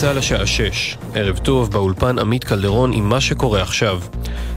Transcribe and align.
צה"ל 0.00 0.18
השעה 0.18 0.46
6. 0.46 0.96
ערב 1.14 1.38
טוב, 1.38 1.70
באולפן 1.70 2.18
עמית 2.18 2.44
קלדרון 2.44 2.92
עם 2.92 3.08
מה 3.08 3.20
שקורה 3.20 3.62
עכשיו. 3.62 4.00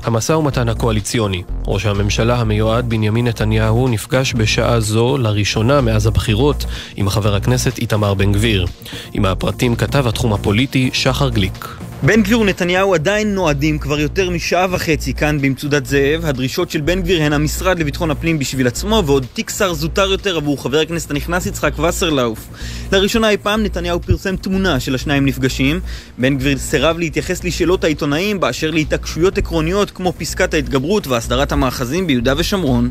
המשא 0.04 0.34
ומתן 0.34 0.70
הקואליציוני. 0.70 1.44
ראש 1.68 1.86
הממשלה 1.86 2.36
המיועד 2.36 2.90
בנימין 2.90 3.28
נתניהו 3.28 3.88
נפגש 3.88 4.34
בשעה 4.34 4.80
זו, 4.80 5.18
לראשונה 5.18 5.82
מאז 5.82 6.08
הבחירות, 6.08 6.66
עם 6.96 7.10
חבר 7.10 7.36
הכנסת 7.36 7.78
איתמר 7.78 8.14
בן 8.14 8.32
גביר. 8.32 8.66
עם 9.14 9.26
הפרטים 9.26 9.76
כתב 9.76 10.08
התחום 10.08 10.34
הפוליטי 10.34 10.90
שחר 10.94 11.30
גליק. 11.30 11.83
בן 12.06 12.24
גביר 12.24 12.40
ונתניהו 12.40 12.94
עדיין 12.94 13.36
נועדים 13.36 13.80
כבר 13.80 14.00
יותר 14.00 14.30
משעה 14.30 14.68
וחצי 14.72 15.14
כאן 15.14 15.42
במצודת 15.42 15.86
זאב. 15.86 16.26
הדרישות 16.26 16.72
של 16.72 16.82
בן 16.82 17.02
גביר 17.02 17.24
הן 17.24 17.34
המשרד 17.34 17.80
לביטחון 17.80 18.12
הפנים 18.12 18.40
בשביל 18.40 18.68
עצמו 18.68 19.04
ועוד 19.06 19.26
תיק 19.34 19.50
שר 19.50 19.74
זוטר 19.74 20.12
יותר 20.12 20.38
עבור 20.38 20.64
חבר 20.64 20.80
הכנסת 20.80 21.12
הנכנס 21.12 21.46
יצחק 21.46 21.80
וסרלאוף. 21.80 22.48
לראשונה 22.92 23.30
אי 23.30 23.38
פעם 23.38 23.64
נתניהו 23.64 24.02
פרסם 24.02 24.36
תמונה 24.36 24.80
של 24.80 24.96
השניים 24.96 25.26
נפגשים. 25.26 25.80
בן 26.18 26.38
גביר 26.38 26.58
סירב 26.58 26.98
להתייחס 26.98 27.44
לשאלות 27.44 27.84
העיתונאים 27.84 28.40
באשר 28.40 28.72
להתעקשויות 28.72 29.38
עקרוניות 29.38 29.92
כמו 29.92 30.14
פסקת 30.18 30.54
ההתגברות 30.54 31.08
והסדרת 31.08 31.52
המאחזים 31.52 32.08
ביהודה 32.08 32.34
ושומרון. 32.38 32.90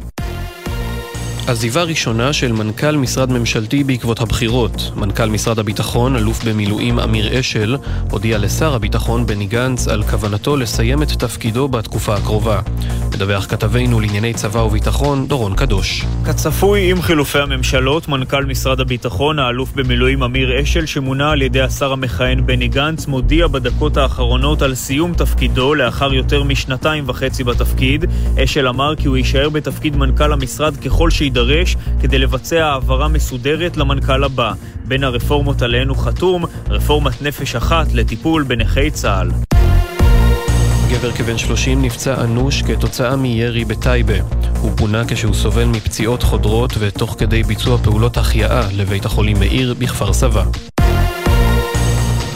עזיבה 1.46 1.82
ראשונה 1.82 2.32
של 2.32 2.52
מנכ"ל 2.52 2.96
משרד 2.96 3.32
ממשלתי 3.32 3.84
בעקבות 3.84 4.20
הבחירות. 4.20 4.92
מנכ"ל 4.96 5.28
משרד 5.28 5.58
הביטחון, 5.58 6.16
אלוף 6.16 6.44
במילואים 6.44 6.98
אמיר 6.98 7.40
אשל, 7.40 7.76
הודיע 8.10 8.38
לשר 8.38 8.74
הביטחון 8.74 9.26
בני 9.26 9.46
גנץ 9.46 9.88
על 9.88 10.02
כוונתו 10.02 10.56
לסיים 10.56 11.02
את 11.02 11.08
תפקידו 11.08 11.68
בתקופה 11.68 12.14
הקרובה. 12.14 12.60
מדווח 13.14 13.46
כתבנו 13.46 14.00
לענייני 14.00 14.34
צבא 14.34 14.58
וביטחון, 14.58 15.26
דורון 15.26 15.54
קדוש. 15.54 16.04
כצפוי 16.24 16.90
עם 16.90 17.02
חילופי 17.02 17.38
הממשלות, 17.38 18.08
מנכ"ל 18.08 18.44
משרד 18.44 18.80
הביטחון, 18.80 19.38
האלוף 19.38 19.72
במילואים 19.74 20.22
אמיר 20.22 20.62
אשל, 20.62 20.86
שמונה 20.86 21.30
על 21.30 21.42
ידי 21.42 21.60
השר 21.60 21.92
המכהן 21.92 22.46
בני 22.46 22.68
גנץ, 22.68 23.06
מודיע 23.06 23.46
בדקות 23.46 23.96
האחרונות 23.96 24.62
על 24.62 24.74
סיום 24.74 25.14
תפקידו 25.14 25.74
לאחר 25.74 26.14
יותר 26.14 26.42
משנתיים 26.42 27.04
וחצי 27.06 27.44
בתפקיד. 27.44 28.04
אשל 28.44 28.68
אמר 28.68 28.94
כי 28.96 29.08
הוא 29.08 29.16
יישאר 29.16 29.48
בתפקיד 29.48 29.96
מנכ"ל 29.96 30.32
המשרד 30.32 30.76
ככל 30.76 31.10
ש... 31.10 31.22
יידרש 31.32 31.76
כדי 32.00 32.18
לבצע 32.18 32.66
העברה 32.66 33.08
מסודרת 33.08 33.76
למנכ"ל 33.76 34.24
הבא. 34.24 34.52
בין 34.84 35.04
הרפורמות 35.04 35.62
עליהן 35.62 35.88
הוא 35.88 35.96
חתום, 35.96 36.44
רפורמת 36.68 37.22
נפש 37.22 37.54
אחת 37.54 37.92
לטיפול 37.92 38.42
בנכי 38.42 38.90
צה"ל. 38.90 39.30
גבר 40.90 41.12
כבן 41.12 41.38
30 41.38 41.82
נפצע 41.82 42.24
אנוש 42.24 42.62
כתוצאה 42.62 43.16
מירי 43.16 43.64
בטייבה. 43.64 44.14
הוא 44.60 44.70
פונה 44.76 45.02
כשהוא 45.08 45.34
סובל 45.34 45.64
מפציעות 45.64 46.22
חודרות 46.22 46.72
ותוך 46.78 47.16
כדי 47.18 47.42
ביצוע 47.42 47.78
פעולות 47.78 48.16
החייאה 48.16 48.62
לבית 48.76 49.04
החולים 49.04 49.38
מאיר 49.38 49.74
בכפר 49.78 50.12
סבא. 50.12 50.44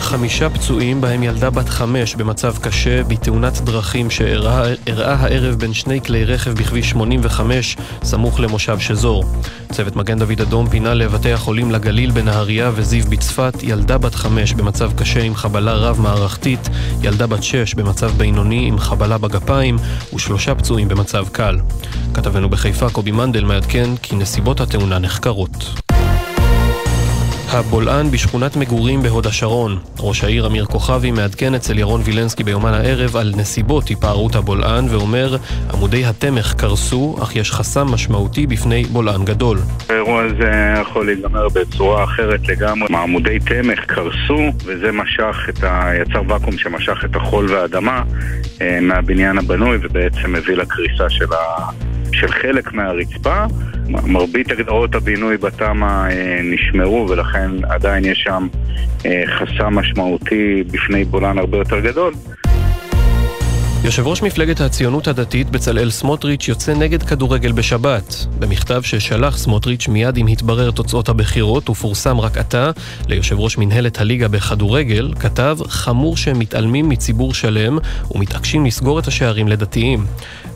חמישה 0.06 0.50
פצועים, 0.50 1.00
בהם 1.00 1.22
ילדה 1.22 1.50
בת 1.50 1.68
חמש 1.68 2.14
במצב 2.14 2.58
קשה 2.58 3.02
בתאונת 3.02 3.60
דרכים 3.60 4.10
שאירעה 4.10 5.14
הערב 5.14 5.54
בין 5.54 5.72
שני 5.72 6.00
כלי 6.00 6.24
רכב 6.24 6.50
בכביש 6.50 6.90
85 6.90 7.76
סמוך 8.04 8.40
למושב 8.40 8.78
שזור. 8.78 9.24
צוות 9.72 9.96
מגן 9.96 10.18
דוד 10.18 10.40
אדום 10.40 10.68
פינה 10.68 10.94
לבתי 10.94 11.32
החולים 11.32 11.70
לגליל 11.70 12.10
בנהריה 12.10 12.70
וזיו 12.74 13.04
בצפת 13.10 13.54
ילדה 13.62 13.98
בת 13.98 14.14
חמש 14.14 14.52
במצב 14.52 14.92
קשה 14.92 15.22
עם 15.22 15.34
חבלה 15.34 15.72
רב-מערכתית, 15.72 16.68
ילדה 17.02 17.26
בת 17.26 17.42
שש 17.42 17.74
במצב 17.74 18.10
בינוני 18.16 18.66
עם 18.66 18.78
חבלה 18.78 19.18
בגפיים 19.18 19.76
ושלושה 20.14 20.54
פצועים 20.54 20.88
במצב 20.88 21.26
קל. 21.32 21.58
כתבנו 22.14 22.48
בחיפה 22.48 22.90
קובי 22.90 23.10
מנדל 23.10 23.44
מעדכן 23.44 23.96
כי 24.02 24.16
נסיבות 24.16 24.60
התאונה 24.60 24.98
נחקרות. 24.98 25.85
הבולען 27.56 28.10
בשכונת 28.10 28.56
מגורים 28.56 29.02
בהוד 29.02 29.26
השרון. 29.26 29.78
ראש 30.00 30.24
העיר 30.24 30.46
אמיר 30.46 30.64
כוכבי 30.64 31.10
מעדכן 31.10 31.54
אצל 31.54 31.78
ירון 31.78 32.00
וילנסקי 32.04 32.44
ביומן 32.44 32.74
הערב 32.74 33.16
על 33.16 33.32
נסיבות 33.36 33.88
היפארות 33.88 34.34
הבולען 34.34 34.84
ואומר 34.90 35.36
עמודי 35.72 36.04
התמך 36.04 36.54
קרסו, 36.54 37.16
אך 37.22 37.36
יש 37.36 37.52
חסם 37.52 37.86
משמעותי 37.86 38.46
בפני 38.46 38.84
בולען 38.84 39.24
גדול. 39.24 39.58
האירוע 39.88 40.22
הזה 40.22 40.74
יכול 40.80 41.06
להיגמר 41.06 41.48
בצורה 41.48 42.04
אחרת 42.04 42.48
לגמרי. 42.48 42.88
עמודי 42.96 43.38
תמך 43.38 43.84
קרסו 43.86 44.52
וזה 44.64 44.92
משך 44.92 45.36
את 45.48 45.64
ה... 45.64 45.90
יצר 46.02 46.22
ואקום 46.28 46.58
שמשך 46.58 47.04
את 47.04 47.16
החול 47.16 47.50
והאדמה 47.50 48.02
אה, 48.60 48.78
מהבניין 48.82 49.38
הבנוי 49.38 49.78
ובעצם 49.82 50.34
הביא 50.34 50.54
לקריסה 50.56 51.10
של 51.10 51.32
ה... 51.32 51.70
של 52.20 52.28
חלק 52.28 52.72
מהרצפה. 52.72 53.44
מרבית 53.88 54.50
הגדרות 54.50 54.94
הבינוי 54.94 55.36
בתמ"א 55.36 56.08
אה, 56.10 56.40
נשמרו 56.42 57.06
ולכן 57.08 57.50
עדיין 57.68 58.04
יש 58.04 58.18
שם 58.24 58.46
אה, 59.06 59.22
חסם 59.26 59.74
משמעותי 59.74 60.64
בפני 60.70 61.04
בולען 61.04 61.38
הרבה 61.38 61.58
יותר 61.58 61.80
גדול. 61.80 62.12
יושב 63.84 64.06
ראש 64.06 64.22
מפלגת 64.22 64.60
הציונות 64.60 65.08
הדתית 65.08 65.50
בצלאל 65.50 65.90
סמוטריץ' 65.90 66.48
יוצא 66.48 66.74
נגד 66.74 67.02
כדורגל 67.02 67.52
בשבת. 67.52 68.26
במכתב 68.38 68.82
ששלח 68.82 69.38
סמוטריץ' 69.38 69.88
מיד 69.88 70.16
עם 70.16 70.26
התברר 70.26 70.70
תוצאות 70.70 71.08
הבחירות 71.08 71.70
ופורסם 71.70 72.20
רק 72.20 72.38
עתה 72.38 72.70
ליושב 73.08 73.38
ראש 73.38 73.58
מנהלת 73.58 74.00
הליגה 74.00 74.28
בכדורגל, 74.28 75.12
כתב 75.20 75.58
חמור 75.68 76.16
שהם 76.16 76.38
מתעלמים 76.38 76.88
מציבור 76.88 77.34
שלם 77.34 77.78
ומתעקשים 78.10 78.66
לסגור 78.66 78.98
את 78.98 79.06
השערים 79.06 79.48
לדתיים. 79.48 80.06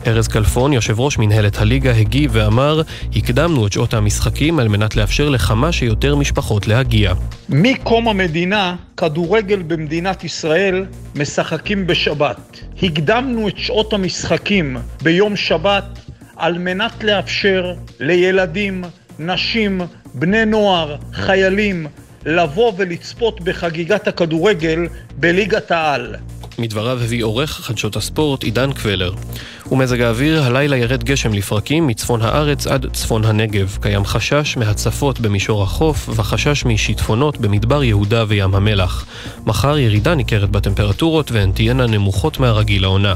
ארז 0.07 0.27
כלפון, 0.27 0.73
יושב 0.73 0.99
ראש 0.99 1.17
מנהלת 1.17 1.57
הליגה, 1.57 1.91
הגיב 1.95 2.31
ואמר 2.33 2.81
הקדמנו 3.15 3.67
את 3.67 3.71
שעות 3.71 3.93
המשחקים 3.93 4.59
על 4.59 4.67
מנת 4.67 4.95
לאפשר 4.95 5.29
לכמה 5.29 5.71
שיותר 5.71 6.15
משפחות 6.15 6.67
להגיע. 6.67 7.13
מקום 7.49 8.07
המדינה, 8.07 8.75
כדורגל 9.01 9.61
במדינת 9.61 10.23
ישראל 10.23 10.85
משחקים 11.15 11.87
בשבת. 11.87 12.59
הקדמנו 12.83 13.47
את 13.47 13.57
שעות 13.57 13.93
המשחקים 13.93 14.77
ביום 15.03 15.35
שבת 15.35 15.99
על 16.35 16.57
מנת 16.57 17.03
לאפשר 17.03 17.73
לילדים, 17.99 18.83
נשים, 19.19 19.81
בני 20.13 20.45
נוער, 20.45 20.95
חיילים, 21.13 21.87
לבוא 22.25 22.73
ולצפות 22.77 23.41
בחגיגת 23.41 24.07
הכדורגל 24.07 24.87
בליגת 25.15 25.71
העל. 25.71 26.15
מדבריו 26.59 27.03
הביא 27.03 27.23
עורך 27.23 27.51
חדשות 27.51 27.95
הספורט 27.95 28.43
עידן 28.43 28.73
קבלר. 28.73 29.13
ומזג 29.71 30.01
האוויר, 30.01 30.43
הלילה 30.43 30.77
ירד 30.77 31.03
גשם 31.03 31.33
לפרקים 31.33 31.87
מצפון 31.87 32.21
הארץ 32.21 32.67
עד 32.67 32.85
צפון 32.93 33.25
הנגב. 33.25 33.77
קיים 33.81 34.05
חשש 34.05 34.57
מהצפות 34.57 35.19
במישור 35.19 35.63
החוף 35.63 36.09
וחשש 36.15 36.65
משיטפונות 36.65 37.37
במדבר 37.37 37.83
יהודה 37.83 38.23
וים 38.27 38.55
המלח. 38.55 39.05
מחר 39.45 39.77
ירידה 39.77 40.15
ניכרת 40.15 40.49
בטמפרטורות 40.49 41.31
והן 41.31 41.51
תהיינה 41.51 41.87
נמוכות 41.87 42.39
מהרגיל 42.39 42.81
לעונה. 42.81 43.15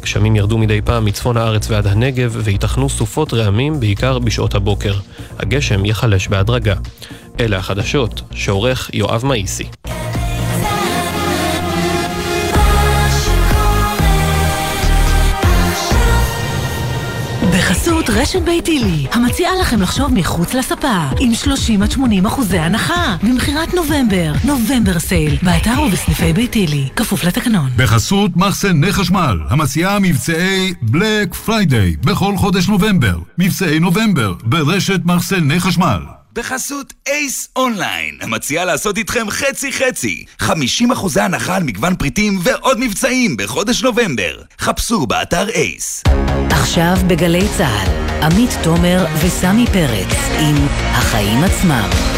גשמים 0.00 0.36
ירדו 0.36 0.58
מדי 0.58 0.80
פעם 0.84 1.04
מצפון 1.04 1.36
הארץ 1.36 1.70
ועד 1.70 1.86
הנגב 1.86 2.36
וייתכנו 2.44 2.88
סופות 2.88 3.34
רעמים 3.34 3.80
בעיקר 3.80 4.18
בשעות 4.18 4.54
הבוקר. 4.54 4.94
הגשם 5.38 5.84
ייחלש 5.84 6.28
בהדרגה. 6.28 6.74
אלה 7.40 7.56
החדשות 7.56 8.22
שעורך 8.34 8.90
יואב 8.92 9.26
מאיסי. 9.26 9.64
בחסות 18.04 18.16
רשת 18.22 18.42
ביתילי, 18.42 19.06
המציעה 19.12 19.52
לכם 19.60 19.82
לחשוב 19.82 20.14
מחוץ 20.14 20.54
לספה, 20.54 21.08
עם 21.20 21.34
30 21.34 21.82
עד 21.82 21.90
80 21.90 22.26
אחוזי 22.26 22.58
הנחה, 22.58 23.16
במכירת 23.22 23.74
נובמבר, 23.74 24.32
November 24.44 24.98
sale, 24.98 25.36
באתר 25.42 25.82
ובסניפי 25.86 26.32
ביתילי, 26.32 26.88
כפוף 26.96 27.24
לתקנון. 27.24 27.70
בחסות 27.76 28.36
מחסני 28.36 28.92
חשמל, 28.92 29.38
המציעה 29.50 29.98
מבצעי 29.98 30.74
Black 30.82 31.34
Friday, 31.34 31.96
בכל 32.04 32.36
חודש 32.36 32.68
נובמבר, 32.68 33.18
מבצעי 33.38 33.78
נובמבר, 33.78 34.34
ברשת 34.44 35.00
מחסני 35.04 35.60
חשמל. 35.60 36.00
בחסות 36.34 36.92
אייס 37.08 37.48
אונליין, 37.56 38.18
המציעה 38.20 38.64
לעשות 38.64 38.98
איתכם 38.98 39.30
חצי 39.30 39.72
חצי. 39.72 40.24
50% 40.40 40.44
הנחה 41.20 41.56
על 41.56 41.62
מגוון 41.62 41.96
פריטים 41.96 42.38
ועוד 42.42 42.80
מבצעים 42.80 43.36
בחודש 43.36 43.82
נובמבר. 43.82 44.42
חפשו 44.58 45.06
באתר 45.06 45.48
אייס. 45.48 46.02
עכשיו 46.50 46.96
בגלי 47.06 47.48
צה"ל, 47.58 48.22
עמית 48.22 48.50
תומר 48.62 49.06
וסמי 49.24 49.66
פרץ 49.66 50.16
עם 50.40 50.66
החיים 50.92 51.44
עצמם. 51.44 52.13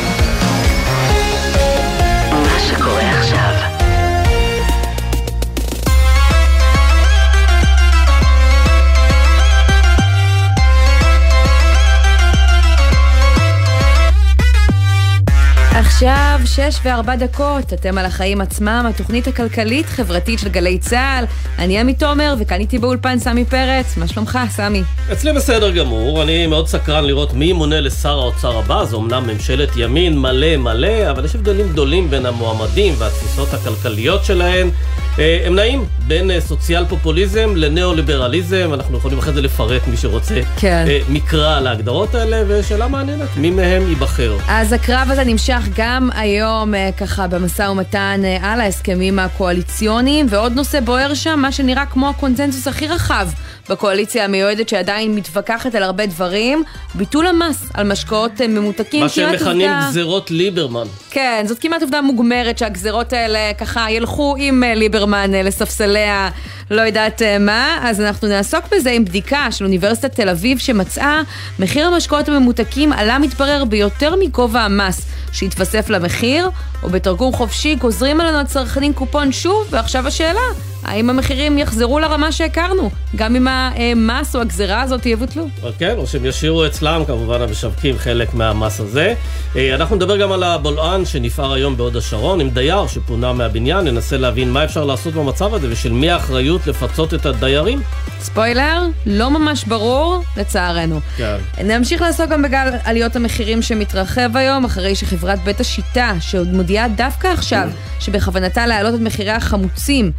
עכשיו 15.97 16.41
שש 16.45 16.79
וארבע 16.85 17.17
דקות, 17.17 17.73
אתם 17.73 17.99
על 17.99 18.05
החיים 18.05 18.41
עצמם, 18.41 18.87
התוכנית 18.89 19.27
הכלכלית-חברתית 19.27 20.39
של 20.39 20.49
גלי 20.49 20.79
צה"ל. 20.79 21.25
אני 21.59 21.79
עמי 21.79 21.95
תומר, 21.95 22.35
וכאן 22.39 22.61
איתי 22.61 22.79
באולפן 22.79 23.19
סמי 23.19 23.45
פרץ. 23.45 23.97
מה 23.97 24.09
שלומך, 24.09 24.39
סמי? 24.51 24.83
אצלי 25.13 25.33
בסדר 25.33 25.71
גמור, 25.71 26.23
אני 26.23 26.47
מאוד 26.47 26.69
סקרן 26.69 27.05
לראות 27.05 27.35
מי 27.35 27.45
ימונה 27.45 27.81
לשר 27.81 28.19
האוצר 28.19 28.59
הבא, 28.59 28.85
זו 28.85 29.01
אמנם 29.01 29.27
ממשלת 29.27 29.69
ימין 29.77 30.19
מלא 30.19 30.57
מלא, 30.57 31.11
אבל 31.11 31.25
יש 31.25 31.35
הבדלים 31.35 31.69
גדולים 31.69 32.11
בין 32.11 32.27
המועמדים 32.27 32.95
והתפיסות 32.99 33.55
הכלכליות 33.55 34.25
שלהם. 34.25 34.71
אה, 35.19 35.43
הם 35.47 35.55
נעים 35.55 35.85
בין 36.07 36.31
אה, 36.31 36.41
סוציאל 36.41 36.85
פופוליזם 36.85 37.53
לניאו-ליברליזם, 37.57 38.71
אנחנו 38.75 38.99
יכולים 38.99 39.19
אחרי 39.19 39.33
זה 39.33 39.43
לפרט 39.43 39.83
מי 39.87 39.97
שרוצה 39.97 40.41
כן. 40.57 40.85
אה, 40.89 40.99
מקרא 41.09 41.57
על 41.57 41.67
ההגדרות 41.67 42.15
האלה, 42.15 42.43
ושאלה 42.49 42.89
מעניינת, 42.89 43.29
מי 43.37 43.51
מהם 43.51 43.89
ייבחר. 43.89 44.37
אז 44.49 44.73
הקרב 44.73 45.09
הזה 45.11 45.25
נמשך 45.25 45.63
גם 45.77 45.86
היום 46.15 46.75
ככה 46.97 47.27
במשא 47.27 47.63
ומתן 47.63 48.21
על 48.43 48.61
ההסכמים 48.61 49.19
הקואליציוניים, 49.19 50.27
ועוד 50.29 50.53
נושא 50.53 50.81
בוער 50.81 51.15
שם, 51.15 51.39
מה 51.43 51.53
שנראה 51.53 51.87
כמו 51.87 52.09
הקונצנזוס 52.09 52.69
הכי 52.69 52.89
רחב 52.89 53.29
בקואליציה 53.71 54.25
המיועדת 54.25 54.69
שעדיין 54.69 55.15
מתווכחת 55.15 55.75
על 55.75 55.83
הרבה 55.83 56.07
דברים, 56.07 56.63
ביטול 56.95 57.27
המס 57.27 57.69
על 57.75 57.93
משקאות 57.93 58.41
ממותקים. 58.41 59.01
מה 59.01 59.09
שהם 59.09 59.35
מכנים 59.35 59.71
עובדה... 59.71 59.87
גזרות 59.91 60.31
ליברמן. 60.31 60.87
כן, 61.11 61.45
זאת 61.49 61.59
כמעט 61.59 61.83
עובדה 61.83 62.01
מוגמרת 62.01 62.59
שהגזרות 62.59 63.13
האלה 63.13 63.39
ככה 63.59 63.91
ילכו 63.91 64.35
עם 64.39 64.63
ליברמן 64.67 65.31
לספסלי 65.33 66.05
ה... 66.05 66.29
לא 66.71 66.83
יודעת 66.83 67.23
מה, 67.41 67.79
אז 67.83 68.01
אנחנו 68.01 68.29
נעסוק 68.29 68.65
בזה 68.73 68.91
עם 68.91 69.05
בדיקה 69.05 69.49
של 69.51 69.65
אוניברסיטת 69.65 70.15
תל 70.15 70.29
אביב 70.29 70.59
שמצאה 70.59 71.21
מחיר 71.59 71.87
המשקאות 71.87 72.29
הממותקים 72.29 72.93
עלה 72.93 73.19
מתברר 73.19 73.65
ביותר 73.65 74.15
מגובה 74.21 74.61
המס 74.61 75.07
שהתווסף 75.33 75.89
למחיר, 75.91 76.51
או 76.83 76.89
בתרגום 76.89 77.33
חופשי 77.33 77.75
גוזרים 77.75 78.21
עלינו 78.21 78.39
הצרכנים 78.39 78.93
קופון 78.93 79.33
שוב, 79.33 79.67
ועכשיו 79.71 80.07
השאלה, 80.07 80.41
האם 80.83 81.11
המחירים 81.11 81.59
יחזרו 81.59 81.99
לרמה 81.99 82.33
שהכרנו, 82.33 82.91
גם 83.17 83.37
אם 83.37 83.49
המס 83.49 84.37
או 84.37 84.41
הגזירה 84.41 84.83
הזאת 84.83 85.07
יבוטלו? 85.07 85.49
כן, 85.79 85.95
או 85.97 86.07
שהם 86.07 86.25
ישאירו 86.25 86.67
אצלם 86.67 87.03
כמובן 87.07 87.43
המשווקים 87.43 87.99
חלק 87.99 88.35
מהמס 88.35 88.81
הזה. 88.81 89.15
אה, 89.57 89.75
אנחנו 89.75 89.97
נדבר 89.97 90.17
גם 90.17 90.33
על 90.33 90.43
הבולען 90.43 91.05
שנפער 91.05 91.53
היום 91.53 91.77
בהוד 91.77 91.97
השרון, 91.97 92.41
עם 92.41 92.51
דייר 92.51 92.87
שפונה 92.87 93.33
מהבניין, 93.33 93.85
ננסה 93.85 94.17
להבין 94.17 94.51
מה 94.51 94.65
אפשר 94.65 94.85
לעשות 94.85 95.15
במצב 95.15 95.55
הזה 95.55 95.67
ושל 95.71 95.93
מי 95.93 96.11
האחריות 96.11 96.67
לפצות 96.67 97.15
את 97.15 97.27
הדיירים. 97.27 97.81
ספוילר, 98.21 98.83
לא 99.07 99.31
ממש 99.31 99.65
ברור, 99.65 100.23
לצערנו. 100.37 101.01
כן. 101.17 101.37
נמשיך 101.65 102.03
לעסוק 102.03 102.31
גם 102.31 102.43
בגל 102.43 102.69
עליות 102.85 103.17
המחירים 103.17 103.63
שמתרחב 103.63 104.37
היום, 104.37 104.65
אחרי 104.65 104.95
שחברת 104.95 105.45
בית 105.45 105.61
השיטה, 105.61 106.13
שעוד 106.21 106.49
מודיעה 106.53 106.89
דווקא 106.89 107.29
עכשיו, 107.29 107.69
שבכוונתה 108.01 108.67
להעלות 108.67 108.95
את 108.95 109.01
מחירי 109.01 109.31
החמוצים 109.31 110.13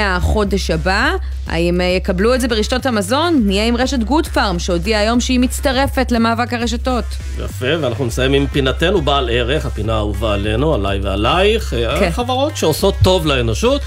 מהחודש 0.00 0.70
הבא, 0.70 1.10
האם 1.46 1.80
יקבלו 1.96 2.34
את 2.34 2.40
זה 2.40 2.48
ברשתות 2.48 2.86
המזון? 2.86 3.42
נהיה 3.46 3.66
עם 3.66 3.76
רשת 3.76 3.98
גוד 3.98 4.26
פארם, 4.26 4.58
שהודיעה 4.58 5.00
היום 5.00 5.20
שהיא 5.20 5.40
מצטרפת 5.40 6.12
למאבק 6.12 6.52
הרשתות. 6.52 7.04
יפה, 7.44 7.66
ואנחנו 7.80 8.06
נסיים 8.06 8.32
עם 8.32 8.46
פינתנו 8.46 9.02
בעל 9.02 9.30
ערך, 9.32 9.66
הפינה 9.66 9.94
האהובה 9.94 10.34
עלינו, 10.34 10.74
עליי 10.74 11.00
ועלייך, 11.02 11.74
כן. 12.00 12.10
חברות 12.10 12.56
שעושות 12.56 12.94
טוב 13.02 13.26
לאנושות. 13.26 13.80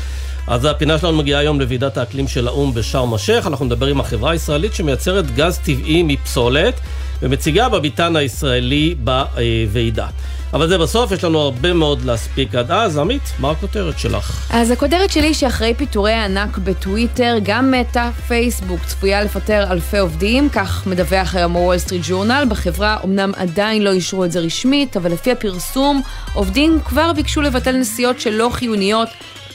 אז 0.47 0.65
הפינה 0.65 0.97
שלנו 0.97 1.17
מגיעה 1.17 1.39
היום 1.39 1.59
לוועידת 1.59 1.97
האקלים 1.97 2.27
של 2.27 2.47
האו"ם 2.47 2.73
בשארם 2.73 3.13
א-שייח. 3.13 3.47
אנחנו 3.47 3.65
מדברים 3.65 3.91
עם 3.91 4.01
החברה 4.01 4.31
הישראלית 4.31 4.73
שמייצרת 4.73 5.35
גז 5.35 5.57
טבעי 5.57 6.03
מפסולת 6.03 6.79
ומציגה 7.21 7.69
בביתן 7.69 8.15
הישראלי 8.15 8.95
בוועידה. 9.03 10.07
אבל 10.53 10.67
זה 10.67 10.77
בסוף, 10.77 11.11
יש 11.11 11.23
לנו 11.23 11.39
הרבה 11.39 11.73
מאוד 11.73 12.05
להספיק 12.05 12.55
עד 12.55 12.71
אז. 12.71 12.97
עמית, 12.97 13.21
מה 13.39 13.51
הכותרת 13.51 13.99
שלך? 13.99 14.47
אז 14.49 14.71
הכותרת 14.71 15.11
שלי 15.11 15.33
שאחרי 15.33 15.73
פיטורי 15.73 16.11
הענק 16.11 16.57
בטוויטר, 16.57 17.37
גם 17.43 17.71
מטא, 17.71 18.09
פייסבוק 18.27 18.79
צפויה 18.85 19.23
לפטר 19.23 19.71
אלפי 19.71 19.97
עובדים, 19.97 20.49
כך 20.49 20.87
מדווח 20.87 21.35
היום 21.35 21.53
הוול 21.53 21.77
סטריט 21.77 22.01
ג'ורנל. 22.07 22.45
בחברה 22.49 22.97
אמנם 23.03 23.31
עדיין 23.35 23.81
לא 23.81 23.91
אישרו 23.91 24.25
את 24.25 24.31
זה 24.31 24.39
רשמית, 24.39 24.97
אבל 24.97 25.11
לפי 25.11 25.31
הפרסום, 25.31 26.01
עובדים 26.33 26.79
כבר 26.85 27.13
ביקשו 27.13 27.41
לבטל 27.41 27.77
נסיעות 27.77 28.19
שלא 28.19 28.49
חיוניות 28.53 29.09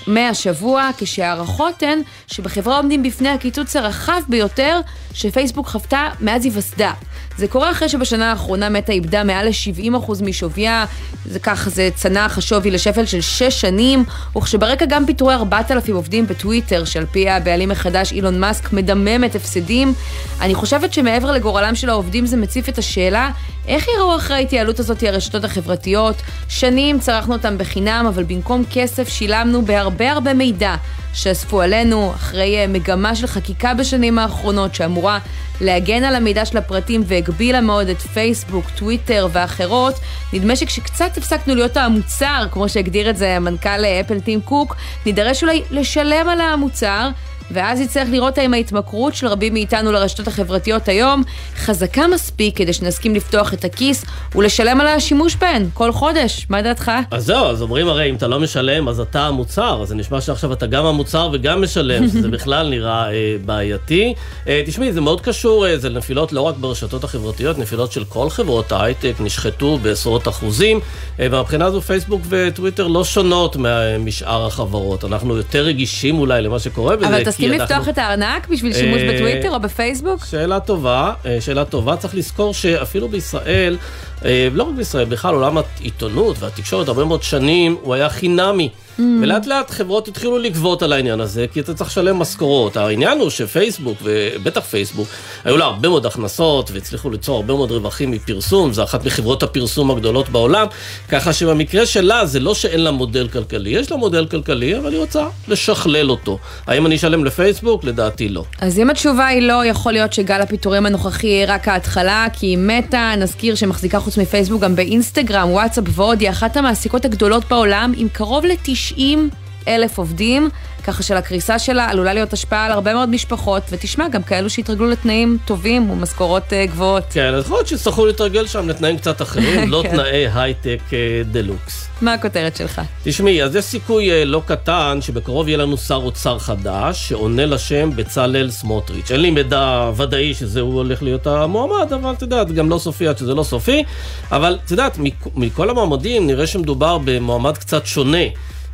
מהשבוע, 0.07 0.91
כשהערכות 0.99 1.83
הן 1.83 2.01
שבחברה 2.27 2.77
עומדים 2.77 3.03
בפני 3.03 3.29
הקיצוץ 3.29 3.77
הרחב 3.77 4.21
ביותר 4.29 4.81
שפייסבוק 5.15 5.69
חוותה 5.69 6.09
מאז 6.21 6.45
היווסדה. 6.45 6.93
זה 7.37 7.49
קורה 7.49 7.71
אחרי 7.71 7.89
שבשנה 7.89 8.31
האחרונה 8.31 8.69
מטה 8.69 8.93
איבדה 8.93 9.25
מעל 9.25 9.49
ל-70% 9.49 10.25
משוויה, 10.25 10.85
זה 11.25 11.39
ככה, 11.39 11.71
זה 11.71 11.89
צנח 11.95 12.39
השווי 12.39 12.71
לשפל 12.71 13.07
של 13.07 13.21
6 13.21 13.43
שנים, 13.43 14.05
וכשברקע 14.37 14.85
גם 14.87 15.07
פיטורי 15.07 15.35
4,000 15.35 15.97
עובדים 15.97 16.27
בטוויטר, 16.27 16.85
שעל 16.85 17.07
פי 17.07 17.31
הבעלים 17.31 17.71
החדש 17.71 18.13
אילון 18.13 18.41
מאסק 18.41 18.73
מדמם 18.73 19.25
את 19.25 19.35
הפסדים, 19.35 19.95
אני 20.41 20.55
חושבת 20.55 20.93
שמעבר 20.93 21.33
לגורלם 21.33 21.75
של 21.75 21.91
העובדים 21.91 22.27
זה 22.27 22.37
מציף 22.37 22.69
את 22.69 22.79
השאלה 22.79 23.31
איך 23.69 23.87
יראו 23.89 24.17
אחרי 24.17 24.37
ההתייעלות 24.37 24.79
הזאת 24.79 25.03
הרשתות 25.03 25.45
החברתיות? 25.45 26.17
שנים 26.49 26.99
צרכנו 26.99 27.35
אותם 27.35 27.59
בחינם, 27.59 28.07
אבל 28.09 28.25
במקום 28.25 28.65
כסף 28.71 29.09
שילמנו 29.09 29.65
בהרבה 29.65 30.13
הרבה 30.13 30.35
מידע 30.35 30.75
שאספו 31.15 31.61
עלינו, 31.61 32.13
אחרי 32.15 32.59
אה, 32.59 32.67
מגמה 32.67 33.15
של 33.15 33.27
חקיקה 33.27 33.75
בשנים 33.75 34.19
האחרונות 34.19 34.75
שאמורה 34.99 35.19
להגן 35.61 36.05
על 36.05 36.15
המידע 36.15 36.45
של 36.45 36.59
הפרטים 36.59 37.03
והגבילה 37.07 37.61
מאוד 37.61 37.89
את 37.89 38.01
פייסבוק, 38.01 38.71
טוויטר 38.71 39.29
ואחרות, 39.33 39.95
נדמה 40.33 40.57
שכשקצת 40.57 41.17
הפסקנו 41.17 41.55
להיות 41.55 41.77
המוצר, 41.77 42.47
כמו 42.51 42.69
שהגדיר 42.69 43.11
את 43.11 43.17
זה 43.17 43.39
מנכ"ל 43.39 43.85
אה, 43.85 44.01
אפל 44.01 44.21
טים 44.21 44.41
קוק, 44.41 44.77
נידרש 45.07 45.43
אולי 45.43 45.63
לשלם 45.71 46.29
על 46.29 46.41
המוצר. 46.41 47.09
ואז 47.51 47.81
יצטרך 47.81 48.09
לראות 48.11 48.39
האם 48.39 48.55
ההתמכרות 48.55 49.15
של 49.15 49.27
רבים 49.27 49.53
מאיתנו 49.53 49.93
לרשתות 49.93 50.27
החברתיות 50.27 50.89
היום 50.89 51.23
חזקה 51.57 52.07
מספיק 52.07 52.57
כדי 52.57 52.73
שנסכים 52.73 53.15
לפתוח 53.15 53.55
את 53.55 53.65
הכיס 53.65 54.05
ולשלם 54.35 54.81
על 54.81 54.87
השימוש 54.87 55.37
בהן 55.37 55.69
כל 55.75 55.93
חודש. 55.93 56.47
מה 56.51 56.63
דעתך? 56.63 56.93
אז 57.11 57.25
זהו, 57.25 57.47
אז 57.47 57.63
אומרים 57.63 57.89
הרי 57.89 58.11
אם 58.11 58.15
אתה 58.15 58.27
לא 58.27 58.41
משלם 58.41 58.89
אז 58.89 59.01
אתה 59.01 59.27
המוצר, 59.27 59.83
אז 59.83 59.89
זה 59.89 59.95
נשמע 59.95 60.21
שעכשיו 60.21 60.53
אתה 60.53 60.67
גם 60.67 60.87
המוצר 60.87 61.31
וגם 61.33 61.63
משלם, 61.63 62.09
שזה 62.13 62.29
בכלל 62.29 62.69
נראה 62.69 63.11
אה, 63.13 63.37
בעייתי. 63.45 64.15
אה, 64.49 64.63
תשמעי, 64.67 64.93
זה 64.93 65.01
מאוד 65.01 65.21
קשור, 65.21 65.67
אה, 65.67 65.79
זה 65.79 65.89
נפילות 65.89 66.33
לא 66.33 66.41
רק 66.41 66.55
ברשתות 66.57 67.05
החברתיות, 67.05 67.59
נפילות 67.59 67.93
של 67.93 68.05
כל 68.05 68.31
חברות 68.31 68.73
ההייטק 68.73 69.15
נשחטו 69.21 69.79
בעשרות 69.83 70.29
אחוזים, 70.29 70.81
אה, 71.21 71.27
ומבחינה 71.31 71.67
הזו 71.67 71.81
פייסבוק 71.81 72.23
וטוויטר 72.29 72.87
לא 72.87 73.05
שונות 73.05 73.57
משאר 73.99 74.47
החברות. 74.47 75.05
אנחנו 75.05 75.37
יותר 75.37 75.63
רגישים 75.65 76.19
אולי 76.19 76.43
למה 76.43 76.59
שקורה 76.59 76.97
בזה. 76.97 77.07
מסכים 77.47 77.61
לפתוח. 77.61 77.89
את 77.89 77.99
הארנק 77.99 78.49
בשביל 78.49 78.73
שימוש 78.73 79.01
אה, 79.01 79.15
בטוויטר 79.15 79.55
או 79.55 79.61
בפייסבוק? 79.61 80.25
שאלה 80.25 80.61
טובה, 80.61 81.13
אה, 81.27 81.41
שאלה 81.41 81.65
טובה. 81.65 81.97
צריך 81.97 82.15
לזכור 82.15 82.55
שאפילו 82.55 83.09
בישראל, 83.09 83.77
אה, 84.25 84.49
לא 84.53 84.63
רק 84.63 84.75
בישראל, 84.75 85.05
בכלל 85.05 85.35
עולם 85.35 85.59
העיתונות 85.59 86.37
והתקשורת 86.39 86.89
הרבה 86.89 87.05
מאוד 87.05 87.23
שנים 87.23 87.77
הוא 87.83 87.95
היה 87.95 88.09
חינמי. 88.09 88.71
Mm. 88.99 89.03
ולאט 89.23 89.47
לאט 89.47 89.71
חברות 89.71 90.09
התחילו 90.09 90.39
לגבות 90.39 90.83
על 90.83 90.93
העניין 90.93 91.21
הזה, 91.21 91.47
כי 91.53 91.61
אתה 91.61 91.75
צריך 91.75 91.91
לשלם 91.91 92.17
משכורות. 92.17 92.77
העניין 92.77 93.19
הוא 93.19 93.31
שפייסבוק, 93.31 93.99
ובטח 94.03 94.61
פייסבוק, 94.61 95.09
היו 95.45 95.57
לה 95.57 95.65
הרבה 95.65 95.89
מאוד 95.89 96.07
הכנסות, 96.07 96.71
והצליחו 96.71 97.11
ליצור 97.11 97.37
הרבה 97.37 97.55
מאוד 97.55 97.71
רווחים 97.71 98.11
מפרסום, 98.11 98.73
זו 98.73 98.83
אחת 98.83 99.05
מחברות 99.05 99.43
הפרסום 99.43 99.91
הגדולות 99.91 100.29
בעולם, 100.29 100.67
ככה 101.09 101.33
שבמקרה 101.33 101.87
שלה 101.87 102.27
זה 102.27 102.41
לא 102.41 102.55
שאין 102.55 102.81
לה 102.81 102.91
מודל 102.91 103.29
כלכלי, 103.29 103.71
יש 103.71 103.91
לה 103.91 103.97
מודל 103.97 104.27
כלכלי, 104.27 104.79
אבל 104.79 104.93
היא 104.93 105.01
רוצה 105.01 105.27
לשכלל 105.49 106.11
אותו. 106.11 106.39
האם 106.67 106.87
אני 106.87 106.97
אשלם 106.97 107.25
לפייסבוק? 107.25 107.85
לדעתי 107.85 108.29
לא. 108.29 108.45
אז 108.61 108.79
אם 108.79 108.91
התשובה 108.91 109.27
היא 109.27 109.43
לא, 109.43 109.65
יכול 109.65 109.93
להיות 109.93 110.13
שגל 110.13 110.41
הפיטורים 110.41 110.87
הנוכחי 110.87 111.27
יהיה 111.27 111.55
רק 111.55 111.69
ההתחלה, 111.69 112.27
כי 112.33 112.57
מטא, 112.57 113.15
נזכיר 113.15 113.55
שמחזיקה 113.55 114.01
חוץ 114.01 114.19
מפייסבוק 114.19 114.63
גם 114.63 114.77
באינסטגרם, 114.77 115.51
וואטסאפ 115.51 115.85
ועוד, 115.89 116.21
היא 116.21 116.31
אחת 116.31 116.57
המעסיקות 116.57 117.05
הגדולות 117.05 117.45
בעולם, 117.49 117.93
עם 117.97 118.09
קרוב 118.09 118.45
ל-90 118.45 118.88
90 118.95 119.31
אלף 119.69 119.99
עובדים, 119.99 120.49
ככה 120.85 121.03
שלקריסה 121.03 121.59
שלה 121.59 121.91
עלולה 121.91 122.15
להיות 122.15 122.33
השפעה 122.33 122.67
על 122.67 122.73
הרבה 122.73 122.95
מאוד 122.95 123.09
משפחות, 123.09 123.63
ותשמע, 123.71 124.09
גם 124.09 124.23
כאלו 124.23 124.51
שהתרגלו 124.51 124.87
לתנאים 124.87 125.39
טובים 125.45 125.91
ומשכורות 125.91 126.43
אה, 126.43 126.71
גבוהות. 126.71 127.05
כן, 127.11 127.35
יכול 127.41 127.57
להיות 127.57 127.67
שיצטרכו 127.67 128.07
להתרגל 128.07 128.47
שם 128.47 128.69
לתנאים 128.69 128.99
קצת 128.99 129.23
אחרים, 129.23 129.69
לא 129.73 129.83
כן. 129.83 129.91
תנאי 129.91 130.27
הייטק 130.35 130.81
אה, 130.89 130.93
דלוקס. 131.31 131.89
מה 132.01 132.15
הכותרת 132.15 132.57
שלך? 132.57 132.81
תשמעי, 133.05 133.43
אז 133.43 133.57
יש 133.57 133.65
סיכוי 133.65 134.11
uh, 134.11 134.25
לא 134.25 134.43
קטן 134.47 134.99
שבקרוב 135.01 135.49
יהיה 135.49 135.59
לנו 135.59 135.77
שר 135.77 135.95
אוצר 135.95 136.39
חדש, 136.39 137.09
שעונה 137.09 137.47
לשם 137.47 137.91
בצלאל 137.97 138.51
סמוטריץ'. 138.51 139.11
אין 139.11 139.21
לי 139.21 139.31
מידע 139.31 139.91
ודאי 139.97 140.35
שזה 140.35 140.61
הוא 140.61 140.75
הולך 140.75 141.03
להיות 141.03 141.27
המועמד, 141.27 141.93
אבל 141.93 142.13
את 142.13 142.23
יודעת, 142.23 142.53
גם 142.53 142.71
לא 142.71 142.79
סופי 142.79 143.09
עד 143.09 143.19
שזה 143.19 143.35
לא 143.35 143.43
סופי. 143.43 143.85
אבל 144.33 144.59
את 144.65 144.71
יודעת, 144.71 144.99
מכל 145.37 145.71
המועמדים 145.71 146.27
נראה 146.27 146.47
שמדובר 146.47 146.99
במועמד 147.05 147.59
קצת 147.59 147.87
שונה. 147.87 148.25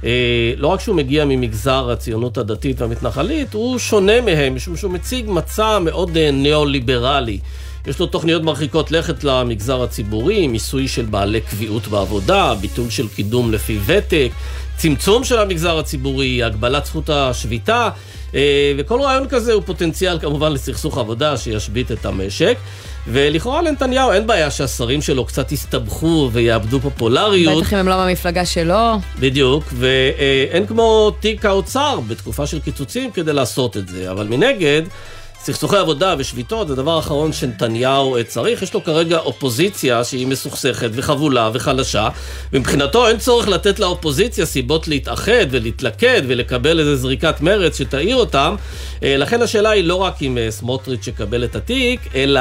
אה, 0.05 0.53
לא 0.57 0.69
רק 0.69 0.81
שהוא 0.81 0.97
מגיע 0.97 1.25
ממגזר 1.25 1.91
הציונות 1.91 2.39
הדתית 2.39 2.81
והמתנחלית, 2.81 3.55
הוא 3.55 3.79
שונה 3.79 4.21
מהם, 4.21 4.55
משום 4.55 4.77
שהוא 4.77 4.91
מציג 4.93 5.31
מצע 5.31 5.79
מאוד 5.79 6.17
אה, 6.17 6.31
ניאו-ליברלי. 6.31 7.39
יש 7.87 7.99
לו 7.99 8.07
תוכניות 8.07 8.43
מרחיקות 8.43 8.91
לכת 8.91 9.25
למגזר 9.25 9.83
הציבורי, 9.83 10.47
מיסוי 10.47 10.89
של 10.89 11.05
בעלי 11.05 11.41
קביעות 11.41 11.89
בעבודה, 11.89 12.55
ביטול 12.61 12.91
של 12.91 13.09
קידום 13.09 13.53
לפי 13.53 13.79
ותק, 13.87 14.31
צמצום 14.77 15.25
של 15.25 15.39
המגזר 15.39 15.79
הציבורי, 15.79 16.43
הגבלת 16.43 16.87
זכות 16.87 17.11
השביתה, 17.11 17.89
אה, 18.35 18.73
וכל 18.79 19.01
רעיון 19.01 19.29
כזה 19.29 19.53
הוא 19.53 19.63
פוטנציאל 19.67 20.19
כמובן 20.19 20.53
לסכסוך 20.53 20.99
עבודה 20.99 21.37
שישבית 21.37 21.93
את 21.93 22.07
המשק. 22.07 22.59
ולכאורה 23.07 23.63
לנתניהו 23.63 24.13
אין 24.13 24.27
בעיה 24.27 24.51
שהשרים 24.51 25.03
שלו 25.03 25.25
קצת 25.25 25.53
יסתבכו 25.53 26.31
ויאבדו 26.33 26.81
פופולריות. 26.81 27.63
בטח 27.63 27.73
אם 27.73 27.79
הם 27.79 27.89
לא 27.89 28.05
במפלגה 28.05 28.47
שלו. 28.47 28.99
בדיוק, 29.21 29.65
ואין 29.73 30.67
כמו 30.67 31.11
תיק 31.21 31.45
האוצר 31.45 32.01
בתקופה 32.09 32.47
של 32.47 32.61
קיצוצים 32.61 33.11
כדי 33.11 33.33
לעשות 33.33 33.77
את 33.77 33.89
זה, 33.89 34.11
אבל 34.11 34.27
מנגד... 34.27 34.83
סכסוכי 35.45 35.77
עבודה 35.77 36.15
ושביתות 36.19 36.69
זה 36.69 36.75
דבר 36.75 36.99
אחרון 36.99 37.33
שנתניהו 37.33 38.17
אה, 38.17 38.25
צריך. 38.25 38.63
יש 38.63 38.75
לו 38.75 38.85
כרגע 38.85 39.19
אופוזיציה 39.19 40.05
שהיא 40.05 40.27
מסוכסכת 40.27 40.91
וחבולה 40.93 41.51
וחלשה, 41.53 42.09
ומבחינתו 42.53 43.09
אין 43.09 43.19
צורך 43.19 43.49
לתת 43.49 43.79
לאופוזיציה 43.79 44.47
סיבות 44.47 44.89
להתאחד 44.89 45.47
ולהתלכד 45.51 46.23
ולקבל 46.27 46.81
איזה 46.81 46.97
זריקת 46.97 47.41
מרץ 47.41 47.79
שתאיר 47.79 48.17
אותם. 48.17 48.55
אה, 49.03 49.17
לכן 49.17 49.43
השאלה 49.43 49.71
היא 49.71 49.85
לא 49.85 49.95
רק 49.95 50.23
אם 50.23 50.39
אה, 50.39 50.51
סמוטריץ' 50.51 51.07
יקבל 51.07 51.45
את 51.45 51.57
התיק, 51.57 52.01
אלא 52.15 52.41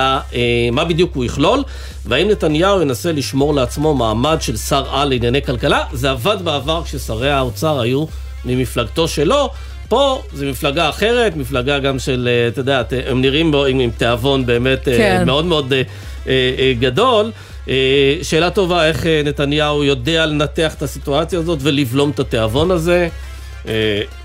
מה 0.72 0.86
בדיוק 0.86 1.16
הוא 1.16 1.26
יכלול, 1.26 1.64
והאם 2.06 2.30
נתניהו 2.30 2.82
ינסה 2.82 3.12
לשמור 3.12 3.54
לעצמו 3.54 3.94
מעמד 3.94 4.38
של 4.42 4.58
שר 4.58 4.96
על 4.96 5.10
לענייני 5.10 5.42
כלכלה. 5.42 5.84
זה 5.94 6.12
עבד 6.12 6.38
בעבר 6.44 6.84
כששרי 6.84 7.32
האוצר 7.32 7.80
היו 7.80 8.06
ממפלגתו 8.46 9.08
שלו. 9.08 9.50
פה 9.94 10.22
זה 10.34 10.50
מפלגה 10.50 10.90
אחרת, 10.90 11.36
מפלגה 11.36 11.80
גם 11.80 12.00
של, 12.00 12.30
אה, 12.32 12.48
אתה 12.48 12.60
יודע, 12.60 12.82
הם 13.08 13.22
נראים 13.22 13.52
בו 13.52 13.66
עם, 13.66 13.80
עם 13.80 13.90
תיאבון 13.90 14.46
באמת 14.46 14.88
אה, 14.88 14.98
כן. 14.98 15.24
מאוד 15.26 15.46
מאוד 15.46 15.74
אה, 16.28 16.74
גדול. 16.80 17.32
שאלה 18.22 18.50
טובה, 18.50 18.88
איך 18.88 19.06
נתניהו 19.26 19.84
יודע 19.84 20.26
לנתח 20.26 20.74
את 20.74 20.82
הסיטואציה 20.82 21.40
הזאת 21.40 21.60
ולבלום 21.62 22.10
את 22.10 22.20
התיאבון 22.20 22.72
הזה. 22.72 23.08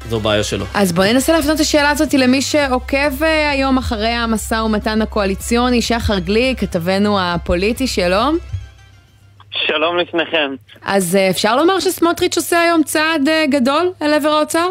זו 0.08 0.20
בעיה 0.20 0.42
שלו. 0.42 0.64
אז 0.74 0.92
בואי 0.92 1.12
ננסה 1.12 1.32
להפנות 1.32 1.56
את 1.56 1.60
השאלה 1.60 1.90
הזאת 1.90 2.14
למי 2.14 2.42
שעוקב 2.42 3.24
היום 3.52 3.78
אחרי 3.78 4.08
המשא 4.08 4.54
ומתן 4.54 5.02
הקואליציוני, 5.02 5.82
שחר 5.82 6.18
גליק, 6.18 6.60
כתבנו 6.60 7.20
הפוליטי, 7.20 7.86
שלום. 7.86 8.38
שלום 9.50 9.98
לפניכם. 9.98 10.54
אז 10.82 11.18
אפשר 11.30 11.56
לומר 11.56 11.80
שסמוטריץ' 11.80 12.36
עושה 12.36 12.60
היום 12.60 12.82
צעד 12.82 13.28
גדול 13.50 13.92
אל 14.02 14.14
עבר 14.14 14.28
האוצר? 14.28 14.68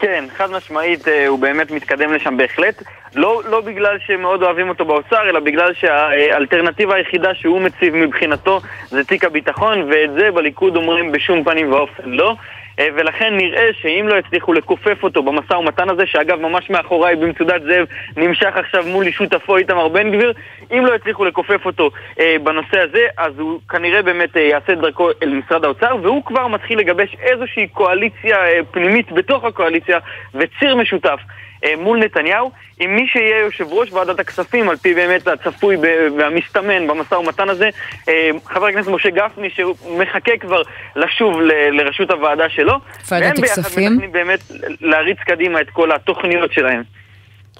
כן, 0.00 0.24
חד 0.36 0.50
משמעית 0.50 1.08
אה, 1.08 1.26
הוא 1.26 1.38
באמת 1.38 1.70
מתקדם 1.70 2.12
לשם 2.12 2.36
בהחלט. 2.36 2.82
לא, 3.14 3.42
לא 3.44 3.60
בגלל 3.60 3.98
שמאוד 4.06 4.42
אוהבים 4.42 4.68
אותו 4.68 4.84
באוצר, 4.84 5.30
אלא 5.30 5.40
בגלל 5.40 5.74
שהאלטרנטיבה 5.74 6.94
היחידה 6.94 7.34
שהוא 7.34 7.60
מציב 7.60 7.96
מבחינתו 7.96 8.60
זה 8.88 9.04
תיק 9.04 9.24
הביטחון, 9.24 9.82
ואת 9.82 10.12
זה 10.12 10.30
בליכוד 10.30 10.76
אומרים 10.76 11.12
בשום 11.12 11.44
פנים 11.44 11.72
ואופן 11.72 12.02
לא. 12.06 12.34
אה, 12.80 12.88
ולכן 12.94 13.36
נראה 13.36 13.66
שאם 13.72 14.08
לא 14.08 14.14
יצליחו 14.14 14.52
לכופף 14.52 15.02
אותו 15.02 15.22
במשא 15.22 15.54
ומתן 15.54 15.90
הזה, 15.90 16.06
שאגב 16.06 16.40
ממש 16.40 16.70
מאחוריי 16.70 17.16
במצודת 17.16 17.62
זאב 17.62 17.86
נמשך 18.16 18.56
עכשיו 18.56 18.84
מול 18.86 19.10
שותפו 19.10 19.56
איתמר 19.56 19.88
בן 19.88 20.12
גביר, 20.12 20.32
אם 20.72 20.86
לא 20.86 20.94
יצליחו 20.94 21.24
לכופף 21.24 21.66
אותו 21.66 21.90
אה, 22.20 22.36
בנושא 22.42 22.80
הזה, 22.80 23.06
אז 23.18 23.38
הוא 23.38 23.60
כנראה 23.68 24.02
באמת 24.02 24.36
אה, 24.36 24.42
יעשה 24.42 24.72
את 24.72 24.78
דרכו 24.78 25.10
אל 25.22 25.34
משרד 25.34 25.64
האוצר, 25.64 25.96
והוא 26.02 26.24
כבר 26.24 26.46
מתחיל 26.46 26.78
לגבש 26.78 27.16
איזושהי 27.20 27.68
קואליציה 27.68 28.36
פנימית 28.70 29.12
בתוך 29.12 29.44
הקואליציה 29.44 29.98
וציר 30.34 30.76
משותף. 30.76 31.20
אה, 31.64 31.74
מול 31.78 31.98
נתניהו, 32.04 32.50
עם 32.80 32.96
מי 32.96 33.06
שיהיה 33.06 33.38
יושב 33.38 33.72
ראש 33.72 33.92
ועדת 33.92 34.20
הכספים, 34.20 34.68
על 34.68 34.76
פי 34.76 34.94
באמת 34.94 35.28
הצפוי 35.28 35.76
והמסתמן 36.18 36.86
במשא 36.86 37.14
ומתן 37.14 37.48
הזה, 37.48 37.68
אה, 38.08 38.30
חבר 38.46 38.66
הכנסת 38.66 38.88
משה 38.88 39.10
גפני, 39.10 39.50
שמחכה 39.50 40.32
כבר 40.40 40.62
לשוב 40.96 41.40
לראשות 41.72 42.10
הוועדה 42.10 42.48
שלו. 42.48 42.74
ועדת 43.08 43.38
הכספים? 43.38 43.84
והם 43.84 43.98
ביחד 43.98 44.12
באמת 44.12 44.40
להריץ 44.80 45.18
קדימה 45.26 45.60
את 45.60 45.70
כל 45.70 45.92
התוכניות 45.92 46.52
שלהם. 46.52 46.82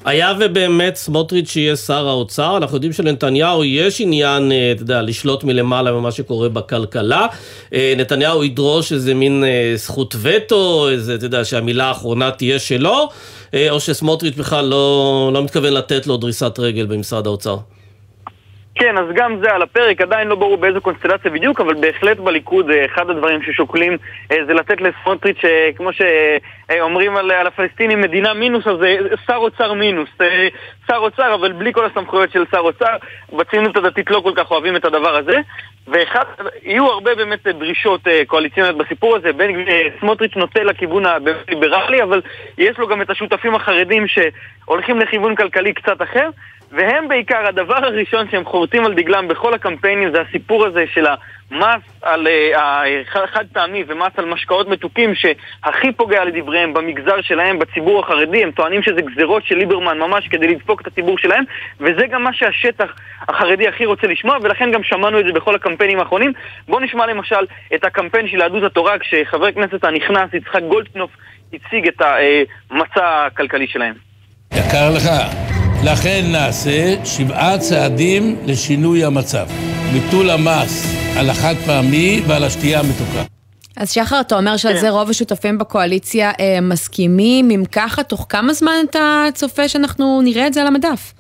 היה 0.05 0.33
ובאמת 0.41 0.97
סמוטריץ' 0.97 1.57
יהיה 1.57 1.77
שר 1.77 2.09
האוצר, 2.09 2.57
אנחנו 2.57 2.77
יודעים 2.77 2.93
שלנתניהו 2.93 3.65
יש 3.65 4.01
עניין, 4.01 4.53
אה, 4.53 4.73
אתה 4.73 4.83
יודע, 4.83 5.03
לשלוט 5.03 5.45
מלמעלה 5.45 5.93
במה 5.93 6.13
שקורה 6.13 6.49
בכלכלה. 6.49 7.27
נתניהו 7.97 8.45
ידרוש 8.45 8.93
איזה 8.93 9.15
מין 9.15 9.45
זכות 9.75 10.15
וטו, 10.23 10.89
איזה, 10.89 11.15
אתה 11.15 11.27
יודע, 11.27 11.45
שהמילה 11.45 11.85
האחרונה 11.85 12.31
תהיה 12.31 12.59
שלו. 12.59 13.09
אה, 13.55 13.71
או 13.71 13.81
שסמוטריץ' 13.81 14.37
בכלל 14.37 14.65
לא, 14.65 15.31
לא 15.35 15.45
מתכוון 15.45 15.73
לתת 15.73 16.07
לו 16.07 16.17
דריסת 16.17 16.59
רגל 16.59 16.87
במשרד 16.87 17.27
האוצר? 17.27 17.57
כן, 18.75 18.99
אז 18.99 19.05
גם 19.15 19.41
זה 19.43 19.53
על 19.53 19.63
הפרק, 19.63 20.01
עדיין 20.01 20.29
לא 20.29 20.35
ברור 20.35 20.57
באיזה 20.57 20.81
קונסטלציה 20.81 21.31
בדיוק, 21.31 21.61
אבל 21.61 21.75
בהחלט 21.75 22.19
בליכוד 22.19 22.71
אה, 22.71 22.85
אחד 22.85 23.11
הדברים 23.11 23.43
ששוקלים 23.43 23.97
אה, 24.33 24.37
זה 24.47 24.55
לתת 24.55 24.81
לסמוטריץ', 24.81 25.43
כמו 25.77 25.91
שאומרים 25.93 27.17
על, 27.17 27.31
על 27.31 27.47
הפלסטינים, 27.47 28.01
מדינה 28.01 28.35
מינוס, 28.35 28.67
אז 28.67 28.77
שר 29.27 29.37
אוצר 29.37 29.73
מינוס. 29.73 30.09
שר 30.87 30.97
אוצר, 30.97 31.35
אבל 31.35 31.53
בלי 31.53 31.73
כל 31.73 31.87
הסמכויות 31.87 32.33
של 32.33 32.45
שר 32.51 32.59
אוצר. 32.59 32.97
בציונות 33.33 33.77
הדתית 33.77 34.11
לא 34.11 34.21
כל 34.21 34.33
כך 34.37 34.51
אוהבים 34.51 34.77
את 34.77 34.85
הדבר 34.85 35.17
הזה. 35.17 35.39
ואחד, 35.89 36.25
יהיו 36.63 36.87
הרבה 36.87 37.15
באמת 37.15 37.47
דרישות 37.47 38.07
uh, 38.07 38.11
קואליציוניות 38.27 38.77
בסיפור 38.77 39.17
הזה, 39.17 39.33
בין 39.33 39.67
uh, 39.69 39.71
סמוטריץ' 40.01 40.37
נוטה 40.37 40.63
לכיוון 40.63 41.05
הליברלי, 41.07 42.03
אבל 42.03 42.21
יש 42.59 42.79
לו 42.79 42.89
גם 42.89 43.03
את 43.03 43.11
השותפים 43.11 43.55
החרדים 43.55 44.07
שהולכים 44.09 44.99
לכיוון 44.99 45.35
כלכלי 45.35 45.73
קצת 45.73 46.03
אחר, 46.03 46.31
והם 46.73 47.09
בעיקר, 47.09 47.47
הדבר 47.47 47.85
הראשון 47.85 48.31
שהם 48.31 48.45
חורטים 48.45 48.85
על 48.85 48.95
דגלם 48.95 49.29
בכל 49.29 49.55
הקמפיינים 49.55 50.13
זה 50.13 50.21
הסיפור 50.21 50.67
הזה 50.67 50.85
של 50.95 51.07
המס 51.51 51.83
על 52.03 52.27
החד 53.15 53.45
uh, 53.45 53.55
פעמי 53.55 53.85
ומס 53.89 54.13
על 54.17 54.25
משקאות 54.25 54.69
מתוקים 54.69 55.15
שהכי 55.15 55.93
פוגע 55.93 56.25
לדבריהם 56.25 56.75
במגזר 56.75 57.21
שלהם, 57.21 57.59
בציבור 57.59 58.01
החרדי, 58.01 58.43
הם 58.43 58.51
טוענים 58.51 58.83
שזה 58.83 59.01
גזירות 59.01 59.47
של 59.47 59.55
ליברמן 59.55 59.99
ממש 59.99 60.29
כדי 60.29 60.47
לדפוק 60.47 60.81
את 60.81 60.87
הציבור 60.87 61.19
שלהם, 61.19 61.45
וזה 61.81 62.07
גם 62.11 62.23
מה 62.25 62.31
שהשטח 62.33 62.95
החרדי 63.29 63.69
הכי 63.69 63.87
רוצה 63.87 64.07
לשמוע, 64.07 64.37
ולכן 64.43 64.71
גם 64.73 64.83
שמענו 64.83 65.21
את 65.21 65.25
זה 65.27 65.33
בכל 65.33 65.55
הקמפיינים 65.55 65.99
האחרונים. 65.99 66.33
בואו 66.69 66.81
נשמע 66.81 67.07
למשל 67.07 67.45
את 67.75 67.85
הקמפיין 67.85 68.29
של 68.29 68.39
יהדות 68.39 68.63
התורה 68.63 68.99
כשחבר 68.99 69.47
הכנסת 69.47 69.85
הנכנס 69.85 70.35
יצחק 70.35 70.63
גולדקנופ 70.69 71.11
הציג 71.53 71.89
את 71.89 72.03
המצע 72.71 73.27
הכלכלי 73.27 73.67
שלהם. 73.67 73.95
יקר 74.53 74.91
לך. 74.97 75.50
לכן 75.85 76.25
נעשה 76.33 77.05
שבעה 77.05 77.59
צעדים 77.59 78.37
לשינוי 78.47 79.05
המצב. 79.05 79.47
ביטול 79.93 80.31
המס 80.31 80.87
על 81.17 81.31
החד 81.31 81.55
פעמי 81.67 82.23
ועל 82.27 82.45
השתייה 82.45 82.81
המתוקה. 82.81 83.23
אז 83.77 83.91
שחר, 83.91 84.21
אתה 84.21 84.37
אומר 84.37 84.57
שעל 84.57 84.75
כן. 84.75 84.81
זה 84.81 84.91
רוב 84.91 85.11
השותפים 85.11 85.59
בקואליציה 85.59 86.31
אה, 86.41 86.61
מסכימים. 86.63 87.51
אם 87.51 87.63
ככה, 87.73 88.03
תוך 88.03 88.27
כמה 88.29 88.53
זמן 88.53 88.73
אתה 88.91 89.27
צופה 89.35 89.69
שאנחנו 89.69 90.23
נראה 90.23 90.47
את 90.47 90.55
זה 90.55 90.61
על 90.61 90.67
המדף? 90.67 91.13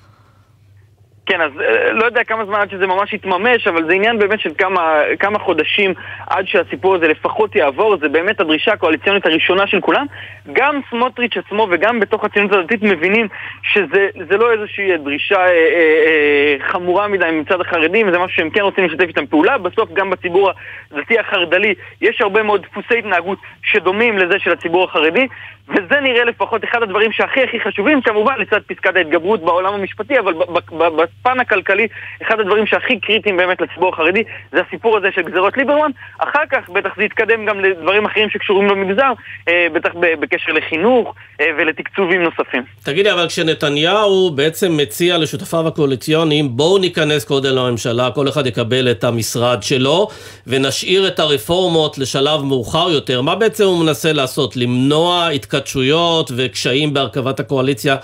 כן, 1.30 1.40
אז 1.40 1.50
אה, 1.60 1.92
לא 1.92 2.04
יודע 2.04 2.24
כמה 2.24 2.44
זמן 2.44 2.60
עד 2.60 2.70
שזה 2.70 2.86
ממש 2.86 3.12
יתממש, 3.12 3.66
אבל 3.66 3.84
זה 3.86 3.92
עניין 3.92 4.18
באמת 4.18 4.40
של 4.40 4.50
כמה, 4.58 5.02
כמה 5.18 5.38
חודשים 5.38 5.94
עד 6.26 6.46
שהסיפור 6.46 6.94
הזה 6.94 7.08
לפחות 7.08 7.56
יעבור, 7.56 7.96
זה 8.00 8.08
באמת 8.08 8.40
הדרישה 8.40 8.72
הקואליציונית 8.72 9.26
הראשונה 9.26 9.66
של 9.66 9.80
כולם. 9.80 10.06
גם 10.52 10.80
סמוטריץ' 10.90 11.36
עצמו 11.36 11.66
וגם 11.70 12.00
בתוך 12.00 12.24
הציונות 12.24 12.52
הדתית 12.52 12.82
מבינים 12.82 13.28
שזה 13.62 14.36
לא 14.38 14.52
איזושהי 14.52 14.98
דרישה 14.98 15.38
אה, 15.38 15.46
אה, 15.46 15.50
אה, 15.50 16.56
חמורה 16.68 17.08
מדי 17.08 17.30
מצד 17.32 17.60
החרדים, 17.60 18.12
זה 18.12 18.18
משהו 18.18 18.36
שהם 18.36 18.50
כן 18.50 18.60
רוצים 18.60 18.84
לשתף 18.84 19.08
איתם 19.08 19.26
פעולה. 19.26 19.58
בסוף 19.58 19.92
גם 19.92 20.10
בציבור 20.10 20.50
הדתי 20.92 21.18
החרד"לי 21.18 21.74
יש 22.00 22.20
הרבה 22.20 22.42
מאוד 22.42 22.62
דפוסי 22.62 22.98
התנהגות 22.98 23.38
שדומים 23.62 24.18
לזה 24.18 24.38
של 24.38 24.52
הציבור 24.52 24.84
החרדי, 24.84 25.26
וזה 25.70 26.00
נראה 26.00 26.24
לפחות 26.24 26.64
אחד 26.64 26.82
הדברים 26.82 27.12
שהכי 27.12 27.42
הכי 27.42 27.60
חשובים, 27.60 28.02
כמובן 28.02 28.34
לצד 28.38 28.60
פסקת 28.66 28.96
ההתגברות 28.96 29.40
בעולם 29.40 29.74
המשפטי, 29.74 30.18
אבל 30.18 30.34
בפן 30.70 31.40
הכלכלי, 31.40 31.88
אחד 32.22 32.40
הדברים 32.40 32.66
שהכי 32.66 33.00
קריטיים 33.00 33.36
באמת 33.36 33.60
לציבור 33.60 33.88
החרדי, 33.88 34.22
זה 34.52 34.58
הסיפור 34.68 34.96
הזה 34.96 35.08
של 35.14 35.22
גזירות 35.22 35.56
ליברמן. 35.56 35.90
אחר 36.18 36.42
כך 36.50 36.68
בטח 36.68 36.90
זה 36.96 37.04
יתקדם 37.04 37.46
גם 37.46 37.60
לדברים 37.60 38.06
אחרים 38.06 38.30
שקשורים 38.30 38.68
למגזר, 38.68 39.12
אה, 39.48 39.66
בטח 39.72 39.90
בקשר 40.20 40.52
לחינוך 40.52 41.14
אה, 41.40 41.46
ולתקצובים 41.58 42.22
נוספים. 42.22 42.62
תגידי, 42.84 43.12
אבל 43.12 43.26
כשנתניהו 43.28 44.30
בעצם 44.30 44.76
מציע 44.76 45.18
לשותפיו 45.18 45.68
הקואליציוניים, 45.68 46.56
בואו 46.56 46.78
ניכנס 46.78 47.24
קודם 47.24 47.56
לממשלה, 47.56 48.10
כל 48.14 48.28
אחד 48.28 48.46
יקבל 48.46 48.90
את 48.90 49.04
המשרד 49.04 49.62
שלו, 49.62 50.08
ונשאיר 50.46 51.08
את 51.08 51.18
הרפורמות 51.18 51.98
לשלב 51.98 52.42
מאוחר 52.42 52.90
יותר, 52.90 53.22
מה 53.22 53.34
בעצם 53.34 53.64
הוא 53.64 53.84
מנסה 53.84 54.12
לעשות? 54.12 54.56
למנוע 54.56 55.28
התקדמות? 55.28 55.59
התכתשויות 55.60 56.30
וקשיים 56.36 56.94
בהרכבת 56.94 57.40
הקואליציה 57.40 57.96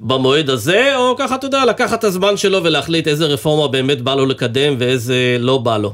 במועד 0.00 0.50
הזה, 0.50 0.96
או 0.96 1.16
ככה, 1.16 1.34
אתה 1.34 1.46
יודע, 1.46 1.64
לקחת 1.64 1.98
את 1.98 2.04
הזמן 2.04 2.36
שלו 2.36 2.64
ולהחליט 2.64 3.08
איזה 3.08 3.24
רפורמה 3.24 3.68
באמת 3.68 4.00
בא 4.02 4.14
לו 4.14 4.26
לקדם 4.26 4.74
ואיזה 4.78 5.36
לא 5.38 5.58
בא 5.58 5.76
לו? 5.76 5.90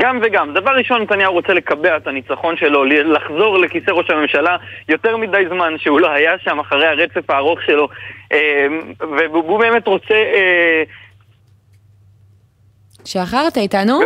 גם 0.00 0.20
וגם. 0.22 0.54
דבר 0.54 0.70
ראשון, 0.70 1.02
נתניהו 1.02 1.32
רוצה 1.32 1.52
לקבע 1.52 1.96
את 1.96 2.06
הניצחון 2.06 2.56
שלו, 2.56 2.84
לחזור 2.84 3.58
לכיסא 3.58 3.90
ראש 3.90 4.10
הממשלה 4.10 4.56
יותר 4.88 5.16
מדי 5.16 5.44
זמן 5.48 5.74
שהוא 5.78 6.00
לא 6.00 6.10
היה 6.10 6.32
שם 6.44 6.58
אחרי 6.58 6.86
הרצף 6.86 7.30
הארוך 7.30 7.58
שלו, 7.66 7.88
אה, 8.32 8.66
והוא 9.32 9.58
באמת 9.58 9.86
רוצה... 9.86 10.14
אה, 10.14 10.82
שחר, 13.04 13.44
אתה 13.48 13.60
איתנו? 13.60 14.00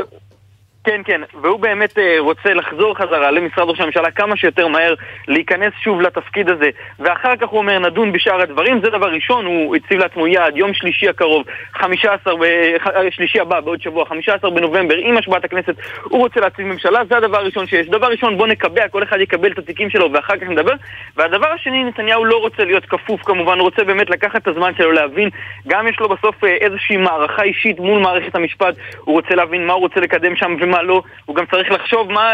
כן, 0.91 1.01
כן, 1.05 1.21
והוא 1.43 1.61
באמת 1.61 1.99
uh, 1.99 2.01
רוצה 2.19 2.55
לחזור 2.55 2.95
חזרה 2.99 3.31
למשרד 3.31 3.69
ראש 3.69 3.81
הממשלה 3.81 4.11
כמה 4.11 4.37
שיותר 4.37 4.69
מהר, 4.69 4.95
להיכנס 5.29 5.73
שוב 5.83 6.01
לתפקיד 6.01 6.51
הזה, 6.51 6.71
ואחר 6.99 7.37
כך 7.37 7.49
הוא 7.49 7.59
אומר 7.59 7.79
נדון 7.79 8.13
בשאר 8.13 8.41
הדברים, 8.41 8.81
זה 8.85 8.91
דבר 8.91 9.07
ראשון, 9.13 9.47
הוא 9.47 9.77
הציב 9.77 9.99
לעצמו 9.99 10.27
יעד, 10.27 10.57
יום 10.57 10.75
שלישי 10.75 11.09
הקרוב, 11.09 11.45
15, 11.73 12.37
ב... 12.37 12.43
אה, 12.43 13.11
שלישי 13.11 13.41
הבא, 13.41 13.61
בעוד 13.61 13.83
שבוע, 13.83 14.07
15 14.07 14.51
בנובמבר, 14.51 14.95
עם 14.97 15.17
השבעת 15.17 15.45
הכנסת, 15.45 15.75
הוא 16.03 16.21
רוצה 16.21 16.41
להציב 16.41 16.67
ממשלה, 16.67 17.01
זה 17.09 17.17
הדבר 17.17 17.39
הראשון 17.39 17.67
שיש. 17.67 17.89
דבר 17.89 18.07
ראשון, 18.07 18.39
בוא 18.39 18.47
נקבע, 18.47 18.89
כל 18.89 19.03
אחד 19.03 19.21
יקבל 19.21 19.53
את 19.53 19.59
התיקים 19.59 19.91
שלו 19.91 20.13
ואחר 20.13 20.37
כך 20.37 20.47
נדבר. 20.49 20.75
והדבר 21.17 21.49
השני, 21.49 21.85
נתניהו 21.85 22.25
לא 22.25 22.37
רוצה 22.37 22.65
להיות 22.65 22.85
כפוף 22.85 23.23
כמובן, 23.23 23.59
הוא 23.59 23.65
רוצה 23.65 23.85
באמת 23.85 24.11
לקחת 24.11 24.43
את 24.43 24.49
הזמן 24.49 24.73
שלו 24.77 24.93
להבין, 24.93 25.29
גם 25.67 25.89
יש 25.89 26.01
לו 26.01 26.09
בסוף 26.09 26.45
אה, 26.45 26.57
איזושהי 26.61 26.97
מערכה 26.97 27.43
אישית 27.43 27.79
מול 27.79 28.01
מערכת 28.01 28.35
המשפט, 28.35 28.75
הוא 29.01 29.15
רוצה 29.15 29.35
להבין 29.35 29.67
מה 29.67 29.73
הוא 29.73 29.81
רוצה 29.81 30.01
לקדם 30.01 30.37
שם 30.37 30.57
ומה 30.61 30.80
לא, 30.83 31.03
הוא 31.25 31.37
גם 31.37 31.47
צריך 31.47 31.71
לחשוב 31.71 32.13
מה, 32.13 32.33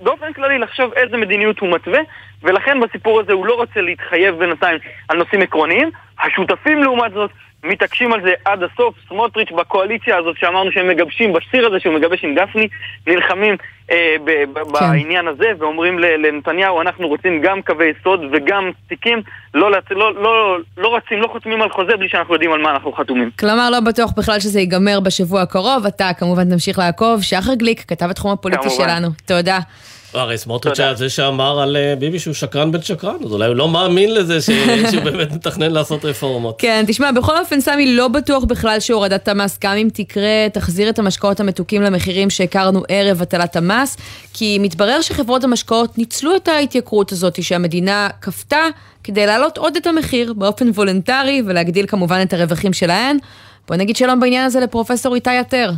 באופן 0.00 0.32
כללי 0.32 0.58
לחשוב 0.58 0.92
איזה 0.92 1.16
מדיניות 1.16 1.58
הוא 1.58 1.70
מתווה, 1.70 2.00
ולכן 2.44 2.80
בסיפור 2.80 3.20
הזה 3.20 3.32
הוא 3.32 3.46
לא 3.46 3.54
רוצה 3.54 3.80
להתחייב 3.80 4.34
בינתיים 4.34 4.78
על 5.08 5.18
נושאים 5.18 5.42
עקרוניים. 5.42 5.90
השותפים 6.20 6.82
לעומת 6.82 7.12
זאת 7.12 7.30
מתעקשים 7.64 8.12
על 8.12 8.20
זה 8.22 8.32
עד 8.44 8.62
הסוף. 8.62 8.94
סמוטריץ' 9.08 9.52
בקואליציה 9.52 10.16
הזאת 10.18 10.36
שאמרנו 10.38 10.72
שהם 10.72 10.88
מגבשים, 10.88 11.32
בשיר 11.32 11.66
הזה 11.66 11.80
שהוא 11.80 11.94
מגבש 11.94 12.24
עם 12.24 12.34
גפני, 12.34 12.68
נלחמים 13.06 13.56
אה, 13.90 14.16
ב- 14.24 14.44
ב- 14.52 14.78
כן. 14.78 14.90
בעניין 14.90 15.28
הזה 15.28 15.46
ואומרים 15.58 15.98
לנתניהו, 15.98 16.80
אנחנו 16.80 17.08
רוצים 17.08 17.40
גם 17.42 17.62
קווי 17.62 17.92
יסוד 18.00 18.20
וגם 18.32 18.70
תיקים, 18.88 19.22
לא, 19.54 19.70
לא, 19.70 19.78
לא, 19.90 20.14
לא, 20.22 20.58
לא 20.76 20.96
רצים, 20.96 21.22
לא 21.22 21.28
חותמים 21.28 21.62
על 21.62 21.70
חוזה 21.70 21.96
בלי 21.96 22.08
שאנחנו 22.08 22.34
יודעים 22.34 22.52
על 22.52 22.60
מה 22.62 22.70
אנחנו 22.70 22.92
חתומים. 22.92 23.30
כלומר, 23.40 23.70
לא 23.70 23.80
בטוח 23.80 24.12
בכלל 24.16 24.40
שזה 24.40 24.60
ייגמר 24.60 25.00
בשבוע 25.00 25.42
הקרוב. 25.42 25.86
אתה 25.86 26.10
כמובן 26.18 26.50
תמשיך 26.50 26.78
לעקוב. 26.78 27.22
שחר 27.22 27.54
גליק, 27.54 27.84
כתב 27.88 28.06
התחום 28.10 28.32
הפוליטי 28.32 28.62
כמובן. 28.62 28.84
שלנו. 28.84 29.08
תודה. 29.26 29.58
הרי 30.14 30.38
סמוטריץ' 30.38 30.80
היה 30.80 30.94
זה 30.94 31.08
שאמר 31.08 31.60
על 31.60 31.76
אה, 31.76 31.94
ביבי 31.98 32.18
שהוא 32.18 32.34
שקרן 32.34 32.72
בן 32.72 32.82
שקרן, 32.82 33.16
אז 33.24 33.32
אולי 33.32 33.46
הוא 33.46 33.56
לא 33.56 33.68
מאמין 33.68 34.14
לזה 34.14 34.38
שהוא 34.90 35.02
באמת 35.04 35.32
מתכנן 35.32 35.72
לעשות 35.72 36.04
רפורמות. 36.04 36.54
כן, 36.58 36.84
תשמע, 36.86 37.12
בכל 37.12 37.38
אופן, 37.38 37.60
סמי, 37.60 37.96
לא 37.96 38.08
בטוח 38.08 38.44
בכלל 38.44 38.80
שהורדת 38.80 39.28
המס, 39.28 39.58
גם 39.64 39.76
אם 39.76 39.88
תקרה, 39.92 40.48
תחזיר 40.52 40.88
את 40.88 40.98
המשקאות 40.98 41.40
המתוקים 41.40 41.82
למחירים 41.82 42.30
שהכרנו 42.30 42.82
ערב 42.88 43.22
הטלת 43.22 43.56
המס, 43.56 43.96
כי 44.32 44.58
מתברר 44.58 45.00
שחברות 45.00 45.44
המשקאות 45.44 45.98
ניצלו 45.98 46.36
את 46.36 46.48
ההתייקרות 46.48 47.12
הזאת 47.12 47.42
שהמדינה 47.42 48.08
כפתה 48.20 48.66
כדי 49.04 49.26
להעלות 49.26 49.58
עוד 49.58 49.76
את 49.76 49.86
המחיר 49.86 50.32
באופן 50.32 50.68
וולונטרי 50.68 51.42
ולהגדיל 51.46 51.86
כמובן 51.86 52.22
את 52.22 52.32
הרווחים 52.32 52.72
שלהן. 52.72 53.18
בוא 53.68 53.76
נגיד 53.76 53.96
שלום 53.96 54.20
בעניין 54.20 54.44
הזה 54.44 54.60
לפרופסור 54.60 55.14
איתי 55.14 55.36
עטר. 55.36 55.70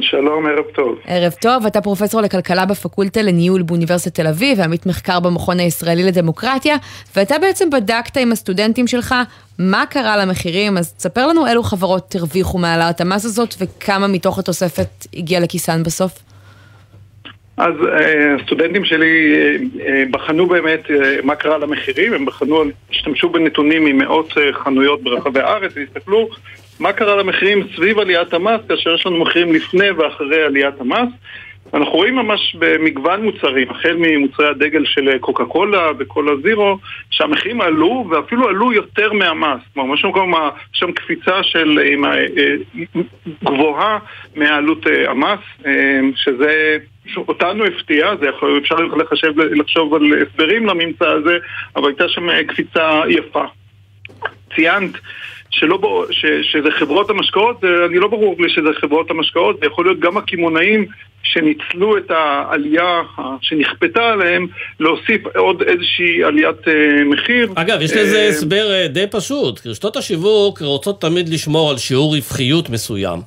שלום, 0.00 0.46
ערב 0.46 0.64
טוב. 0.74 0.98
ערב 1.06 1.32
טוב, 1.32 1.66
אתה 1.66 1.80
פרופסור 1.80 2.20
לכלכלה 2.20 2.66
בפקולטה 2.66 3.22
לניהול 3.22 3.62
באוניברסיטת 3.62 4.14
תל 4.14 4.26
אביב 4.26 4.58
ועמית 4.58 4.86
מחקר 4.86 5.20
במכון 5.20 5.60
הישראלי 5.60 6.02
לדמוקרטיה, 6.04 6.76
ואתה 7.16 7.38
בעצם 7.38 7.70
בדקת 7.70 8.16
עם 8.16 8.32
הסטודנטים 8.32 8.86
שלך 8.86 9.14
מה 9.58 9.84
קרה 9.90 10.16
למחירים, 10.16 10.78
אז 10.78 10.92
תספר 10.92 11.26
לנו 11.26 11.46
אילו 11.46 11.62
חברות 11.62 12.14
הרוויחו 12.14 12.58
מהעלאת 12.58 13.00
המס 13.00 13.24
הזאת 13.24 13.54
וכמה 13.60 14.06
מתוך 14.06 14.38
התוספת 14.38 15.06
הגיע 15.14 15.40
לכיסן 15.40 15.82
בסוף. 15.82 16.12
אז 17.56 17.74
אה, 17.88 18.34
הסטודנטים 18.34 18.84
שלי 18.84 19.34
אה, 19.34 19.56
אה, 19.86 20.04
בחנו 20.10 20.46
באמת 20.46 20.80
מה 21.22 21.34
קרה 21.34 21.58
למחירים, 21.58 22.12
הם 22.12 22.24
בחנו, 22.24 22.62
השתמשו 22.90 23.28
בנתונים 23.28 23.84
ממאות 23.84 24.32
חנויות 24.52 25.02
ברחבי 25.02 25.40
הארץ 25.40 25.72
והסתכלו 25.76 26.28
מה 26.80 26.92
קרה 26.92 27.16
למחירים 27.16 27.66
סביב 27.76 27.98
עליית 27.98 28.34
המס, 28.34 28.60
כאשר 28.68 28.94
יש 28.94 29.06
לנו 29.06 29.18
מחירים 29.18 29.52
לפני 29.52 29.90
ואחרי 29.90 30.42
עליית 30.42 30.80
המס. 30.80 31.08
אנחנו 31.74 31.92
רואים 31.92 32.14
ממש 32.16 32.56
במגוון 32.58 33.22
מוצרים, 33.22 33.70
החל 33.70 33.96
ממוצרי 33.98 34.48
הדגל 34.48 34.84
של 34.84 35.18
קוקה 35.18 35.44
קולה 35.44 35.90
וקולה 35.98 36.32
זירו, 36.42 36.78
שהמחירים 37.10 37.60
עלו 37.60 38.06
ואפילו 38.10 38.48
עלו 38.48 38.72
יותר 38.72 39.12
מהמס. 39.12 39.60
כלומר, 39.74 39.94
יש 39.94 40.04
שם 40.72 40.92
קפיצה 40.92 41.42
של 41.42 41.78
גבוהה 43.44 43.98
מעלות 44.36 44.86
המס, 45.08 45.40
שזה 46.14 46.76
אותנו 47.16 47.64
הפתיע, 47.64 48.16
זה 48.20 48.26
יכול, 48.26 48.58
אפשר 48.62 48.74
לחשב, 48.74 49.40
לחשוב 49.40 49.94
על 49.94 50.22
הסברים 50.22 50.66
לממצא 50.66 51.08
הזה, 51.08 51.38
אבל 51.76 51.88
הייתה 51.88 52.08
שם 52.08 52.42
קפיצה 52.42 53.02
יפה. 53.08 53.44
ציינת 54.54 54.90
שלא 55.52 55.76
בו, 55.76 56.04
ש, 56.10 56.26
שזה 56.42 56.70
חברות 56.70 57.10
המשקאות, 57.10 57.64
אני 57.64 57.98
לא 57.98 58.08
ברור 58.08 58.36
לי 58.38 58.48
שזה 58.48 58.68
חברות 58.80 59.10
המשקאות, 59.10 59.60
זה 59.60 59.66
יכול 59.66 59.84
להיות 59.84 60.00
גם 60.00 60.16
הקמעונאים 60.16 60.86
שניצלו 61.22 61.96
את 61.96 62.10
העלייה 62.10 63.02
שנכפתה 63.40 64.02
עליהם, 64.02 64.46
להוסיף 64.80 65.26
עוד 65.36 65.62
איזושהי 65.62 66.24
עליית 66.24 66.68
אה, 66.68 67.04
מחיר. 67.04 67.48
אגב, 67.54 67.80
יש 67.80 67.92
לזה 67.92 68.18
אה, 68.18 68.28
הסבר 68.28 68.72
אה, 68.72 68.88
די 68.88 69.06
פשוט. 69.10 69.66
רשתות 69.66 69.96
השיווק 69.96 70.62
רוצות 70.62 71.00
תמיד 71.00 71.28
לשמור 71.28 71.70
על 71.70 71.78
שיעור 71.78 72.14
רווחיות 72.14 72.70
מסוים. 72.70 73.18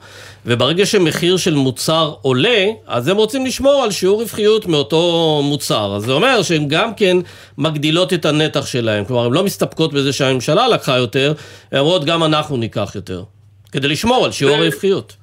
וברגע 0.46 0.86
שמחיר 0.86 1.38
של 1.38 1.54
מוצר 1.54 2.14
עולה, 2.22 2.66
אז 2.88 3.08
הם 3.08 3.18
רוצים 3.18 3.46
לשמור 3.46 3.84
על 3.84 3.92
שיעור 3.92 4.22
רווחיות 4.22 4.66
מאותו 4.66 5.42
מוצר. 5.44 5.96
אז 5.96 6.04
זה 6.04 6.12
אומר 6.12 6.44
שהן 6.44 6.68
גם 6.68 6.94
כן 6.94 7.18
מגדילות 7.58 8.14
את 8.14 8.26
הנתח 8.26 8.66
שלהן. 8.66 9.06
כלומר, 9.06 9.26
הן 9.26 9.34
לא 9.34 9.44
מסתפקות 9.44 9.94
בזה 9.94 10.14
שהממשלה 10.14 10.68
לקחה 10.68 10.98
יותר, 10.98 11.34
הן 11.72 11.80
אומרות 11.80 12.06
גם 12.06 12.24
אנחנו 12.24 12.58
ניקח 12.58 12.92
יותר. 12.96 13.24
כדי 13.72 13.88
לשמור 13.88 14.26
על 14.26 14.32
שיעור 14.32 14.56
הרווחיות. 14.56 15.16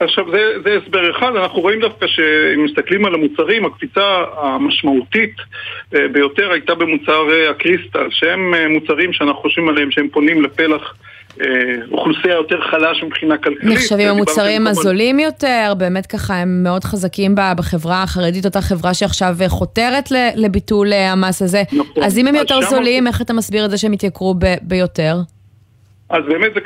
עכשיו 0.00 0.24
זה, 0.30 0.52
זה 0.64 0.78
הסבר 0.82 1.10
אחד, 1.10 1.36
אנחנו 1.36 1.60
רואים 1.60 1.80
דווקא 1.80 2.06
שאם 2.06 2.64
מסתכלים 2.64 3.04
על 3.04 3.14
המוצרים, 3.14 3.64
הקפיצה 3.64 4.24
המשמעותית 4.36 5.34
אה, 5.94 6.08
ביותר 6.12 6.52
הייתה 6.52 6.74
במוצר 6.74 7.30
אה, 7.32 7.50
הקריסטל, 7.50 8.06
שהם 8.10 8.54
אה, 8.54 8.68
מוצרים 8.68 9.12
שאנחנו 9.12 9.42
חושבים 9.42 9.68
עליהם 9.68 9.90
שהם 9.90 10.08
פונים 10.08 10.42
לפלח 10.42 10.94
אוכלוסייה 11.92 12.34
יותר 12.34 12.60
חלש 12.60 13.02
מבחינה 13.02 13.36
כלכלית. 13.36 13.74
נחשבים 13.74 14.08
המוצרים 14.08 14.66
הזולים 14.66 15.18
יותר, 15.18 15.72
באמת 15.78 16.06
ככה 16.06 16.34
הם 16.34 16.62
מאוד 16.62 16.84
חזקים 16.84 17.34
בחברה 17.56 18.02
החרדית, 18.02 18.44
אותה 18.44 18.60
חברה 18.60 18.94
שעכשיו 18.94 19.36
חותרת 19.48 20.08
לביטול 20.36 20.92
המס 20.92 21.42
הזה. 21.42 21.62
נכון. 21.72 22.02
אז 22.02 22.18
אם 22.18 22.26
הם 22.26 22.34
יותר 22.34 22.60
זולים, 22.60 23.06
איך 23.06 23.22
אתה 23.22 23.32
מסביר 23.32 23.64
את 23.64 23.70
זה 23.70 23.78
שהם 23.78 23.92
התייקרו 23.92 24.34
ביותר? 24.62 25.16
אז 26.10 26.24
באמת 26.24 26.54
זה, 26.54 26.60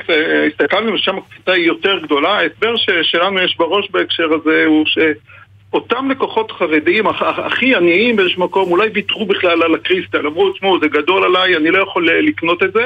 הסתכלנו 0.51 0.93
ושם 0.93 1.17
הקפיצה 1.17 1.51
היא 1.51 1.65
יותר 1.65 1.99
גדולה. 1.99 2.29
ההסבר 2.29 2.75
שלנו 3.01 3.39
יש 3.39 3.57
בראש 3.57 3.91
בהקשר 3.91 4.33
הזה 4.33 4.63
הוא 4.65 4.85
שאותם 4.85 6.11
לקוחות 6.11 6.51
חרדיים 6.51 7.07
הכי 7.07 7.75
עניים 7.75 8.15
באיזשהו 8.15 8.43
מקום 8.43 8.71
אולי 8.71 8.89
ויתרו 8.93 9.25
בכלל 9.25 9.63
על 9.63 9.75
הקריסטל, 9.75 10.27
אמרו, 10.27 10.51
תשמעו, 10.51 10.79
זה 10.79 10.87
גדול 10.87 11.23
עליי, 11.23 11.55
אני 11.55 11.71
לא 11.71 11.83
יכול 11.83 12.09
לקנות 12.09 12.63
את 12.63 12.73
זה. 12.73 12.85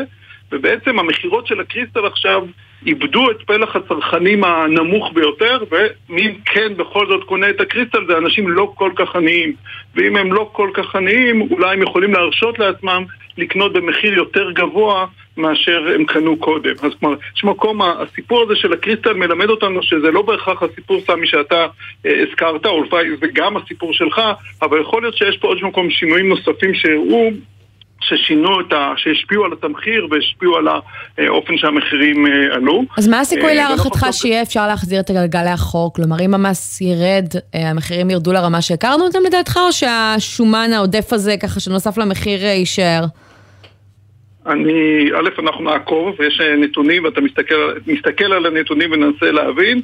ובעצם 0.51 0.99
המכירות 0.99 1.47
של 1.47 1.59
הקריסטל 1.59 2.05
עכשיו 2.05 2.45
איבדו 2.85 3.31
את 3.31 3.37
פלח 3.45 3.75
הצרכנים 3.75 4.43
הנמוך 4.43 5.11
ביותר, 5.13 5.63
ומי 5.71 6.37
כן 6.45 6.73
בכל 6.77 7.07
זאת 7.07 7.23
קונה 7.23 7.49
את 7.49 7.61
הקריסטל 7.61 8.05
זה 8.07 8.17
אנשים 8.17 8.49
לא 8.49 8.71
כל 8.75 8.91
כך 8.95 9.15
עניים. 9.15 9.53
ואם 9.95 10.17
הם 10.17 10.33
לא 10.33 10.49
כל 10.51 10.69
כך 10.73 10.95
עניים, 10.95 11.41
אולי 11.51 11.73
הם 11.73 11.81
יכולים 11.81 12.13
להרשות 12.13 12.59
לעצמם 12.59 13.05
לקנות 13.37 13.73
במחיר 13.73 14.13
יותר 14.13 14.51
גבוה 14.51 15.05
מאשר 15.37 15.87
הם 15.95 16.05
קנו 16.05 16.37
קודם. 16.37 16.73
אז 16.83 16.91
כלומר, 16.99 17.15
יש 17.37 17.43
מקום, 17.43 17.81
הסיפור 17.81 18.41
הזה 18.41 18.55
של 18.55 18.73
הקריסטל 18.73 19.13
מלמד 19.13 19.49
אותנו 19.49 19.83
שזה 19.83 20.11
לא 20.11 20.21
בהכרח 20.21 20.63
הסיפור 20.63 21.01
סמי 21.07 21.27
שאתה 21.27 21.67
אה, 22.05 22.23
הזכרת, 22.27 22.65
או 22.65 22.83
לפעמים 22.83 23.15
זה 23.21 23.27
גם 23.33 23.57
הסיפור 23.57 23.93
שלך, 23.93 24.21
אבל 24.61 24.81
יכול 24.81 25.01
להיות 25.01 25.17
שיש 25.17 25.37
פה 25.37 25.47
עוד 25.47 25.57
מקום 25.63 25.89
שינויים 25.89 26.29
נוספים 26.29 26.73
שהראו 26.73 27.31
ששינו 28.07 28.61
את 28.61 28.73
ה... 28.73 28.93
שהשפיעו 28.97 29.45
על 29.45 29.53
התמחיר 29.53 30.07
והשפיעו 30.11 30.57
על 30.57 30.67
האופן 31.17 31.57
שהמחירים 31.57 32.25
אה, 32.25 32.55
עלו. 32.55 32.83
אז 32.97 33.07
מה 33.07 33.19
הסיכוי 33.19 33.49
אה, 33.49 33.53
להערכתך 33.53 34.05
שיהיה 34.11 34.41
אפשר 34.41 34.67
להחזיר 34.67 34.99
את 34.99 35.09
הגלגל 35.09 35.51
לאחור? 35.51 35.93
כלומר, 35.93 36.15
אם 36.25 36.33
המס 36.33 36.81
ירד, 36.81 37.27
אה, 37.55 37.69
המחירים 37.69 38.09
ירדו 38.09 38.33
לרמה 38.33 38.61
שהכרנו 38.61 39.03
אותם 39.03 39.19
לדעתך, 39.25 39.57
או 39.67 39.71
שהשומן 39.71 40.69
העודף 40.73 41.13
הזה, 41.13 41.35
ככה 41.37 41.59
שנוסף 41.59 41.97
למחיר, 41.97 42.45
יישאר? 42.45 43.03
אני, 44.47 45.09
א', 45.15 45.41
אנחנו 45.41 45.63
נעקוב, 45.63 46.15
ויש 46.19 46.41
נתונים, 46.41 47.03
ואתה 47.03 47.21
מסתכל, 47.21 47.73
מסתכל 47.87 48.33
על 48.33 48.45
הנתונים 48.45 48.91
וננסה 48.91 49.31
להבין. 49.31 49.81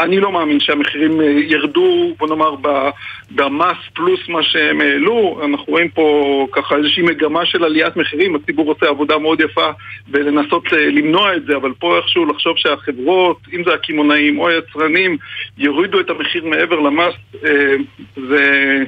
אני 0.00 0.20
לא 0.20 0.32
מאמין 0.32 0.60
שהמחירים 0.60 1.20
אה, 1.20 1.26
ירדו, 1.26 2.14
בוא 2.18 2.28
נאמר, 2.28 2.54
במס 3.30 3.76
פלוס 3.94 4.20
מה 4.28 4.42
שהם 4.42 4.80
העלו. 4.80 5.40
אנחנו 5.44 5.64
רואים 5.72 5.88
פה 5.88 6.46
ככה 6.52 6.76
איזושהי 6.76 7.02
מגמה 7.02 7.46
של 7.46 7.64
עליית 7.64 7.96
מחירים, 7.96 8.36
הציבור 8.36 8.68
עושה 8.68 8.86
עבודה 8.86 9.18
מאוד 9.18 9.40
יפה 9.40 9.70
בלנסות 10.06 10.72
אה, 10.72 10.86
למנוע 10.86 11.36
את 11.36 11.44
זה, 11.46 11.56
אבל 11.56 11.72
פה 11.78 11.96
איכשהו 11.96 12.26
לחשוב 12.26 12.56
שהחברות, 12.56 13.36
אם 13.52 13.64
זה 13.64 13.74
הקמעונאים 13.74 14.38
או 14.38 14.48
היצרנים, 14.48 15.16
יורידו 15.58 16.00
את 16.00 16.10
המחיר 16.10 16.44
מעבר 16.44 16.80
למס, 16.80 17.14
אה, 17.44 17.74
זה 18.28 18.84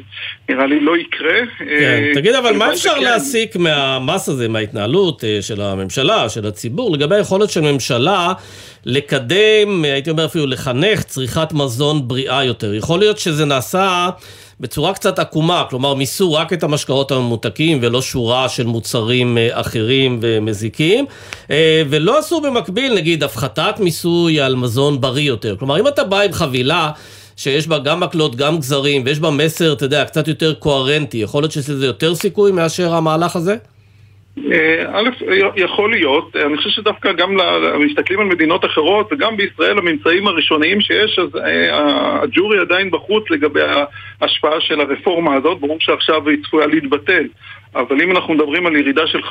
נראה 0.49 0.67
לי 0.67 0.81
לא 0.81 0.97
יקרה. 0.97 1.39
כן, 1.59 1.65
אה, 1.65 2.13
תגיד, 2.15 2.35
אבל 2.35 2.57
מה 2.57 2.73
אפשר 2.73 2.91
וכן. 2.93 3.03
להסיק 3.03 3.57
מהמס 3.57 4.29
הזה, 4.29 4.49
מההתנהלות 4.49 5.25
אה, 5.25 5.39
של 5.43 5.61
הממשלה, 5.61 6.29
של 6.29 6.47
הציבור, 6.47 6.93
לגבי 6.93 7.15
היכולת 7.15 7.51
של 7.51 7.61
ממשלה 7.61 8.33
לקדם, 8.85 9.85
אה, 9.85 9.93
הייתי 9.93 10.11
אומר 10.11 10.25
אפילו 10.25 10.47
לחנך, 10.47 11.03
צריכת 11.03 11.53
מזון 11.53 12.09
בריאה 12.09 12.45
יותר? 12.45 12.75
יכול 12.75 12.99
להיות 12.99 13.19
שזה 13.19 13.45
נעשה 13.45 14.09
בצורה 14.61 14.95
קצת 14.95 15.19
עקומה, 15.19 15.65
כלומר 15.71 15.95
מיסו 15.95 16.33
רק 16.33 16.53
את 16.53 16.63
המשקאות 16.63 17.13
הממותקים 17.13 17.79
ולא 17.83 18.03
שורה 18.03 18.49
של 18.49 18.67
מוצרים 18.67 19.39
אחרים 19.53 20.19
ומזיקים, 20.23 21.05
ולא 21.89 22.19
עשו 22.19 22.41
במקביל, 22.41 22.95
נגיד, 22.95 23.25
הפחתת 23.25 23.75
מיסוי 23.79 24.41
על 24.41 24.57
מזון 24.57 25.01
בריא 25.01 25.29
יותר. 25.29 25.57
כלומר, 25.57 25.81
אם 25.81 25.89
אתה 25.89 26.05
בא 26.05 26.21
עם 26.21 26.33
חבילה... 26.33 26.91
שיש 27.37 27.69
בה 27.69 27.79
גם 27.79 28.01
מקלות, 28.01 28.37
גם 28.37 28.59
גזרים, 28.59 29.03
ויש 29.05 29.21
בה 29.21 29.31
מסר, 29.31 29.73
אתה 29.73 29.85
יודע, 29.85 30.05
קצת 30.05 30.29
יותר 30.29 30.55
קוהרנטי. 30.55 31.19
יכול 31.19 31.43
להיות 31.43 31.53
שיש 31.53 31.71
לזה 31.71 31.87
יותר 31.87 32.15
סיכוי 32.15 32.53
מאשר 32.53 32.95
המהלך 32.95 33.37
הזה? 33.37 33.57
אה, 34.53 34.85
א', 34.93 35.09
יכול 35.57 35.91
להיות, 35.91 36.37
אני 36.37 36.57
חושב 36.57 36.71
שדווקא 36.71 37.13
גם 37.13 37.37
מסתכלים 37.79 38.21
על 38.21 38.27
מדינות 38.27 38.65
אחרות 38.65 39.13
וגם 39.13 39.37
בישראל 39.37 39.79
הממצאים 39.79 40.27
הראשוניים 40.27 40.81
שיש, 40.81 41.19
אז 41.19 41.37
אה, 41.37 42.23
הג'ורי 42.23 42.59
עדיין 42.59 42.91
בחוץ 42.91 43.25
לגבי 43.31 43.61
ההשפעה 44.21 44.61
של 44.61 44.81
הרפורמה 44.81 45.35
הזאת, 45.35 45.61
ברור 45.61 45.77
שעכשיו 45.81 46.29
היא 46.29 46.39
צפויה 46.45 46.67
להתבטל. 46.67 47.25
אבל 47.75 48.03
אם 48.03 48.11
אנחנו 48.11 48.35
מדברים 48.35 48.67
על 48.67 48.77
ירידה 48.77 49.07
של 49.07 49.19
15% 49.19 49.25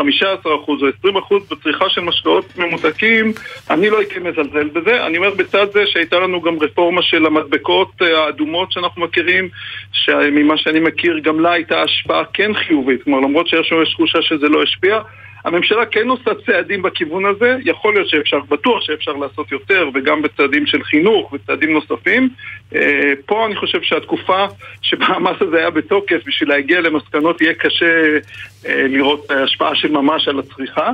או 0.45 0.75
20% 1.05 1.33
בצריכה 1.51 1.89
של 1.89 2.01
משקאות 2.01 2.57
ממותקים, 2.57 3.33
אני 3.69 3.89
לא 3.89 3.99
הייתי 3.99 4.19
מזלזל 4.19 4.67
בזה. 4.67 5.05
אני 5.05 5.17
אומר 5.17 5.33
בצד 5.33 5.67
זה 5.73 5.83
שהייתה 5.85 6.19
לנו 6.19 6.41
גם 6.41 6.57
רפורמה 6.61 7.01
של 7.01 7.25
המדבקות 7.25 7.91
אה, 8.01 8.25
האדומות 8.25 8.71
שאנחנו 8.71 9.01
מכירים, 9.01 9.49
שממה 9.91 10.57
שאני 10.57 10.79
מכיר 10.79 11.19
גם 11.19 11.39
לה 11.39 11.51
הייתה 11.51 11.81
השפעה 11.81 12.23
כן 12.33 12.53
חיובית. 12.53 13.03
כלומר, 13.03 13.19
למרות 13.19 13.47
שיש 13.47 13.71
לנו 13.71 13.85
תחושה 13.85 14.21
שזה 14.21 14.47
לא 14.49 14.63
השפיע, 14.63 14.99
הממשלה 15.45 15.85
כן 15.85 16.07
עושה 16.07 16.31
צעדים 16.45 16.81
בכיוון 16.81 17.25
הזה, 17.25 17.57
יכול 17.65 17.93
להיות 17.93 18.09
שאפשר, 18.09 18.39
בטוח 18.49 18.81
שאפשר 18.81 19.11
לעשות 19.11 19.51
יותר, 19.51 19.89
וגם 19.93 20.21
בצעדים 20.21 20.65
של 20.65 20.83
חינוך 20.83 21.33
וצעדים 21.33 21.73
נוספים. 21.73 22.29
אה, 22.75 23.13
פה 23.25 23.45
אני 23.45 23.55
חושב 23.55 23.81
שהתקופה 23.81 24.45
שבה 24.81 25.05
המס 25.05 25.41
הזה 25.41 25.57
היה 25.57 25.69
בתוקף, 25.69 26.21
בשביל 26.25 26.49
להגיע 26.49 26.81
למסקנות 26.81 27.41
יהיה 27.41 27.53
קשה 27.53 28.17
אה, 28.67 28.87
לראות 28.87 29.31
השפעה 29.31 29.75
של 29.75 29.91
ממש 29.91 30.27
על 30.27 30.39
הצריכה. 30.39 30.91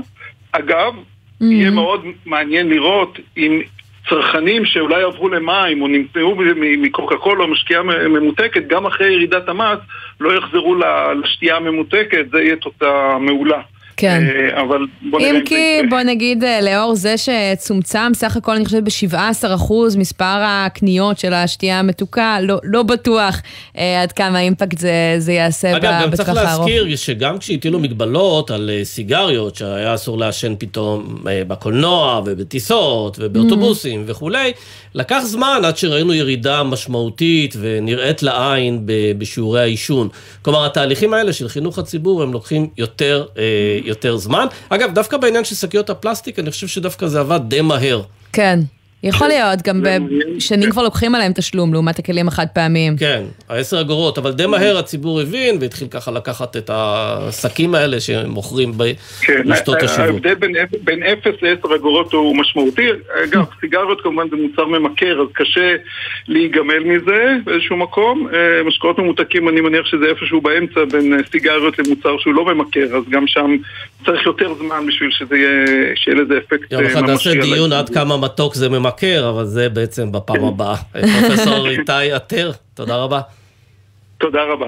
אגב, 0.52 0.94
יהיה 1.42 1.72
מאוד 1.72 2.06
מעניין 2.26 2.70
לראות 2.70 3.20
אם 3.38 3.62
צרכנים 4.10 4.66
שאולי 4.66 5.04
עברו 5.04 5.30
למים 5.30 5.82
או 5.82 5.88
נמצאו 5.88 6.36
מקוקה 6.78 7.16
קולה 7.18 7.44
או 7.44 7.48
משקיעה 7.48 7.84
ממותקת, 7.84 8.68
גם 8.68 8.86
אחרי 8.86 9.14
ירידת 9.14 9.50
המס, 9.50 9.80
לא 10.20 10.38
יחזרו 10.38 10.76
לשתייה 11.24 11.56
הממותקת, 11.56 12.26
זה 12.32 12.42
יהיה 12.42 12.56
תוצאה 12.56 13.20
מעולה. 13.20 13.62
כן. 13.98 14.24
אה, 14.56 14.62
אבל 14.62 14.78
בוא 15.10 15.20
נראה 15.20 15.30
אם 15.32 15.36
אם 15.36 15.42
זה 15.42 15.46
כי, 15.46 15.80
יקרה. 15.80 15.90
בוא 15.90 16.02
נגיד, 16.02 16.44
אה, 16.44 16.62
לאור 16.62 16.96
זה 16.96 17.16
שצומצם 17.18 18.12
סך 18.14 18.38
הכל, 18.38 18.52
אני 18.52 18.66
חושבת, 18.66 18.84
ב-17% 18.84 19.74
מספר 19.98 20.26
הקניות 20.42 21.18
של 21.20 21.34
השתייה 21.34 21.80
המתוקה, 21.80 22.38
לא, 22.42 22.60
לא 22.64 22.84
בטוח 22.84 23.42
אה, 23.78 24.02
עד 24.02 24.12
כמה 24.12 24.40
אימפקט 24.40 24.78
זה, 24.78 25.16
זה 25.18 25.34
יעשה 25.34 25.78
אגב, 25.78 25.92
ב- 26.00 26.04
גם 26.04 26.16
צריך 26.16 26.30
בטווח 26.30 26.46
הארוך. 26.46 26.68
להזכיר 26.68 26.96
שגם 26.96 27.38
כשהטילו 27.38 27.80
מגבלות 27.80 28.52
על 28.52 28.70
אה, 28.74 28.86
סיגריות, 28.86 29.56
שהיה 29.56 29.96
אסור 29.96 30.18
לעשן 30.18 30.54
פתאום 30.60 31.24
אה, 31.28 31.42
בקולנוע 31.48 32.22
ובטיסות 32.26 33.18
ובאוטובוסים 33.22 34.04
וכולי, 34.08 34.52
לקח 34.96 35.20
זמן 35.24 35.62
עד 35.66 35.78
שראינו 35.78 36.14
ירידה 36.14 36.64
משמעותית 36.64 37.56
ונראית 37.60 38.24
לעין 38.24 38.82
ב- 38.86 39.12
בשיעורי 39.18 39.62
העישון. 39.62 40.08
כלומר, 40.42 40.66
התהליכים 40.66 41.14
האלה 41.14 41.34
של 41.34 41.48
חינוך 41.50 41.80
הציבור 41.80 42.24
הם 42.24 42.34
לוקחים 42.34 42.68
יותר, 42.78 43.26
אה, 43.38 43.44
יותר 43.86 44.18
זמן. 44.18 44.48
אגב, 44.70 44.94
דווקא 44.94 45.18
בעניין 45.18 45.44
של 45.46 45.56
שקיות 45.56 45.90
הפלסטיק, 45.90 46.40
אני 46.40 46.52
חושב 46.52 46.68
שדווקא 46.68 47.08
זה 47.08 47.20
עבד 47.20 47.40
די 47.48 47.62
מהר. 47.62 48.02
כן. 48.34 48.60
יכול 49.04 49.28
להיות, 49.28 49.62
גם 49.68 49.82
בשנים 50.38 50.70
כבר 50.72 50.84
לוקחים 50.84 51.16
עליהם 51.16 51.32
תשלום 51.36 51.74
לעומת 51.74 52.00
הכלים 52.00 52.28
החד 52.28 52.46
פעמיים. 52.54 52.98
כן, 52.98 53.24
העשר 53.50 53.82
אגורות, 53.82 54.18
אבל 54.18 54.32
די 54.32 54.46
מהר 54.46 54.78
הציבור 54.78 55.22
הבין 55.22 55.58
והתחיל 55.62 55.88
ככה 55.88 56.12
לקחת 56.12 56.58
את 56.58 56.70
השקים 56.74 57.76
האלה 57.76 58.00
שמוכרים 58.00 58.72
כן, 59.22 59.42
ברשתות 59.48 59.84
השיווק. 59.84 60.00
ההבדל 60.00 60.34
בין, 60.34 60.56
אפ- 60.56 60.76
בין 60.84 61.04
0 61.04 61.34
ל-10 61.42 61.76
אגורות 61.76 62.14
הוא 62.14 62.36
משמעותי. 62.38 62.88
אגב, 63.24 63.46
סיגריות 63.62 64.02
כמובן 64.02 64.30
זה 64.30 64.36
מוצר 64.36 64.66
ממכר, 64.66 65.22
אז 65.22 65.28
קשה 65.34 65.76
להיגמל 66.28 66.80
מזה 66.80 67.24
באיזשהו 67.46 67.78
מקום. 67.78 68.28
אה, 68.34 68.64
משקאות 68.64 69.00
ממותקים, 69.00 69.50
אני 69.50 69.62
מניח 69.62 69.86
שזה 69.86 70.06
איפשהו 70.06 70.42
באמצע 70.42 70.80
בין 70.92 71.14
אה, 71.14 71.20
סיגריות 71.32 71.80
למוצר 71.80 72.16
שהוא 72.20 72.34
לא 72.34 72.46
ממכר, 72.46 72.98
אז 72.98 73.04
גם 73.10 73.28
שם 73.28 73.56
צריך 74.06 74.26
יותר 74.26 74.54
זמן 74.54 74.86
בשביל 74.88 75.10
שזה 75.12 75.36
יהיה, 75.38 75.66
שיהיה 75.96 76.18
לזה 76.18 76.34
אפקט 76.38 76.72
יום 76.72 76.82
אה, 76.84 76.88
אחד 76.88 77.02
נעשה 77.02 77.30
ממשי 77.30 77.42
דיון 77.42 77.74
עד 77.74 77.90
כמה 77.90 78.18
מתוק 78.18 78.56
זה 78.56 78.70
ממכר, 78.70 78.91
אבל 79.30 79.46
זה 79.46 79.70
בעצם 79.70 80.12
בפעם 80.12 80.46
הבאה. 80.46 80.76
פרופסור 81.28 81.68
איתי 81.68 82.12
עטר, 82.12 82.52
תודה 82.74 82.96
רבה. 82.96 83.22
תודה 84.18 84.40
רבה. 84.54 84.68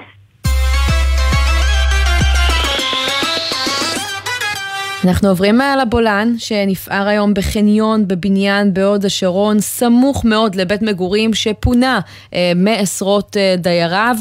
אנחנו 5.06 5.30
עוברים 5.30 5.60
לבולען, 5.82 6.38
שנפער 6.38 7.08
היום 7.08 7.34
בחניון 7.34 8.08
בבניין 8.08 8.74
בהוד 8.74 9.06
השרון, 9.06 9.60
סמוך 9.60 10.26
מאוד 10.26 10.56
לבית 10.56 10.82
מגורים 10.82 11.34
שפונה 11.34 12.00
אה, 12.34 12.52
מעשרות 12.56 13.38
אה, 13.38 13.56
דייריו, 13.58 14.16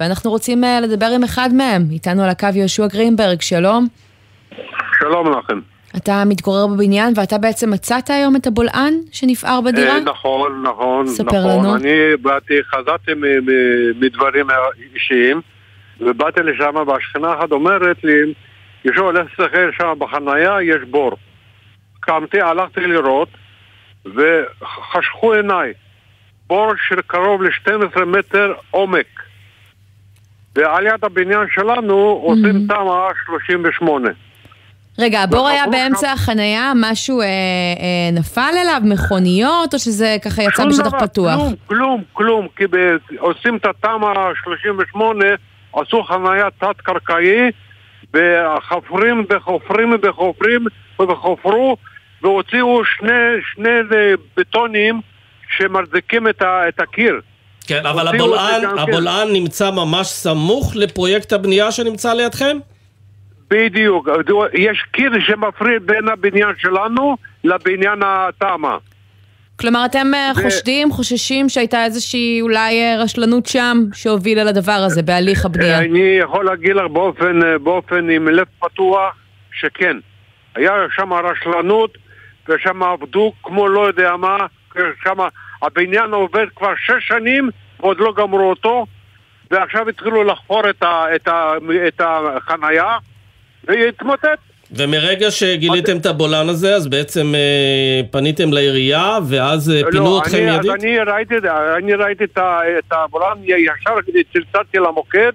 ואנחנו 0.00 0.30
רוצים 0.30 0.64
אה, 0.64 0.80
לדבר 0.80 1.06
עם 1.06 1.24
אחד 1.24 1.48
מהם. 1.52 1.82
איתנו 1.90 2.22
על 2.22 2.28
הקו 2.28 2.48
יהושע 2.54 2.86
גרינברג, 2.86 3.40
שלום. 3.40 3.86
שלום 5.00 5.30
לכם. 5.30 5.77
אתה 5.96 6.22
מתגורר 6.26 6.66
בבניין 6.66 7.12
ואתה 7.16 7.38
בעצם 7.38 7.70
מצאת 7.70 8.10
היום 8.10 8.36
את 8.36 8.46
הבולען 8.46 8.94
שנפער 9.12 9.60
בדירה? 9.60 9.94
אה, 9.94 10.00
נכון, 10.00 10.62
נכון, 10.62 11.06
ספר 11.06 11.24
נכון. 11.24 11.64
לנו. 11.64 11.76
אני 11.76 12.16
באתי, 12.22 12.54
חזרתי 12.64 13.10
מדברים 14.00 14.46
אישיים, 14.94 15.40
ובאתי 16.00 16.40
לשם, 16.40 16.74
והשכנה 16.86 17.34
אחת 17.34 17.52
אומרת 17.52 18.04
לי, 18.04 18.34
ישו 18.84 19.00
הולך 19.00 19.26
לשחק 19.32 19.58
שם 19.78 19.92
בחנייה, 19.98 20.62
יש 20.62 20.82
בור. 20.90 21.12
קמתי, 22.00 22.40
הלכתי 22.40 22.80
לראות, 22.80 23.28
וחשכו 24.04 25.32
עיניי. 25.32 25.72
בור 26.46 26.72
של 26.88 27.00
קרוב 27.06 27.42
ל-12 27.42 28.04
מטר 28.04 28.52
עומק. 28.70 29.06
ועל 30.56 30.86
יד 30.86 31.04
הבניין 31.04 31.46
שלנו 31.54 31.94
עושים 31.96 32.66
תמ"א 32.68 33.12
38. 33.26 34.08
רגע, 34.98 35.22
הבור 35.22 35.48
היה 35.48 35.66
באמצע 35.66 36.12
החנייה, 36.12 36.72
משהו 36.76 37.20
אה, 37.20 37.26
אה, 37.26 38.10
נפל 38.12 38.52
אליו, 38.62 38.80
מכוניות, 38.84 39.74
או 39.74 39.78
שזה 39.78 40.16
ככה 40.24 40.42
יצא 40.42 40.64
בשטח 40.64 40.88
דבר, 40.88 40.98
פתוח? 40.98 41.36
כלום, 41.36 41.54
כלום, 41.66 42.02
כלום, 42.12 42.48
כי 42.56 42.64
ב- 42.66 42.96
עושים 43.18 43.56
את 43.56 43.66
התמ"א 43.66 44.32
38, 44.44 45.24
עשו 45.72 46.02
חנייה 46.02 46.48
תת-קרקעי, 46.58 47.50
וחופרים 48.14 49.24
וחופרים 49.30 49.94
וחופרים 50.02 50.64
וחפרו, 51.00 51.76
והוציאו 52.22 52.82
שני, 52.84 53.12
שני 53.54 53.78
בטונים 54.36 55.00
שמחזיקים 55.56 56.28
את, 56.28 56.42
ה, 56.42 56.68
את 56.68 56.80
הקיר. 56.80 57.20
כן, 57.66 57.86
אבל 57.86 58.08
הבולען, 58.08 58.60
כן. 58.60 58.78
הבולען 58.78 59.32
נמצא 59.32 59.70
ממש 59.70 60.06
סמוך 60.06 60.76
לפרויקט 60.76 61.32
הבנייה 61.32 61.72
שנמצא 61.72 62.14
לידכם? 62.14 62.58
בדיוק, 63.50 64.08
יש 64.52 64.84
קיר 64.92 65.10
שמפריד 65.20 65.86
בין 65.86 66.08
הבניין 66.08 66.52
שלנו 66.58 67.16
לבניין 67.44 68.02
התמ"א. 68.04 68.76
כלומר, 69.60 69.84
אתם 69.84 70.06
אה, 70.14 70.32
ו- 70.36 70.42
חושדים, 70.42 70.90
חוששים 70.90 71.48
שהייתה 71.48 71.84
איזושהי 71.84 72.40
אולי 72.40 72.80
אה, 72.80 73.02
רשלנות 73.02 73.46
שם 73.46 73.76
שהובילה 73.92 74.44
לדבר 74.44 74.72
הזה 74.86 75.02
בהליך 75.02 75.44
הבנייה. 75.44 75.78
אני 75.78 76.18
יכול 76.20 76.44
להגיד 76.44 76.76
לך 76.76 76.84
באופן, 76.92 77.40
באופן 77.62 78.10
עם 78.10 78.28
לב 78.28 78.46
פתוח 78.58 79.14
שכן. 79.52 79.96
היה 80.54 80.72
שם 80.96 81.12
רשלנות 81.12 81.98
ושם 82.48 82.82
עבדו 82.82 83.32
כמו 83.42 83.68
לא 83.68 83.86
יודע 83.86 84.16
מה, 84.16 84.36
שם 85.04 85.16
הבניין 85.62 86.12
עובד 86.12 86.46
כבר 86.56 86.72
שש 86.76 87.08
שנים 87.08 87.50
ועוד 87.80 87.98
לא 88.00 88.12
גמרו 88.16 88.50
אותו 88.50 88.86
ועכשיו 89.50 89.88
התחילו 89.88 90.24
לחפור 90.24 90.70
את, 90.70 90.82
ה, 90.82 91.04
את, 91.16 91.28
ה, 91.28 91.52
את 91.88 92.00
החנייה 92.04 92.96
והיא 93.64 93.88
התמוטט. 93.88 94.38
ומרגע 94.72 95.30
שגיליתם 95.30 95.96
את 95.96 96.06
הבולען 96.06 96.48
הזה, 96.48 96.74
אז 96.74 96.88
בעצם 96.88 97.34
אה, 97.34 98.00
פניתם 98.10 98.52
לעירייה, 98.52 99.18
ואז 99.28 99.70
אה, 99.70 99.90
פינו 99.90 100.04
לא, 100.04 100.20
אתכם? 100.22 100.46
אז 100.48 100.66
אני 100.70 100.98
ראיתי, 100.98 101.34
אני 101.76 101.94
ראיתי 101.94 102.24
את, 102.24 102.38
את 102.78 102.92
הבולען, 102.92 103.38
ישר 103.44 103.94
צלצלתי 104.32 104.78
למוקד, 104.78 105.32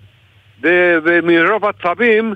ו- 0.63 0.97
ומרוב 1.03 1.65
עצבים, 1.65 2.33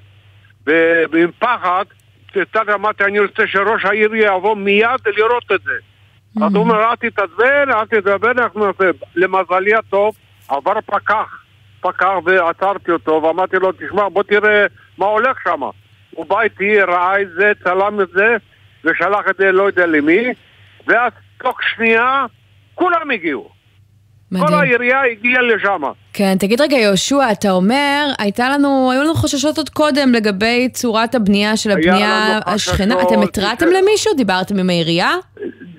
ועם 1.12 1.32
פחד, 1.40 1.86
צלצלתי, 2.34 2.74
אמרתי, 2.74 3.04
אני 3.04 3.20
רוצה 3.20 3.44
שראש 3.48 3.86
העיר 3.86 4.16
יבוא 4.16 4.56
מיד 4.56 5.02
לראות 5.18 5.52
את 5.56 5.62
זה. 5.66 5.74
אז 6.46 6.56
הוא 6.56 6.64
אומר, 6.64 6.84
אל 6.84 6.96
תתעצבן, 6.96 7.72
אל 7.72 7.86
תתעצבן, 7.86 8.40
אנחנו 8.40 8.68
נעשה. 8.68 8.92
למזלי 9.16 9.76
הטוב, 9.76 10.16
עבר 10.50 10.82
פקח, 10.86 11.44
פקח, 11.82 12.14
ועצרתי 12.26 12.92
אותו, 12.92 13.12
ואמרתי 13.24 13.56
לו, 13.58 13.72
תשמע, 13.72 14.10
בוא 14.10 14.24
תראה 14.24 14.66
מה 14.98 15.06
הולך 15.06 15.38
שם. 15.44 15.62
הוא 16.12 16.26
בא 16.26 16.42
איתי, 16.42 16.82
ראה 16.82 17.22
את 17.22 17.28
זה, 17.38 17.52
צלם 17.64 18.02
את 18.02 18.08
זה, 18.14 18.36
ושלח 18.84 19.26
את 19.30 19.36
זה 19.38 19.52
לא 19.52 19.64
יודע 19.64 19.86
למי, 19.86 20.24
ואז 20.88 21.12
תוך 21.44 21.58
שנייה 21.76 22.26
כולם 22.76 23.12
הגיעו. 23.12 23.50
כל 24.40 24.54
העירייה 24.54 25.02
הגיעה 25.12 25.42
לשם. 25.42 25.82
כן, 26.14 26.36
תגיד 26.40 26.62
רגע, 26.62 26.78
יהושע, 26.78 27.32
אתה 27.32 27.52
אומר, 27.52 28.08
הייתה 28.20 28.50
לנו, 28.50 28.92
היו 28.92 29.04
לנו 29.04 29.14
חששות 29.14 29.58
עוד 29.58 29.70
קודם 29.70 30.14
לגבי 30.14 30.70
צורת 30.74 31.16
הבנייה 31.16 31.58
של 31.58 31.72
הבנייה 31.72 32.40
השכנה. 32.46 32.96
חששות, 32.96 33.12
אתם 33.12 33.22
התרעתם 33.22 33.66
למישהו? 33.66 34.14
דיברתם 34.14 34.60
עם 34.60 34.70
העירייה? 34.70 35.16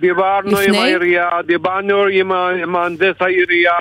דיברנו 0.00 0.58
עם 0.58 0.64
לפני? 0.64 0.78
העירייה, 0.78 1.28
דיברנו 1.46 2.04
עם 2.12 2.32
עם 2.32 2.72
מהנדס 2.72 3.14
העירייה, 3.20 3.78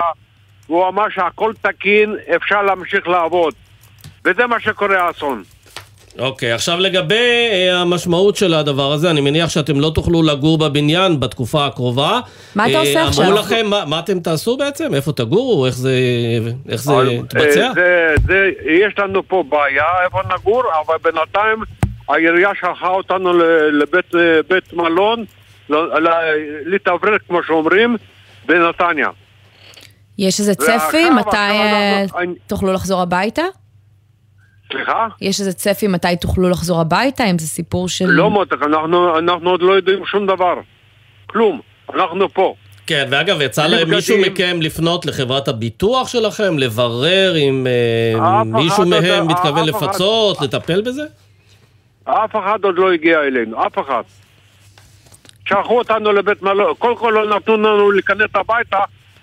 והוא 0.69 0.87
אמר 0.87 1.09
שהכל 1.09 1.53
תקין, 1.61 2.15
אפשר 2.35 2.61
להמשיך 2.61 3.07
לעבוד. 3.07 3.53
וזה 4.27 4.47
מה 4.47 4.59
שקורה 4.59 5.07
האסון. 5.07 5.43
אוקיי, 6.19 6.51
עכשיו 6.51 6.79
לגבי 6.79 7.15
אה, 7.51 7.81
המשמעות 7.81 8.35
של 8.35 8.53
הדבר 8.53 8.91
הזה, 8.91 9.09
אני 9.11 9.21
מניח 9.21 9.49
שאתם 9.49 9.79
לא 9.79 9.91
תוכלו 9.95 10.23
לגור 10.23 10.57
בבניין 10.57 11.19
בתקופה 11.19 11.65
הקרובה. 11.65 12.19
מה 12.55 12.65
אתה 12.67 12.73
אה, 12.75 12.79
עושה 12.79 13.07
עכשיו? 13.07 13.25
אמרו 13.25 13.37
לכם, 13.39 13.65
מה, 13.65 13.85
מה 13.85 13.99
אתם 13.99 14.19
תעשו 14.19 14.57
בעצם? 14.57 14.93
איפה 14.93 15.11
תגורו? 15.11 15.65
איך 15.65 15.75
זה, 15.77 15.91
איך 16.69 16.81
זה 16.81 16.93
אבל, 16.93 17.11
יתבצע? 17.11 17.61
אה, 17.67 17.73
זה, 17.73 18.15
זה, 18.27 18.49
יש 18.65 18.93
לנו 18.99 19.27
פה 19.27 19.43
בעיה 19.49 19.83
איפה 20.05 20.19
נגור, 20.35 20.63
אבל 20.87 20.95
בינתיים 21.03 21.57
העירייה 22.09 22.49
שלחה 22.59 22.87
אותנו 22.87 23.33
לבית 23.71 24.15
אה, 24.15 24.21
בית 24.49 24.73
מלון, 24.73 25.25
ל- 25.69 25.75
ל- 25.75 26.09
להתאוורר 26.65 27.17
כמו 27.27 27.43
שאומרים, 27.47 27.97
בנתניה. 28.45 29.09
יש 30.17 30.39
איזה 30.39 30.53
ועכשיו, 30.59 30.79
צפי? 30.87 31.09
מתי 31.09 31.27
עכשיו 31.27 31.41
אה, 31.49 32.01
אנחנו- 32.01 32.19
אני- 32.19 32.33
תוכלו 32.47 32.73
לחזור 32.73 33.01
הביתה? 33.01 33.43
סליחה? 34.71 35.07
יש 35.21 35.39
איזה 35.39 35.53
צפי 35.53 35.87
מתי 35.87 36.07
תוכלו 36.21 36.49
לחזור 36.49 36.81
הביתה? 36.81 37.23
אם 37.25 37.39
זה 37.39 37.47
סיפור 37.47 37.89
של... 37.89 38.05
לא 38.05 38.29
מותק, 38.29 38.57
אנחנו, 38.63 39.19
אנחנו 39.19 39.49
עוד 39.49 39.61
לא 39.61 39.71
יודעים 39.73 40.05
שום 40.05 40.27
דבר. 40.27 40.53
כלום. 41.25 41.61
אנחנו 41.93 42.29
פה. 42.33 42.55
כן, 42.87 43.07
ואגב, 43.09 43.41
יצא 43.41 43.67
להם 43.67 43.89
מישהו 43.89 44.17
בגדים. 44.17 44.33
מכם 44.33 44.61
לפנות 44.61 45.05
לחברת 45.05 45.47
הביטוח 45.47 46.07
שלכם, 46.07 46.57
לברר 46.59 47.33
אם 47.37 47.67
אה, 47.67 48.43
מישהו 48.43 48.85
מהם 48.85 49.27
מתכוון 49.27 49.69
אף 49.69 49.75
אחד- 49.77 49.85
לפצות, 49.87 50.41
לטפל 50.41 50.81
בזה? 50.81 51.03
אף 52.03 52.35
אחד 52.35 52.59
עוד 52.63 52.75
לא 52.77 52.91
הגיע 52.91 53.19
אלינו, 53.19 53.65
אף 53.67 53.77
אחד. 53.79 54.01
שלחו 55.47 55.77
אותנו 55.77 56.11
לבית 56.13 56.41
מלון, 56.41 56.73
קודם 56.79 56.95
כל 56.97 57.13
לא 57.15 57.35
נתנו 57.35 57.57
לנו 57.57 57.91
להיכנס 57.91 58.29
הביתה, 58.35 58.77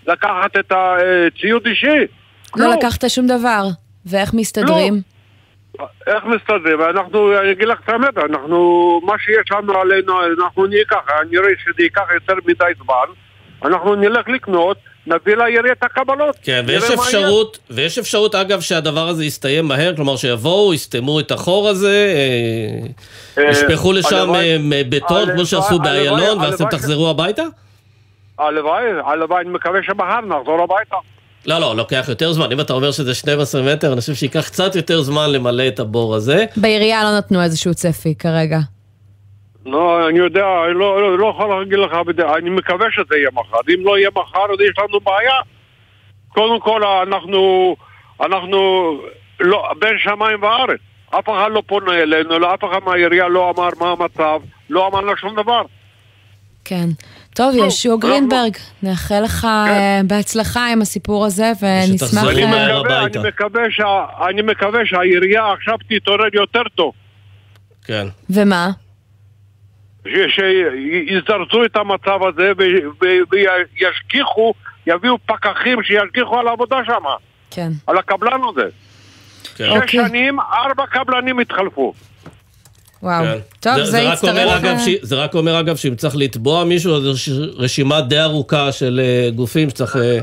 לקחת 0.07 0.57
את 0.59 0.73
הציוד 0.73 1.67
אישי. 1.67 1.87
לא. 2.57 2.75
לקחת 2.75 3.05
שום 3.11 3.27
דבר. 3.27 3.67
ואיך 4.07 4.35
מסתדרים? 4.35 5.14
איך 6.07 6.25
מסתדרים? 6.25 6.81
אנחנו, 6.81 7.39
אני 7.41 7.53
אגיד 7.53 7.69
לך 7.69 7.79
את 7.85 7.89
האמת, 7.89 8.19
אנחנו, 8.19 9.01
מה 9.05 9.15
שיש 9.19 9.53
לנו 9.53 9.81
עלינו, 9.81 10.13
אנחנו 10.27 10.67
נהיה 10.67 10.85
ככה, 10.85 11.13
נראה 11.31 11.49
שזה 11.65 11.83
ייקח 11.83 12.05
יותר 12.15 12.35
מדי 12.47 12.65
זמן, 12.85 13.15
אנחנו 13.65 13.95
נלך 13.95 14.29
לקנות, 14.29 14.77
נביא 15.07 15.35
לעירייה 15.35 15.73
את 15.73 15.83
הקבלות. 15.83 16.37
כן, 16.43 16.65
ויש. 16.67 16.91
אפשרות, 16.91 17.59
ויש 17.71 17.99
אפשרות 17.99 18.35
אגב 18.35 18.61
שהדבר 18.61 19.09
הזה 19.09 19.25
יסתיים 19.25 19.69
מהר, 19.69 19.97
כלומר 19.97 20.17
שיבואו, 20.17 20.75
יסתמו 20.75 21.21
את 21.21 21.31
החור 21.31 21.69
הזה, 21.69 22.15
אה, 23.39 23.43
אה, 23.43 23.51
ישפכו 23.51 23.93
לשם 23.93 24.35
אה, 24.35 24.83
בטון 24.89 25.33
כמו 25.35 25.47
שעשו 25.47 25.79
באיילון, 25.79 26.39
ואז 26.41 26.55
אתם 26.55 26.71
תחזרו 26.71 27.11
הביתה? 27.11 27.43
הלוואי, 28.39 28.85
הלוואי, 29.05 29.41
אני 29.41 29.51
מקווה 29.51 29.83
שמחר 29.83 30.21
נחזור 30.21 30.63
הביתה. 30.63 30.97
לא, 31.47 31.59
לא, 31.59 31.77
לוקח 31.77 32.05
יותר 32.09 32.33
זמן. 32.33 32.53
אם 32.53 32.61
אתה 32.61 32.73
אומר 32.73 32.91
שזה 32.91 33.15
12 33.15 33.63
מטר, 33.63 33.93
אני 33.93 34.01
חושב 34.01 34.15
שייקח 34.15 34.49
קצת 34.49 34.77
יותר 34.77 35.03
זמן 35.03 35.33
למלא 35.33 35.69
את 35.69 35.81
הבור 35.81 36.15
הזה. 36.15 36.45
בעירייה 36.57 37.05
לא 37.05 37.19
נתנו 37.19 37.43
איזשהו 37.43 37.75
צפי 37.75 38.15
כרגע. 38.15 38.59
לא, 39.67 40.09
אני 40.09 40.19
יודע, 40.19 40.47
אני 40.67 40.75
לא, 40.75 41.03
לא, 41.03 41.19
לא 41.19 41.27
יכול 41.27 41.59
להגיד 41.59 41.79
לך, 41.79 41.93
אני 42.39 42.51
מקווה 42.51 42.87
שזה 42.91 43.17
יהיה 43.17 43.29
מחר. 43.33 43.59
אם 43.75 43.87
לא 43.87 43.99
יהיה 43.99 44.11
מחר, 44.15 44.45
אז 44.53 44.61
יש 44.61 44.79
לנו 44.79 45.01
בעיה. 45.01 45.41
קודם 46.29 46.61
כל, 46.61 46.83
אנחנו, 46.85 47.77
אנחנו 48.21 48.59
לא, 49.41 49.73
בין 49.79 49.99
שמיים 49.99 50.43
וארץ. 50.43 50.81
אף 51.11 51.29
אחד 51.29 51.49
לא 51.53 51.63
פונה 51.67 51.93
אלינו, 51.93 52.39
לא, 52.39 52.55
אף 52.55 52.65
אחד 52.65 52.79
מהעירייה 52.85 53.29
לא 53.29 53.51
אמר 53.51 53.69
מה 53.81 53.91
המצב, 53.91 54.41
לא 54.71 54.87
אמר 54.87 55.01
לה 55.01 55.13
שום 55.17 55.35
דבר. 55.43 55.63
כן. 56.65 56.89
טוב, 57.35 57.55
יהושע 57.55 57.97
גרינברג, 57.99 58.57
נאחל 58.83 59.21
לך 59.25 59.47
כן. 59.67 60.07
בהצלחה 60.07 60.67
עם 60.73 60.83
הסיפור 60.83 61.27
הזה, 61.27 61.53
ונשמח... 61.63 62.25
אני 62.25 62.45
אה, 62.45 62.79
מקווה, 62.79 63.05
אני 63.05 63.29
מקווה, 63.29 63.63
שה, 63.71 64.05
אני 64.29 64.43
מקווה 64.43 64.81
שהעירייה 64.85 65.53
עכשיו 65.53 65.75
תתעורר 65.89 66.25
יותר 66.33 66.63
טוב. 66.75 66.93
כן. 67.85 68.07
ומה? 68.31 68.71
שיזרזו 70.05 71.65
את 71.65 71.77
המצב 71.77 72.19
הזה 72.29 72.53
וישגיחו, 73.31 74.55
יביאו 74.87 75.19
פקחים 75.27 75.83
שישגיחו 75.83 76.39
על 76.39 76.49
העבודה 76.49 76.77
שם, 76.87 77.05
כן. 77.51 77.71
על 77.87 77.99
הקבלן 77.99 78.41
הזה. 78.51 78.69
כן. 79.57 79.65
שש 79.65 79.71
אוקיי. 79.71 79.89
שנים, 79.89 80.41
ארבע 80.41 80.87
קבלנים 80.87 81.39
התחלפו. 81.39 81.95
וואו. 83.05 83.25
כן. 83.25 83.39
טוב, 83.61 83.85
זה 83.85 84.11
רק 84.13 84.23
אומר, 84.25 84.33
יצטרך... 84.43 84.57
אגב, 84.57 84.65
אה, 84.65 84.79
ש... 84.79 84.89
זה 85.03 85.17
רק 85.17 85.35
אומר 85.35 85.61
אגב 85.61 85.77
שאם 85.77 85.95
צריך 85.95 86.17
לתבוע 86.17 86.65
מישהו, 86.65 86.97
אז 86.97 87.03
יש 87.17 87.29
רשימה 87.57 88.01
די 88.01 88.21
ארוכה 88.21 88.73
של 88.73 89.01
אה, 89.05 89.31
גופים 89.31 89.71
שצריך 89.71 89.97
אה, 89.97 90.19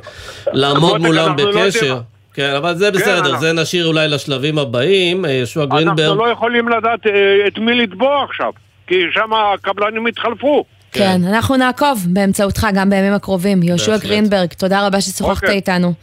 לעמוד 0.53 1.01
מולם 1.01 1.25
אנחנו 1.31 1.51
לא 1.51 1.65
בקשר. 1.65 1.85
יודעים. 1.85 2.03
כן, 2.33 2.53
אבל 2.57 2.75
זה 2.75 2.91
כן, 2.91 2.97
בסדר, 2.97 3.19
אנחנו- 3.19 3.39
זה 3.39 3.53
נשאיר 3.53 3.87
אולי 3.87 4.07
לשלבים 4.07 4.57
הבאים. 4.57 5.25
אה, 5.25 5.31
יהושע 5.31 5.61
אנחנו 5.61 5.75
גרינברג, 5.75 6.17
לא 6.17 6.29
יכולים 6.31 6.69
לדעת 6.69 6.99
את 7.47 7.57
מי 7.57 7.73
לתבוע 7.75 8.23
עכשיו, 8.23 8.51
כי 8.87 8.95
שם 9.13 9.29
הקבלנים 9.33 10.05
התחלפו. 10.07 10.63
כן, 10.91 11.21
אנחנו 11.27 11.55
נעקוב 11.57 12.05
באמצעותך 12.07 12.67
גם 12.73 12.89
בימים 12.89 13.13
הקרובים. 13.13 13.63
יהושע. 13.63 13.97
גרינברג, 13.97 14.53
תודה 14.57 14.87
רבה 14.87 15.01
ששוחחת 15.01 15.43
אוקיי. 15.43 15.55
איתנו. 15.55 15.93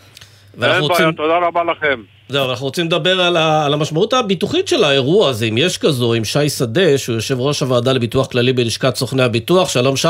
אין 0.63 0.81
רוצים... 0.81 1.05
בעיה, 1.05 1.13
תודה 1.17 1.39
רבה 1.47 1.61
לכם. 1.65 2.01
זהו, 2.29 2.51
אנחנו 2.51 2.67
רוצים 2.67 2.87
לדבר 2.87 3.21
על, 3.21 3.37
ה, 3.37 3.67
על 3.67 3.75
המשמעות 3.75 4.13
הביטוחית 4.13 4.69
של 4.69 4.85
האירוע 4.85 5.29
הזה, 5.29 5.45
אם 5.45 5.59
יש 5.59 5.79
כזו, 5.79 6.15
עם 6.15 6.25
שי 6.25 6.49
שדה, 6.49 6.99
שהוא 6.99 7.15
יושב 7.15 7.41
ראש 7.41 7.61
הוועדה 7.61 7.93
לביטוח 7.93 8.27
כללי 8.27 8.53
בלשכת 8.53 8.97
סוכני 8.97 9.23
הביטוח. 9.23 9.69
שלום 9.69 9.97
שי. 9.97 10.09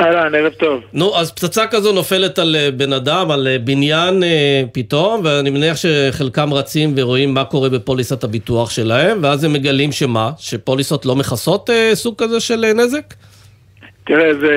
אהלן, 0.00 0.34
ערב 0.34 0.52
טוב. 0.52 0.80
נו, 0.92 1.16
אז 1.16 1.32
פצצה 1.32 1.66
כזו 1.66 1.92
נופלת 1.92 2.38
על 2.38 2.56
אה, 2.56 2.70
בן 2.70 2.92
אדם, 2.92 3.30
על 3.30 3.48
אה, 3.48 3.58
בניין 3.58 4.22
אה, 4.22 4.62
פתאום, 4.72 5.20
ואני 5.24 5.50
מניח 5.50 5.76
שחלקם 5.76 6.54
רצים 6.54 6.94
ורואים 6.96 7.34
מה 7.34 7.44
קורה 7.44 7.68
בפוליסת 7.68 8.24
הביטוח 8.24 8.70
שלהם, 8.70 9.18
ואז 9.22 9.44
הם 9.44 9.52
מגלים 9.52 9.92
שמה? 9.92 10.30
שפוליסות 10.38 11.06
לא 11.06 11.16
מכסות 11.16 11.70
אה, 11.70 11.90
סוג 11.94 12.14
כזה 12.18 12.40
של 12.40 12.64
אה, 12.64 12.72
נזק? 12.72 13.14
תראה, 14.10 14.34
זה... 14.34 14.54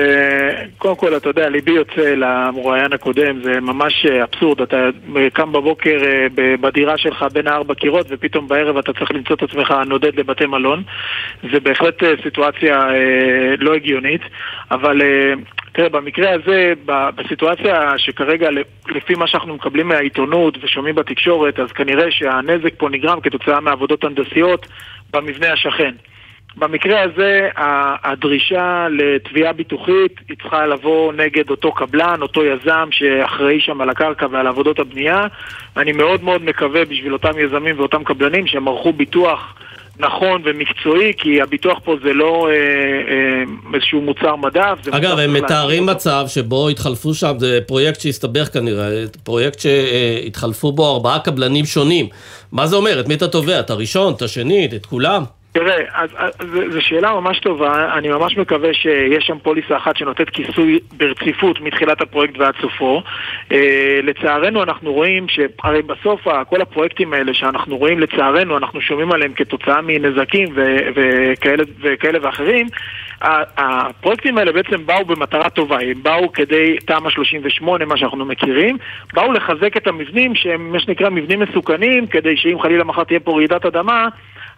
קודם 0.78 0.96
כל, 0.96 1.16
אתה 1.16 1.28
יודע, 1.28 1.48
ליבי 1.48 1.72
יוצא 1.72 2.14
למרואיין 2.14 2.92
הקודם, 2.92 3.42
זה 3.42 3.60
ממש 3.60 4.06
אה, 4.06 4.24
אבסורד. 4.24 4.60
אתה 4.60 4.88
קם 5.32 5.52
בבוקר 5.52 5.98
אה, 6.04 6.26
בדירה 6.60 6.98
שלך 6.98 7.24
בין 7.32 7.46
הארבע 7.46 7.74
קירות, 7.74 8.06
ופתאום 8.10 8.48
בערב 8.48 8.76
אתה 8.76 8.92
צריך 8.92 9.10
למצוא 9.10 9.36
את 9.36 9.42
עצמך 9.42 9.74
נודד 9.86 10.20
לבתי 10.20 10.46
מלון. 10.46 10.82
זה 11.52 11.60
בהחלט 11.60 12.02
אה, 12.02 12.12
סיטואציה 12.22 12.76
אה, 12.76 13.54
לא 13.58 13.74
הגיונית, 13.74 14.20
אבל... 14.70 15.02
אה, 15.02 15.32
תראה, 15.72 15.88
במקרה 15.88 16.30
הזה, 16.30 16.72
בסיטואציה 16.86 17.92
שכרגע, 17.96 18.48
לפי 18.88 19.14
מה 19.14 19.26
שאנחנו 19.26 19.54
מקבלים 19.54 19.88
מהעיתונות 19.88 20.58
ושומעים 20.62 20.94
בתקשורת, 20.94 21.58
אז 21.58 21.72
כנראה 21.72 22.10
שהנזק 22.10 22.74
פה 22.78 22.88
נגרם 22.88 23.20
כתוצאה 23.20 23.60
מעבודות 23.60 24.04
הנדסיות 24.04 24.66
במבנה 25.12 25.52
השכן. 25.52 25.94
במקרה 26.56 27.02
הזה 27.02 27.48
הדרישה 28.04 28.86
לתביעה 28.90 29.52
ביטוחית 29.52 30.12
היא 30.28 30.36
צריכה 30.42 30.66
לבוא 30.66 31.12
נגד 31.12 31.50
אותו 31.50 31.72
קבלן, 31.72 32.22
אותו 32.22 32.44
יזם 32.44 32.88
שאחראי 32.90 33.60
שם 33.60 33.80
על 33.80 33.90
הקרקע 33.90 34.26
ועל 34.30 34.46
עבודות 34.46 34.78
הבנייה. 34.78 35.26
אני 35.76 35.92
מאוד 35.92 36.22
מאוד 36.22 36.44
מקווה 36.44 36.84
בשביל 36.84 37.12
אותם 37.12 37.38
יזמים 37.38 37.78
ואותם 37.78 38.04
קבלנים 38.04 38.46
שהם 38.46 38.68
ערכו 38.68 38.92
ביטוח 38.92 39.54
נכון 39.98 40.42
ומקצועי, 40.44 41.12
כי 41.16 41.42
הביטוח 41.42 41.78
פה 41.84 41.96
זה 42.04 42.12
לא 42.12 42.48
אה, 42.48 42.52
אה, 42.52 43.74
איזשהו 43.74 44.00
מוצר 44.00 44.36
מדף. 44.36 44.78
אגב, 44.90 45.18
הם 45.18 45.32
מתארים 45.32 45.86
מצב 45.86 46.24
שבו 46.28 46.68
התחלפו 46.68 47.14
שם, 47.14 47.34
זה 47.38 47.58
פרויקט 47.66 48.00
שהסתבך 48.00 48.48
כנראה, 48.52 48.88
פרויקט 49.22 49.58
שהתחלפו 49.58 50.72
בו 50.72 50.94
ארבעה 50.94 51.18
קבלנים 51.18 51.64
שונים. 51.64 52.06
מה 52.52 52.66
זה 52.66 52.76
אומר? 52.76 53.00
את 53.00 53.08
מי 53.08 53.14
אתה 53.14 53.28
תובע? 53.28 53.60
את 53.60 53.70
הראשון, 53.70 54.14
את 54.14 54.22
השני, 54.22 54.68
את 54.76 54.86
כולם? 54.86 55.24
תראה, 55.54 55.84
אז, 55.94 56.10
אז, 56.16 56.34
זו 56.70 56.80
שאלה 56.82 57.12
ממש 57.12 57.38
טובה, 57.38 57.94
אני 57.94 58.08
ממש 58.08 58.36
מקווה 58.36 58.74
שיש 58.74 59.24
שם 59.26 59.38
פוליסה 59.42 59.76
אחת 59.76 59.96
שנותנת 59.96 60.30
כיסוי 60.30 60.78
ברציפות 60.96 61.60
מתחילת 61.60 62.00
הפרויקט 62.00 62.38
ועד 62.38 62.54
סופו. 62.60 63.02
אה, 63.52 64.00
לצערנו 64.02 64.62
אנחנו 64.62 64.92
רואים 64.92 65.26
שהרי 65.28 65.82
בסוף 65.82 66.20
כל 66.48 66.60
הפרויקטים 66.60 67.12
האלה 67.12 67.34
שאנחנו 67.34 67.76
רואים 67.76 68.00
לצערנו, 68.00 68.56
אנחנו 68.56 68.80
שומעים 68.80 69.12
עליהם 69.12 69.32
כתוצאה 69.32 69.80
מנזקים 69.82 70.48
ו- 70.54 70.78
וכאלה, 70.94 71.62
וכאלה 71.80 72.18
ואחרים, 72.22 72.66
הפרויקטים 73.56 74.38
האלה 74.38 74.52
בעצם 74.52 74.86
באו 74.86 75.04
במטרה 75.04 75.50
טובה, 75.50 75.80
הם 75.80 76.02
באו 76.02 76.32
כדי 76.32 76.76
תמ"א 76.86 77.10
38, 77.10 77.84
מה 77.84 77.96
שאנחנו 77.96 78.24
מכירים, 78.24 78.76
באו 79.12 79.32
לחזק 79.32 79.76
את 79.76 79.86
המבנים 79.86 80.34
שהם 80.34 80.72
מה 80.72 80.80
שנקרא 80.80 81.10
מבנים 81.10 81.40
מסוכנים, 81.40 82.06
כדי 82.06 82.36
שאם 82.36 82.60
חלילה 82.60 82.84
מחר 82.84 83.04
תהיה 83.04 83.20
פה 83.20 83.36
רעידת 83.36 83.66
אדמה, 83.66 84.08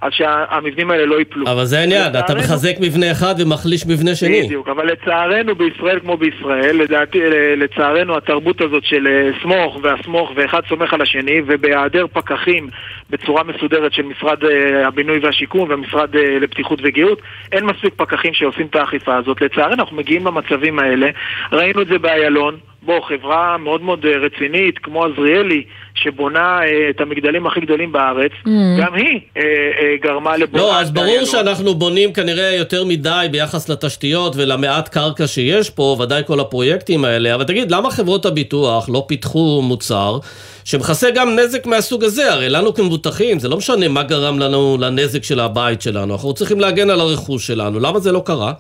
אז 0.00 0.12
שהמבנים 0.12 0.90
האלה 0.90 1.06
לא 1.06 1.18
ייפלו. 1.18 1.46
אבל 1.52 1.64
זה 1.64 1.78
העניין, 1.78 2.12
אתה 2.18 2.34
מחזק 2.34 2.76
מבנה 2.80 3.12
אחד 3.12 3.34
ומחליש 3.38 3.86
מבנה 3.86 4.14
שני. 4.14 4.42
בדיוק, 4.42 4.68
אבל 4.68 4.86
לצערנו 4.86 5.54
בישראל 5.54 6.00
כמו 6.00 6.16
בישראל, 6.16 6.76
לדעתי, 6.76 7.18
לצערנו 7.56 8.16
התרבות 8.16 8.60
הזאת 8.60 8.84
של 8.84 9.06
אה, 9.06 9.30
סמוך 9.42 9.78
והסמוך 9.82 10.32
ואחד 10.36 10.60
סומך 10.68 10.92
על 10.92 11.02
השני, 11.02 11.40
ובהיעדר 11.46 12.06
פקחים 12.12 12.68
בצורה 13.10 13.42
מסודרת 13.44 13.92
של 13.92 14.02
משרד 14.02 14.44
אה, 14.44 14.86
הבינוי 14.86 15.18
והשיכון 15.18 15.70
והמשרד 15.70 16.16
אה, 16.16 16.38
לבטיחות 16.40 16.78
וגאות, 16.82 17.22
אין 17.52 17.64
מספיק 17.64 17.94
פקחים 17.96 18.34
שעושים 18.34 18.66
את 18.66 18.76
האכיפה 18.76 19.16
הזאת. 19.16 19.40
לצערנו 19.40 19.74
אנחנו 19.74 19.96
מגיעים 19.96 20.26
למצבים 20.26 20.78
האלה, 20.78 21.10
ראינו 21.52 21.82
את 21.82 21.86
זה 21.86 21.98
באיילון. 21.98 22.58
בוא, 22.86 23.00
חברה 23.00 23.56
מאוד 23.58 23.82
מאוד 23.82 24.06
אה, 24.06 24.16
רצינית, 24.16 24.78
כמו 24.78 25.04
עזריאלי, 25.04 25.62
שבונה 25.94 26.60
אה, 26.62 26.90
את 26.90 27.00
המגדלים 27.00 27.46
הכי 27.46 27.60
גדולים 27.60 27.92
בארץ, 27.92 28.32
mm. 28.32 28.48
גם 28.80 28.94
היא 28.94 29.20
אה, 29.36 29.42
אה, 29.42 29.96
גרמה 30.02 30.36
לבונת... 30.36 30.62
לא, 30.62 30.80
אז 30.80 30.90
ברור 30.90 31.24
שאנחנו 31.24 31.74
בונים 31.74 32.12
כנראה 32.12 32.54
יותר 32.54 32.84
מדי 32.84 33.26
ביחס 33.30 33.68
לתשתיות 33.68 34.36
ולמעט 34.36 34.88
קרקע 34.88 35.26
שיש 35.26 35.70
פה, 35.70 35.96
ודאי 36.00 36.22
כל 36.26 36.40
הפרויקטים 36.40 37.04
האלה, 37.04 37.34
אבל 37.34 37.44
תגיד, 37.44 37.70
למה 37.70 37.90
חברות 37.90 38.26
הביטוח 38.26 38.88
לא 38.88 39.04
פיתחו 39.08 39.62
מוצר 39.64 40.18
שמכסה 40.64 41.10
גם 41.10 41.36
נזק 41.36 41.66
מהסוג 41.66 42.04
הזה? 42.04 42.32
הרי 42.32 42.48
לנו 42.48 42.74
כמבוטחים, 42.74 43.38
זה 43.38 43.48
לא 43.48 43.56
משנה 43.56 43.88
מה 43.88 44.02
גרם 44.02 44.38
לנו 44.38 44.76
לנזק 44.80 45.24
של 45.24 45.40
הבית 45.40 45.82
שלנו, 45.82 46.14
אנחנו 46.14 46.34
צריכים 46.34 46.60
להגן 46.60 46.90
על 46.90 47.00
הרכוש 47.00 47.46
שלנו, 47.46 47.80
למה 47.80 47.98
זה 47.98 48.12
לא 48.12 48.22
קרה? 48.24 48.52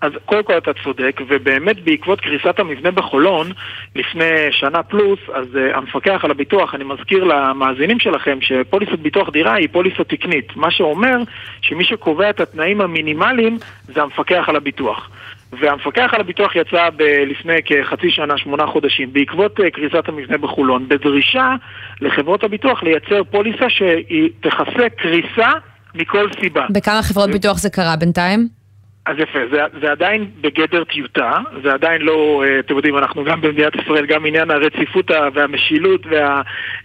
אז 0.00 0.12
קודם 0.24 0.42
כל 0.42 0.58
אתה 0.58 0.70
צודק, 0.84 1.20
ובאמת 1.28 1.84
בעקבות 1.84 2.20
קריסת 2.20 2.58
המבנה 2.58 2.90
בחולון 2.90 3.52
לפני 3.96 4.30
שנה 4.50 4.82
פלוס, 4.82 5.18
אז 5.34 5.46
uh, 5.54 5.76
המפקח 5.76 6.20
על 6.24 6.30
הביטוח, 6.30 6.74
אני 6.74 6.84
מזכיר 6.84 7.24
למאזינים 7.24 8.00
שלכם 8.00 8.38
שפוליסת 8.40 8.98
ביטוח 8.98 9.30
דירה 9.30 9.54
היא 9.54 9.68
פוליסה 9.72 10.04
תקנית, 10.04 10.56
מה 10.56 10.70
שאומר 10.70 11.16
שמי 11.60 11.84
שקובע 11.84 12.30
את 12.30 12.40
התנאים 12.40 12.80
המינימליים 12.80 13.58
זה 13.94 14.02
המפקח 14.02 14.44
על 14.48 14.56
הביטוח. 14.56 15.10
והמפקח 15.52 16.10
על 16.14 16.20
הביטוח 16.20 16.56
יצא 16.56 16.90
ב- 16.96 17.02
לפני 17.02 17.56
כחצי 17.64 18.10
שנה, 18.10 18.38
שמונה 18.38 18.66
חודשים, 18.66 19.12
בעקבות 19.12 19.60
uh, 19.60 19.62
קריסת 19.72 20.08
המבנה 20.08 20.38
בחולון, 20.38 20.88
בדרישה 20.88 21.54
לחברות 22.00 22.44
הביטוח 22.44 22.82
לייצר 22.82 23.24
פוליסה 23.24 23.70
שהיא 23.70 24.30
תכסה 24.40 24.88
קריסה 24.96 25.50
מכל 25.94 26.28
סיבה. 26.40 26.66
בכמה 26.70 27.02
חברות 27.02 27.30
ביטוח 27.30 27.58
זה 27.58 27.70
קרה 27.70 27.96
בינתיים? 27.96 28.59
אז 29.10 29.16
יפה, 29.18 29.38
זה, 29.50 29.58
זה 29.80 29.90
עדיין 29.90 30.30
בגדר 30.40 30.84
טיוטה, 30.84 31.32
זה 31.62 31.72
עדיין 31.72 32.02
לא, 32.02 32.42
אה, 32.46 32.58
אתם 32.58 32.76
יודעים, 32.76 32.98
אנחנו 32.98 33.24
גם 33.24 33.40
במדינת 33.40 33.72
ישראל, 33.76 34.06
גם 34.06 34.26
עניין 34.26 34.50
הרציפות 34.50 35.10
והמשילות 35.34 36.06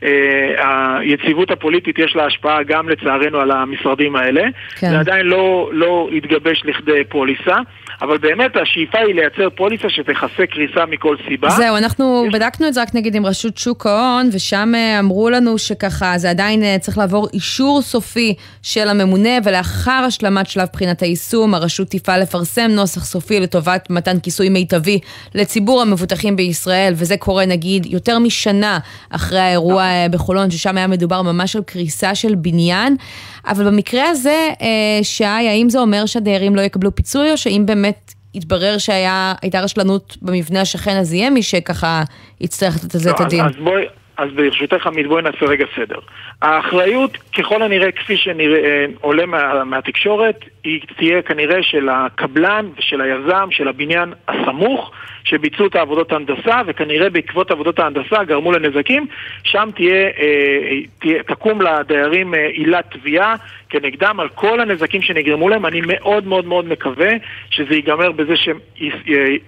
והיציבות 0.02 1.50
וה, 1.50 1.56
הפוליטית 1.56 2.00
יש 2.00 2.16
לה 2.16 2.26
השפעה 2.26 2.64
גם 2.64 2.90
לצערנו 2.90 3.40
על 3.40 3.52
המשרדים 3.52 4.16
האלה. 4.16 4.44
כן. 4.76 4.90
זה 4.90 5.00
עדיין 5.00 5.26
לא, 5.26 5.70
לא 5.74 6.10
התגבש 6.16 6.62
לכדי 6.66 7.04
פוליסה. 7.10 7.56
אבל 8.02 8.18
באמת 8.18 8.52
השאיפה 8.62 8.98
היא 8.98 9.16
לייצר 9.16 9.50
פוליסה 9.50 9.90
שתכסה 9.90 10.46
קריסה 10.52 10.86
מכל 10.86 11.16
סיבה. 11.28 11.50
זהו, 11.50 11.78
אנחנו 11.78 12.24
יש... 12.28 12.34
בדקנו 12.34 12.68
את 12.68 12.74
זה 12.74 12.82
רק 12.82 12.96
נגיד 12.96 13.16
עם 13.16 13.26
רשות 13.26 13.58
שוק 13.58 13.86
ההון, 13.86 14.30
ושם 14.34 14.72
אה, 14.76 15.00
אמרו 15.00 15.30
לנו 15.30 15.58
שככה 15.58 16.18
זה 16.18 16.30
עדיין 16.30 16.64
אה, 16.64 16.76
צריך 16.80 16.98
לעבור 16.98 17.28
אישור 17.34 17.82
סופי 17.82 18.36
של 18.64 18.88
הממונה, 18.88 19.30
ולאחר 19.44 20.04
השלמת 20.08 20.48
שלב 20.48 20.68
בחינת 20.74 21.02
היישום, 21.02 21.54
הרשות 21.54 21.88
תפעל 21.88 22.15
לפרסם 22.18 22.72
נוסח 22.72 23.06
סופי 23.06 23.40
לטובת 23.40 23.90
מתן 23.90 24.20
כיסוי 24.20 24.50
מיטבי 24.50 25.00
לציבור 25.36 25.82
המבוטחים 25.82 26.36
בישראל, 26.36 26.94
וזה 26.96 27.18
קורה 27.18 27.46
נגיד 27.46 27.86
יותר 27.86 28.20
משנה 28.20 28.80
אחרי 29.10 29.40
האירוע 29.40 29.84
אה, 29.84 30.08
בחולון, 30.12 30.52
ששם 30.52 30.78
היה 30.78 30.88
מדובר 30.88 31.22
ממש 31.22 31.56
על 31.56 31.64
קריסה 31.64 32.16
של 32.16 32.36
בניין. 32.36 32.96
אבל 33.48 33.66
במקרה 33.66 34.10
הזה, 34.10 34.50
שי, 35.04 35.24
האם 35.24 35.70
זה 35.70 35.80
אומר 35.80 36.06
שהדיירים 36.06 36.56
לא 36.56 36.62
יקבלו 36.62 36.96
פיצוי, 36.96 37.32
או 37.32 37.38
שאם 37.38 37.64
באמת 37.66 38.14
התברר 38.36 38.78
שהייתה 38.78 39.60
רשלנות 39.62 40.18
במבנה 40.22 40.62
השכן, 40.62 40.98
אז 40.98 41.14
יהיה 41.14 41.30
מי 41.30 41.44
שככה 41.44 42.04
יצטרך 42.42 42.76
לתת 42.76 42.96
לזה 42.96 43.12
את 43.12 43.20
לא, 43.20 43.26
הדין. 43.26 43.46
אז 43.46 43.52
בואי... 43.64 43.84
אז 44.18 44.32
ברשותך 44.32 44.88
עמית 44.88 45.08
בואי 45.08 45.24
נעשה 45.24 45.46
רגע 45.46 45.66
סדר. 45.76 46.00
האחריות 46.42 47.18
ככל 47.18 47.62
הנראה 47.62 47.92
כפי 47.92 48.18
שעולה 48.18 49.26
מה, 49.26 49.64
מהתקשורת 49.64 50.46
היא 50.64 50.82
תהיה 50.98 51.22
כנראה 51.22 51.64
של 51.64 51.90
הקבלן 51.90 52.66
ושל 52.78 53.02
היזם 53.02 53.48
של 53.52 53.68
הבניין 53.68 54.14
הסמוך 54.28 54.92
שביצעו 55.24 55.68
את 55.68 55.76
העבודות 55.76 56.12
ההנדסה 56.12 56.62
וכנראה 56.66 57.10
בעקבות 57.10 57.52
עבודות 57.52 57.80
ההנדסה 57.80 58.24
גרמו 58.24 58.52
לנזקים 58.52 59.08
שם 59.44 59.70
תהיה, 59.76 60.10
אה, 60.20 60.80
תהיה 61.00 61.24
תקום 61.24 61.62
לדיירים 61.62 62.34
אה, 62.34 62.48
עילת 62.48 62.86
תביעה 62.92 63.36
כנגדם 63.70 64.20
על 64.20 64.30
כל 64.30 64.60
הנזקים 64.60 65.02
שנגרמו 65.02 65.50
להם. 65.50 65.66
אני 65.66 65.82
מאוד 65.88 66.28
מאוד 66.28 66.46
מאוד 66.46 66.66
מקווה 66.68 67.10
שזה 67.50 67.76
ייגמר 67.76 68.12
בזה 68.12 68.34
שהם 68.36 68.60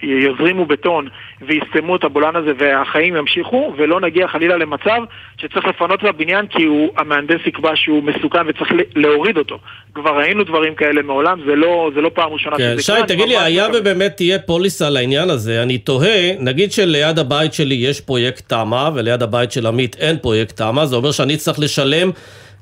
יזרימו 0.01 0.65
בטון 0.65 1.07
ויסתמו 1.41 1.95
את 1.95 2.03
הבולען 2.03 2.35
הזה 2.35 2.51
והחיים 2.57 3.15
ימשיכו 3.15 3.73
ולא 3.77 4.01
נגיע 4.01 4.27
חלילה 4.27 4.56
למצב 4.57 5.01
שצריך 5.37 5.65
לפנות 5.65 6.03
לבניין 6.03 6.47
כי 6.47 6.63
הוא, 6.63 6.89
המהנדס 6.97 7.39
יקבע 7.45 7.71
שהוא 7.75 8.03
מסוכן 8.03 8.47
וצריך 8.47 8.71
להוריד 8.95 9.37
אותו. 9.37 9.59
כבר 9.93 10.17
ראינו 10.17 10.43
דברים 10.43 10.75
כאלה 10.75 11.01
מעולם, 11.01 11.39
זה 11.45 11.55
לא, 11.55 11.89
זה 11.95 12.01
לא 12.01 12.11
פעם 12.13 12.33
ראשונה 12.33 12.57
כן, 12.57 12.75
שזה 12.77 12.93
קרה. 12.93 13.07
שי, 13.07 13.13
תגיד 13.13 13.27
לי, 13.27 13.37
היה 13.37 13.67
ובאמת 13.73 14.15
תהיה 14.15 14.39
פוליסה 14.39 14.89
לעניין 14.89 15.29
הזה, 15.29 15.63
אני 15.63 15.77
תוהה, 15.77 16.31
נגיד 16.39 16.71
שליד 16.71 17.19
הבית 17.19 17.53
שלי 17.53 17.75
יש 17.75 18.01
פרויקט 18.01 18.49
תמ"א 18.49 18.89
וליד 18.95 19.23
הבית 19.23 19.51
של 19.51 19.67
עמית 19.67 19.95
אין 19.99 20.17
פרויקט 20.17 20.57
תמ"א, 20.57 20.85
זה 20.85 20.95
אומר 20.95 21.11
שאני 21.11 21.37
צריך 21.37 21.59
לשלם... 21.59 22.11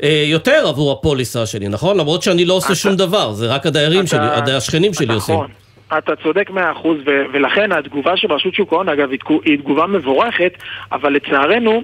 אה, 0.03 0.23
יותר 0.27 0.67
עבור 0.67 0.91
הפוליסה 0.91 1.45
שלי, 1.45 1.67
נכון? 1.67 1.97
למרות 1.97 2.23
שאני 2.23 2.45
לא 2.45 2.53
עושה 2.53 2.75
שום 2.75 2.95
דבר, 2.95 3.31
זה 3.31 3.47
רק 3.47 3.65
הדיירים 3.65 4.07
שלי, 4.07 4.27
השכנים 4.51 4.93
שלי 4.93 5.13
עושים. 5.13 5.35
נכון. 5.35 5.64
אתה 5.97 6.15
צודק 6.15 6.49
מאה 6.49 6.71
אחוז, 6.71 6.97
ולכן 7.05 7.71
התגובה 7.71 8.17
של 8.17 8.33
רשות 8.33 8.53
שוק 8.53 8.73
ההון, 8.73 8.89
אגב, 8.89 9.09
היא 9.45 9.57
תגובה 9.57 9.87
מבורכת, 9.87 10.53
אבל 10.91 11.13
לצערנו, 11.13 11.83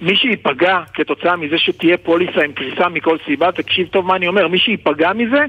מי 0.00 0.16
שייפגע 0.16 0.80
כתוצאה 0.94 1.36
מזה 1.36 1.58
שתהיה 1.58 1.96
פוליסה 1.96 2.44
עם 2.44 2.52
קריסה 2.52 2.88
מכל 2.88 3.16
סיבה, 3.26 3.52
תקשיב 3.52 3.88
טוב 3.88 4.06
מה 4.06 4.16
אני 4.16 4.28
אומר, 4.28 4.48
מי 4.48 4.58
שייפגע 4.58 5.12
מזה 5.12 5.44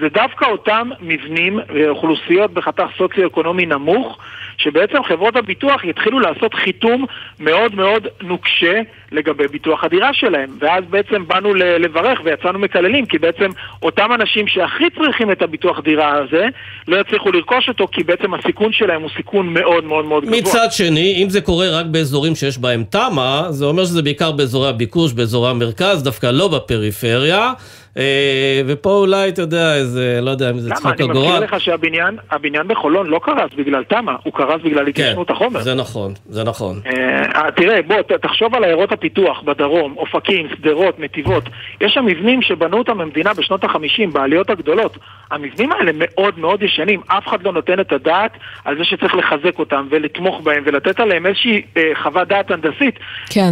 זה 0.00 0.08
דווקא 0.08 0.44
אותם 0.44 0.90
מבנים 1.00 1.58
ואוכלוסיות 1.74 2.52
בחתך 2.52 2.84
סוציו-אקונומי 2.98 3.66
נמוך, 3.66 4.18
שבעצם 4.56 5.04
חברות 5.08 5.36
הביטוח 5.36 5.84
יתחילו 5.84 6.20
לעשות 6.20 6.54
חיתום 6.54 7.06
מאוד 7.40 7.74
מאוד 7.74 8.06
נוקשה 8.22 8.80
לגבי 9.12 9.48
ביטוח 9.48 9.84
הדירה 9.84 10.14
שלהם. 10.14 10.50
ואז 10.60 10.84
בעצם 10.90 11.28
באנו 11.28 11.54
לברך 11.54 12.20
ויצאנו 12.24 12.58
מקללים, 12.58 13.06
כי 13.06 13.18
בעצם 13.18 13.50
אותם 13.82 14.08
אנשים 14.14 14.46
שהכי 14.46 14.84
צריכים 14.98 15.30
את 15.30 15.42
הביטוח 15.42 15.80
דירה 15.80 16.12
הזה, 16.12 16.46
לא 16.88 16.96
יצליחו 17.00 17.32
לרכוש 17.32 17.68
אותו, 17.68 17.88
כי 17.92 18.02
בעצם 18.02 18.34
הסיכון 18.34 18.72
שלהם 18.72 19.02
הוא 19.02 19.10
סיכון 19.16 19.54
מאוד 19.54 19.84
מאוד 19.84 20.04
מאוד 20.04 20.24
גבוה. 20.24 20.38
מצד 20.38 20.68
שני, 20.70 21.22
אם 21.22 21.30
זה 21.30 21.40
קורה 21.40 21.80
רק 21.80 21.86
באזורים 21.86 22.34
שיש 22.34 22.58
בהם 22.58 22.84
תמ"א, 22.84 23.50
זה 23.50 23.64
אומר 23.64 23.84
שזה 23.84 24.02
בעיקר 24.02 24.32
באזורי 24.32 24.68
הביקוש, 24.68 25.12
באזורי 25.12 25.50
המרכז, 25.50 26.02
דווקא 26.02 26.26
לא 26.26 26.48
בפריפריה. 26.48 27.52
אה, 27.96 28.62
ופה 28.66 28.90
אולי, 28.90 29.28
אתה 29.28 29.42
יודע, 29.42 29.74
איזה, 29.74 30.18
לא 30.22 30.30
יודע 30.30 30.50
אם 30.50 30.58
זה 30.58 30.70
צחוק 30.70 30.92
הגורל. 30.92 31.10
למה? 31.10 31.20
אני 31.20 31.30
מזכיר 31.30 31.56
לך 31.56 31.60
שהבניין 31.60 32.16
הבניין 32.30 32.68
בחולון 32.68 33.06
לא 33.06 33.20
קרס 33.22 33.50
בגלל 33.56 33.84
תמ"א, 33.84 34.12
הוא 34.22 34.32
קרס 34.32 34.60
בגלל 34.64 34.86
התיישנות 34.86 35.28
כן, 35.28 35.32
החומר. 35.32 35.60
זה 35.60 35.74
נכון, 35.74 36.12
זה 36.28 36.44
נכון. 36.44 36.80
אה, 36.86 37.50
תראה, 37.50 37.82
בוא, 37.82 37.96
תחשוב 38.22 38.54
על 38.54 38.64
עיירות 38.64 38.92
הפיתוח 38.92 39.42
בדרום, 39.42 39.94
אופקים, 39.96 40.48
שדרות, 40.48 41.00
נתיבות. 41.00 41.44
יש 41.80 41.92
שם 41.94 42.06
מבנים 42.06 42.42
שבנו 42.42 42.78
אותם 42.78 42.98
במדינה 42.98 43.34
בשנות 43.34 43.64
החמישים, 43.64 44.12
בעליות 44.12 44.50
הגדולות. 44.50 44.98
המבנים 45.30 45.72
האלה 45.72 45.92
מאוד 45.94 46.38
מאוד 46.38 46.62
ישנים, 46.62 47.00
אף 47.06 47.28
אחד 47.28 47.42
לא 47.42 47.52
נותן 47.52 47.80
את 47.80 47.92
הדעת 47.92 48.32
על 48.64 48.78
זה 48.78 48.84
שצריך 48.84 49.14
לחזק 49.14 49.58
אותם 49.58 49.86
ולתמוך 49.90 50.40
בהם 50.40 50.62
ולתת 50.66 51.00
עליהם 51.00 51.26
איזושהי 51.26 51.62
אה, 51.76 51.82
חוות 52.02 52.28
דעת 52.28 52.50
הנדסית. 52.50 52.98
כן. 53.30 53.50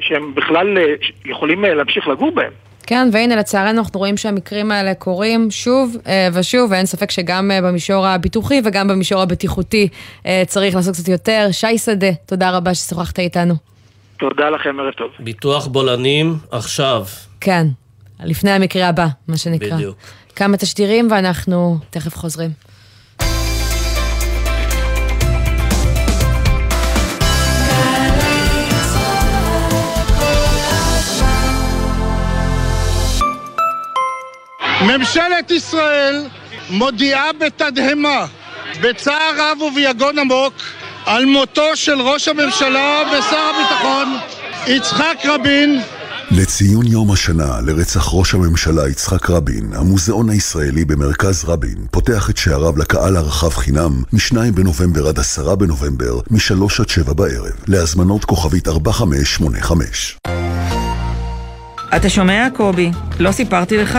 שהם 0.00 0.34
בכלל 0.34 0.78
אה, 0.78 0.84
יכולים 1.24 1.64
אה, 1.64 1.74
להמשיך 1.74 2.08
לגור 2.08 2.30
בהם. 2.30 2.52
כן, 2.86 3.08
והנה 3.12 3.36
לצערנו 3.36 3.78
אנחנו 3.78 3.98
רואים 4.00 4.16
שהמקרים 4.16 4.70
האלה 4.70 4.94
קורים 4.94 5.50
שוב 5.50 5.96
אה, 6.06 6.28
ושוב, 6.32 6.70
ואין 6.70 6.86
ספק 6.86 7.10
שגם 7.10 7.50
אה, 7.50 7.62
במישור 7.62 8.06
הביטוחי 8.06 8.60
וגם 8.64 8.88
במישור 8.88 9.22
הבטיחותי 9.22 9.88
אה, 10.26 10.42
צריך 10.46 10.74
לעשות 10.74 10.94
קצת 10.94 11.08
יותר. 11.08 11.48
שי 11.52 11.78
שדה, 11.78 12.12
תודה 12.26 12.50
רבה 12.50 12.74
ששוחחת 12.74 13.18
איתנו. 13.18 13.54
תודה 14.18 14.50
לכם, 14.50 14.80
ערב 14.80 14.92
טוב. 14.92 15.10
ביטוח 15.18 15.66
בולענים 15.66 16.34
עכשיו. 16.50 17.04
כן. 17.40 17.66
לפני 18.24 18.50
המקרה 18.50 18.88
הבא, 18.88 19.06
מה 19.28 19.36
שנקרא. 19.36 19.76
בדיוק. 19.76 19.96
כמה 20.36 20.56
תשדירים 20.56 21.08
ואנחנו 21.10 21.78
תכף 21.90 22.16
חוזרים. 22.16 22.50
ממשלת 34.86 35.50
ישראל 35.50 36.24
מודיעה 36.70 37.30
בתדהמה, 37.40 38.26
בצער 38.80 39.32
רב 39.38 39.60
וביגון 39.62 40.18
עמוק, 40.18 40.54
על 41.06 41.24
מותו 41.24 41.76
של 41.76 42.00
ראש 42.00 42.28
הממשלה 42.28 43.02
ושר 43.08 43.50
הביטחון 43.54 44.18
יצחק 44.66 45.16
רבין. 45.24 45.80
לציון 46.30 46.86
יום 46.86 47.10
השנה 47.12 47.60
לרצח 47.66 48.08
ראש 48.12 48.34
הממשלה 48.34 48.88
יצחק 48.88 49.30
רבין, 49.30 49.70
המוזיאון 49.74 50.30
הישראלי 50.30 50.84
במרכז 50.84 51.44
רבין 51.44 51.86
פותח 51.90 52.30
את 52.30 52.36
שעריו 52.36 52.78
לקהל 52.78 53.16
הרחב 53.16 53.50
חינם 53.50 54.02
מ-2 54.12 54.36
בנובמבר 54.54 55.08
עד 55.08 55.18
10 55.18 55.54
בנובמבר, 55.54 56.20
מ-3 56.30 56.80
עד 56.80 56.88
7 56.88 57.12
בערב, 57.12 57.52
להזמנות 57.68 58.24
כוכבית 58.24 58.68
4585. 58.68 60.18
אתה 61.96 62.08
שומע, 62.08 62.48
קובי? 62.56 62.90
לא 63.18 63.32
סיפרתי 63.32 63.76
לך, 63.76 63.98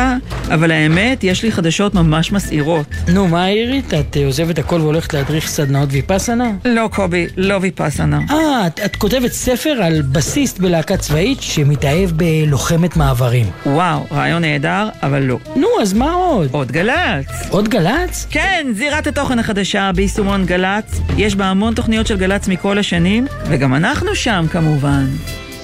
אבל 0.54 0.72
האמת, 0.72 1.24
יש 1.24 1.44
לי 1.44 1.52
חדשות 1.52 1.94
ממש 1.94 2.32
מסעירות. 2.32 2.86
נו, 3.08 3.28
מה 3.28 3.44
העירית? 3.44 3.94
את 3.94 4.18
אה, 4.18 4.26
עוזבת 4.26 4.60
הכל 4.60 4.82
והולכת 4.82 5.14
להדריך 5.14 5.48
סדנאות 5.48 5.90
ויפאסנה? 5.92 6.52
לא, 6.66 6.90
קובי, 6.94 7.28
לא 7.38 7.58
ויפאסנה. 7.62 8.20
אה, 8.32 8.68
את, 8.68 8.80
את 8.86 8.96
כותבת 8.96 9.32
ספר 9.32 9.70
על 9.70 10.02
בסיסט 10.02 10.60
בלהקה 10.60 10.98
צבאית 10.98 11.42
שמתאהב 11.42 12.10
בלוחמת 12.12 12.98
מעברים. 12.98 13.46
וואו, 13.66 14.06
רעיון 14.12 14.42
נהדר, 14.42 14.90
אבל 15.04 15.22
לא. 15.22 15.38
נו, 15.56 15.68
אז 15.82 15.94
מה 15.94 16.14
עוד? 16.14 16.50
עוד 16.52 16.72
גל"צ. 16.72 17.28
עוד 17.50 17.70
גל"צ? 17.70 18.28
כן, 18.30 18.68
זירת 18.76 19.08
התוכן 19.08 19.40
החדשה 19.40 19.92
ביישומון 19.96 20.46
גל"צ. 20.46 21.00
יש 21.18 21.36
בה 21.36 21.46
המון 21.46 21.74
תוכניות 21.74 22.08
של 22.08 22.18
גל"צ 22.18 22.48
מכל 22.48 22.78
השנים, 22.78 23.28
וגם 23.50 23.76
אנחנו 23.76 24.16
שם 24.16 24.46
כמובן. 24.52 25.06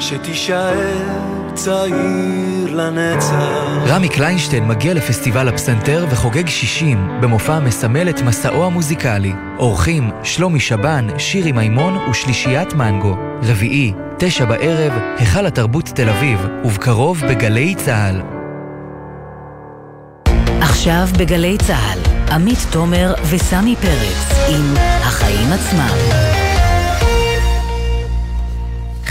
שתישאר 0.00 0.74
צעיר 1.54 2.74
לנצח. 2.74 3.34
רמי 3.86 4.08
קליינשטיין 4.08 4.68
מגיע 4.68 4.94
לפסטיבל 4.94 5.48
הפסנתר 5.48 6.06
וחוגג 6.10 6.48
60 6.48 7.08
במופע 7.20 7.54
המסמל 7.54 8.08
את 8.08 8.22
מסעו 8.22 8.66
המוזיקלי. 8.66 9.32
אורחים 9.58 10.10
שלומי 10.22 10.60
שבן, 10.60 11.06
שירי 11.18 11.52
מימון 11.52 11.96
ושלישיית 12.10 12.74
מנגו. 12.74 13.16
רביעי, 13.42 13.92
תשע 14.18 14.44
בערב, 14.44 14.92
היכל 15.18 15.46
התרבות 15.46 15.84
תל 15.84 16.08
אביב, 16.08 16.46
ובקרוב 16.64 17.20
בגלי 17.28 17.74
צה"ל. 17.74 18.22
עכשיו 20.60 21.08
בגלי 21.18 21.56
צה"ל, 21.58 21.98
עמית 22.32 22.66
תומר 22.70 23.14
וסמי 23.30 23.76
פרץ 23.76 24.48
עם 24.48 24.74
החיים 25.02 25.52
עצמם. 25.52 26.43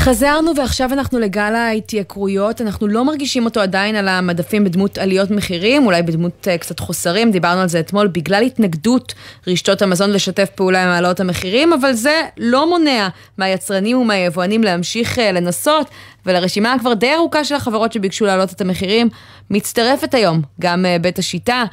חזרנו 0.04 0.52
ועכשיו 0.58 0.94
אנחנו 0.94 1.20
לגל 1.20 1.56
ההתייקרויות, 1.56 2.62
אנחנו 2.62 2.88
לא 2.88 3.06
מרגישים 3.06 3.46
אותו 3.46 3.60
עדיין 3.60 3.96
על 3.96 4.08
המדפים 4.08 4.64
בדמות 4.64 4.98
עליות 4.98 5.32
מחירים, 5.32 5.86
אולי 5.86 6.02
בדמות 6.02 6.48
uh, 6.48 6.58
קצת 6.58 6.80
חוסרים, 6.80 7.32
דיברנו 7.32 7.62
על 7.62 7.68
זה 7.68 7.80
אתמול, 7.80 8.08
בגלל 8.08 8.44
התנגדות 8.44 9.14
רשתות 9.48 9.82
המזון 9.82 10.12
לשתף 10.12 10.50
פעולה 10.56 10.84
עם 10.84 10.90
העלות 10.90 11.20
המחירים, 11.20 11.74
אבל 11.74 11.94
זה 11.94 12.22
לא 12.38 12.70
מונע 12.70 13.08
מהיצרנים 13.38 13.98
ומהיבואנים 13.98 14.64
להמשיך 14.64 15.18
uh, 15.18 15.22
לנסות, 15.22 15.90
ולרשימה 16.26 16.76
כבר 16.80 16.94
די 16.94 17.14
ארוכה 17.14 17.44
של 17.44 17.56
החברות 17.56 17.94
שביקשו 17.94 18.26
להעלות 18.26 18.52
את 18.52 18.62
המחירים, 18.62 19.10
מצטרפת 19.50 20.14
היום 20.14 20.42
גם 20.62 20.86
uh, 20.86 21.02
בית 21.02 21.20
השיטה. 21.20 21.64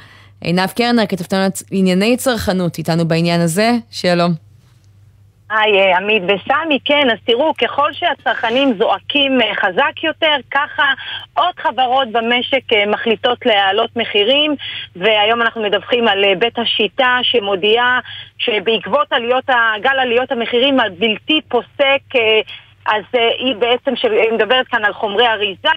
עינב 0.40 0.70
קרנר, 0.70 1.06
כתבתנו 1.06 1.46
ענייני 1.70 2.16
צרכנות, 2.16 2.78
איתנו 2.78 3.08
בעניין 3.08 3.40
הזה, 3.40 3.76
שלום. 3.90 4.49
היי, 5.50 5.80
אה, 5.80 5.96
עמית 5.96 6.22
וסמי, 6.22 6.78
כן, 6.84 7.10
אז 7.10 7.18
תראו, 7.24 7.54
ככל 7.54 7.92
שהצרכנים 7.92 8.74
זועקים 8.78 9.40
אה, 9.40 9.54
חזק 9.54 10.04
יותר, 10.04 10.34
ככה 10.50 10.92
עוד 11.34 11.54
חברות 11.58 12.08
במשק 12.12 12.72
אה, 12.72 12.86
מחליטות 12.86 13.46
להעלות 13.46 13.96
מחירים, 13.96 14.54
והיום 14.96 15.42
אנחנו 15.42 15.62
מדווחים 15.62 16.08
על 16.08 16.34
בית 16.34 16.58
השיטה 16.58 17.18
שמודיעה 17.22 18.00
שבעקבות 18.38 19.12
עליות, 19.12 19.44
גל 19.80 19.98
עליות 19.98 20.32
המחירים 20.32 20.80
הבלתי 20.80 21.40
פוסק, 21.48 22.02
אז 22.86 23.02
היא 23.38 23.54
בעצם, 23.54 23.92
מדברת 24.32 24.66
כאן 24.66 24.84
על 24.84 24.92
חומרי 24.92 25.26
אריזה, 25.26 25.68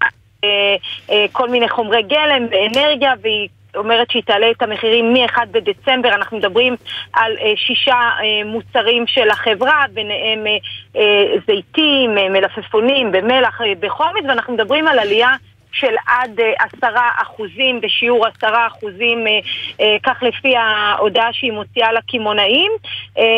כל 1.32 1.50
מיני 1.50 1.70
חומרי 1.70 2.04
גלם 2.04 2.48
ואנרגיה, 2.52 3.14
והיא 3.22 3.50
אומרת 3.76 4.12
שהיא 4.12 4.24
תעלה 4.24 4.52
את 4.52 4.62
המחירים 4.62 5.14
מ-1 5.14 5.46
בדצמבר, 5.52 6.10
אנחנו 6.10 6.38
מדברים 6.38 6.76
על 7.14 7.38
אה, 7.42 7.54
שישה 7.56 7.94
אה, 7.94 8.46
מוצרים 8.46 9.08
של 9.08 9.30
החברה, 9.30 9.86
ביניהם 9.94 10.48
אה, 10.48 10.58
אה, 10.96 11.40
זיתים, 11.48 12.18
אה, 12.18 12.30
מלפפונים, 12.30 13.12
במלח, 13.12 13.62
אה, 13.62 13.74
בחומץ, 13.80 14.24
ואנחנו 14.28 14.54
מדברים 14.54 14.88
על 14.88 15.00
עלייה 15.00 15.36
של 15.74 15.96
עד 16.08 16.40
אה, 16.40 16.54
עשרה 16.60 17.10
אחוזים, 17.22 17.82
בשיעור 17.82 18.28
עשרה 18.28 18.68
אחוזים, 18.68 19.28
אה, 19.28 19.40
אה, 19.82 19.98
כך 20.04 20.24
לפי 20.24 20.56
ההודעה 20.56 21.34
שהיא 21.34 21.52
מוציאה 21.52 21.94
לקמעונאים. 21.94 22.72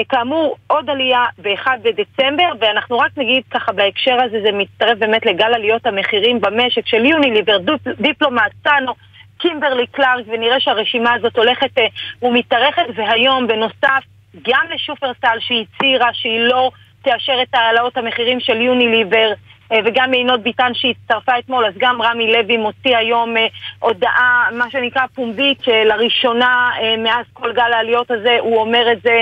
כאמור, 0.09 0.57
עוד 0.67 0.89
עלייה 0.89 1.25
ב-1 1.38 1.67
בדצמבר, 1.81 2.51
ואנחנו 2.59 2.99
רק 2.99 3.11
נגיד 3.17 3.43
ככה 3.51 3.71
בהקשר 3.71 4.17
הזה, 4.23 4.41
זה 4.41 4.51
מצטרף 4.51 4.97
באמת 4.97 5.25
לגל 5.25 5.53
עליות 5.53 5.86
המחירים 5.86 6.41
במשק 6.41 6.88
של 6.88 7.05
יוניליבר, 7.05 7.57
דיפלומט, 7.99 8.51
סאנו. 8.63 8.93
קימברלי 9.47 9.87
קלארק, 9.87 10.25
ונראה 10.27 10.59
שהרשימה 10.59 11.13
הזאת 11.13 11.37
הולכת 11.37 11.77
אה, 11.77 11.85
ומתארכת, 12.21 12.83
והיום 12.95 13.47
בנוסף 13.47 14.03
גם 14.41 14.65
לשופרסל 14.73 15.37
שהצהירה 15.39 16.09
שהיא 16.13 16.39
לא 16.39 16.71
תאשר 17.01 17.41
את 17.41 17.47
העלאות 17.53 17.97
המחירים 17.97 18.39
של 18.39 18.61
יוניליבר 18.61 19.33
אה, 19.71 19.77
וגם 19.85 20.11
מעינות 20.11 20.41
ביטן 20.41 20.71
שהצטרפה 20.73 21.39
אתמול, 21.39 21.65
אז 21.65 21.73
גם 21.77 22.01
רמי 22.01 22.33
לוי 22.33 22.57
מוציא 22.57 22.97
היום 22.97 23.37
אה, 23.37 23.47
הודעה, 23.79 24.49
מה 24.51 24.69
שנקרא 24.71 25.01
פומבית, 25.15 25.63
שלראשונה 25.63 26.69
מאז 26.97 27.25
כל 27.33 27.53
גל 27.53 27.73
העליות 27.73 28.11
הזה 28.11 28.37
הוא 28.39 28.57
אומר 28.57 28.91
את 28.91 29.01
זה 29.01 29.21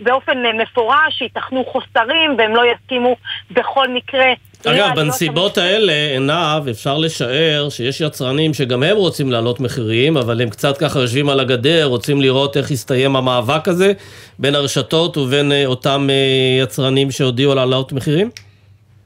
באופן 0.00 0.56
מפורש, 0.56 1.18
שייתכנו 1.18 1.64
חוסרים 1.64 2.34
והם 2.38 2.56
לא 2.56 2.62
יסכימו 2.66 3.16
בכל 3.50 3.88
מקרה 3.88 4.32
אגב, 4.66 4.90
בנסיבות 4.96 5.58
האלה, 5.58 5.92
עינב, 5.92 6.68
אפשר 6.70 6.98
לשער 6.98 7.68
שיש 7.68 8.00
יצרנים 8.00 8.54
שגם 8.54 8.82
הם 8.82 8.96
רוצים 8.96 9.32
להעלות 9.32 9.60
מחירים, 9.60 10.16
אבל 10.16 10.42
הם 10.42 10.50
קצת 10.50 10.78
ככה 10.78 10.98
יושבים 10.98 11.28
על 11.28 11.40
הגדר, 11.40 11.86
רוצים 11.86 12.20
לראות 12.20 12.56
איך 12.56 12.70
יסתיים 12.70 13.16
המאבק 13.16 13.68
הזה 13.68 13.92
בין 14.38 14.54
הרשתות 14.54 15.16
ובין 15.16 15.52
אה, 15.52 15.66
אותם 15.66 16.06
אה, 16.10 16.62
יצרנים 16.62 17.10
שהודיעו 17.10 17.52
על 17.52 17.58
העלאות 17.58 17.92
מחירים? 17.92 18.30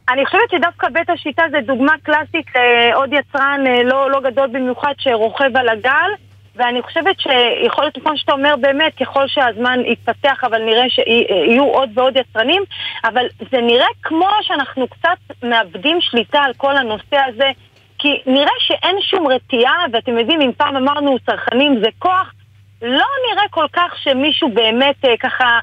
אני 0.09 0.27
חושבת 0.27 0.51
שדווקא 0.51 0.89
בית 0.89 1.11
השיטה 1.11 1.43
זה 1.51 1.59
דוגמה 1.67 1.93
קלאסית 2.03 2.47
לעוד 2.91 3.11
יצרן 3.13 3.61
לא, 3.85 4.11
לא 4.11 4.21
גדול 4.21 4.47
במיוחד 4.47 4.93
שרוכב 4.99 5.57
על 5.57 5.69
הגל. 5.69 6.11
ואני 6.57 6.83
חושבת 6.83 7.21
שיכול 7.21 7.85
להיות, 7.85 7.99
כמו 8.05 8.19
שאתה 8.19 8.33
אומר, 8.33 8.55
באמת, 8.61 8.95
ככל 8.95 9.29
שהזמן 9.29 9.81
יתפתח, 9.87 10.45
אבל 10.45 10.63
נראה 10.63 10.91
שיהיו 10.91 11.65
עוד 11.65 11.91
ועוד 11.95 12.17
יצרנים, 12.17 12.63
אבל 13.05 13.27
זה 13.53 13.61
נראה 13.61 13.87
כמו 14.03 14.29
שאנחנו 14.43 14.89
קצת 14.89 15.37
מאבדים 15.43 16.01
שליטה 16.01 16.41
על 16.41 16.53
כל 16.57 16.77
הנושא 16.77 17.17
הזה, 17.27 17.51
כי 17.99 18.09
נראה 18.27 18.55
שאין 18.59 18.97
שום 19.01 19.27
רתיעה, 19.27 19.85
ואתם 19.93 20.19
יודעים, 20.19 20.41
אם 20.41 20.53
פעם 20.57 20.77
אמרנו 20.77 21.19
צרכנים 21.27 21.81
זה 21.85 21.89
כוח, 21.99 22.33
לא 22.83 23.07
נראה 23.31 23.45
כל 23.51 23.67
כך 23.73 23.95
שמישהו 24.03 24.49
באמת 24.49 25.05
אה, 25.05 25.17
ככה 25.17 25.59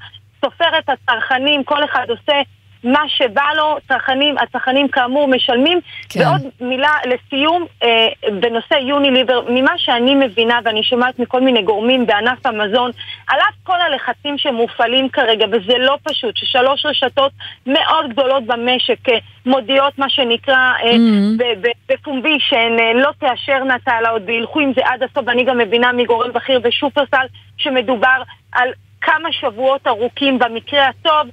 סופר 0.46 0.78
את 0.80 0.90
הצרכנים, 0.90 1.64
כל 1.64 1.84
אחד 1.84 2.10
עושה 2.10 2.42
מה 2.84 3.04
שבא 3.08 3.46
לו, 3.56 3.78
צרכנים, 3.88 4.38
הצרכנים 4.38 4.88
כאמור 4.88 5.28
משלמים. 5.28 5.80
כן. 6.10 6.20
ועוד 6.20 6.42
מילה 6.62 6.94
לסיום, 7.06 7.66
אה, 7.84 8.08
בנושא 8.40 8.74
יוניליבר, 8.74 9.42
ממה 9.50 9.74
שאני 9.78 10.16
מבינה 10.16 10.60
ואני 10.64 10.84
שומעת 10.84 11.20
מכל 11.20 11.42
מיני 11.42 11.62
גורמים 11.62 12.06
בענף 12.06 12.46
המזון, 12.46 12.92
על 13.28 13.40
אף 13.40 13.56
כל 13.64 13.82
הלחצים 13.82 14.38
שמופעלים 14.38 15.10
כרגע, 15.10 15.46
וזה 15.52 15.78
לא 15.78 15.98
פשוט, 16.04 16.38
ששלוש 16.38 16.86
רשתות 16.86 17.32
מאוד 17.68 18.10
גדולות 18.10 18.44
במשק 18.44 19.10
אה, 19.10 19.18
מודיעות 19.46 20.00
מה 20.00 20.10
שנקרא 20.10 20.74
אה, 20.84 20.92
ב- 21.38 21.94
בפומבי 21.94 22.38
שהן 22.40 22.80
אה, 22.80 22.94
לא 22.94 23.10
תאשרנה 23.20 23.76
את 23.76 23.88
ההעלאות 23.88 24.22
וילכו 24.26 24.60
עם 24.60 24.74
זה 24.76 24.82
עד 24.86 25.04
הסוף, 25.04 25.24
ואני 25.28 25.44
גם 25.44 25.58
מבינה 25.58 25.92
מגורם 25.92 26.34
בכיר 26.34 26.60
בשופרסל 26.60 27.26
שמדובר 27.58 28.22
על 28.52 28.70
כמה 29.02 29.32
שבועות 29.32 29.88
ארוכים 29.88 30.40
במקרה 30.40 30.88
הטוב. 30.88 31.32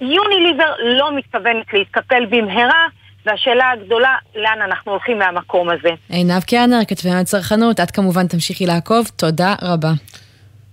יוניליבר 0.00 0.72
לא 0.98 1.16
מתכוונת 1.16 1.66
להתקפל 1.72 2.26
במהרה, 2.26 2.86
והשאלה 3.26 3.70
הגדולה, 3.70 4.14
לאן 4.36 4.62
אנחנו 4.64 4.92
הולכים 4.92 5.18
מהמקום 5.18 5.70
הזה. 5.70 5.88
עינב 6.08 6.42
קיאנר, 6.42 6.78
כתבי 6.88 7.10
הצרכנות, 7.10 7.80
את 7.80 7.90
כמובן 7.90 8.26
תמשיכי 8.26 8.66
לעקוב, 8.66 9.10
תודה 9.16 9.54
רבה. 9.62 9.92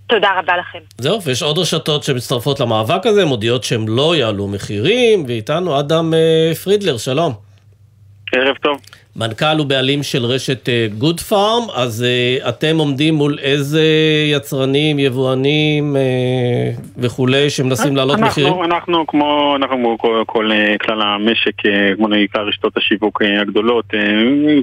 תודה 0.07 0.29
רבה 0.39 0.57
לכם. 0.57 0.79
זהו, 0.97 1.21
ויש 1.21 1.41
עוד 1.41 1.57
רשתות 1.57 2.03
שמצטרפות 2.03 2.59
למאבק 2.59 3.05
הזה, 3.05 3.25
מודיעות 3.25 3.63
שהם 3.63 3.87
לא 3.87 4.15
יעלו 4.15 4.47
מחירים, 4.47 5.25
ואיתנו 5.27 5.79
אדם 5.79 6.13
אה, 6.13 6.55
פרידלר, 6.63 6.97
שלום. 6.97 7.33
ערב 8.35 8.55
טוב. 8.55 8.77
מנכ"ל 9.15 9.61
ובעלים 9.61 10.03
של 10.03 10.25
רשת 10.25 10.69
גוד 10.97 11.19
פארם, 11.19 11.63
אז 11.75 12.03
אה, 12.03 12.49
אתם 12.49 12.77
עומדים 12.77 13.15
מול 13.15 13.37
איזה 13.41 13.83
יצרנים, 14.31 14.99
יבואנים 14.99 15.95
אה, 15.95 16.01
וכולי 16.97 17.49
שמנסים 17.49 17.95
להעלות 17.95 18.19
אנחנו, 18.19 18.27
מחירים? 18.27 18.63
אנחנו 18.63 19.07
כמו, 19.07 19.55
אנחנו 19.55 19.77
כמו 19.77 19.97
כל, 19.97 20.23
כל 20.25 20.51
אה, 20.51 20.75
כלל 20.77 21.01
המשק, 21.01 21.65
אה, 21.65 21.95
כמו 21.95 22.07
נקרא 22.07 22.41
רשתות 22.41 22.77
השיווק 22.77 23.21
אה, 23.21 23.41
הגדולות, 23.41 23.85
אה, 23.93 23.99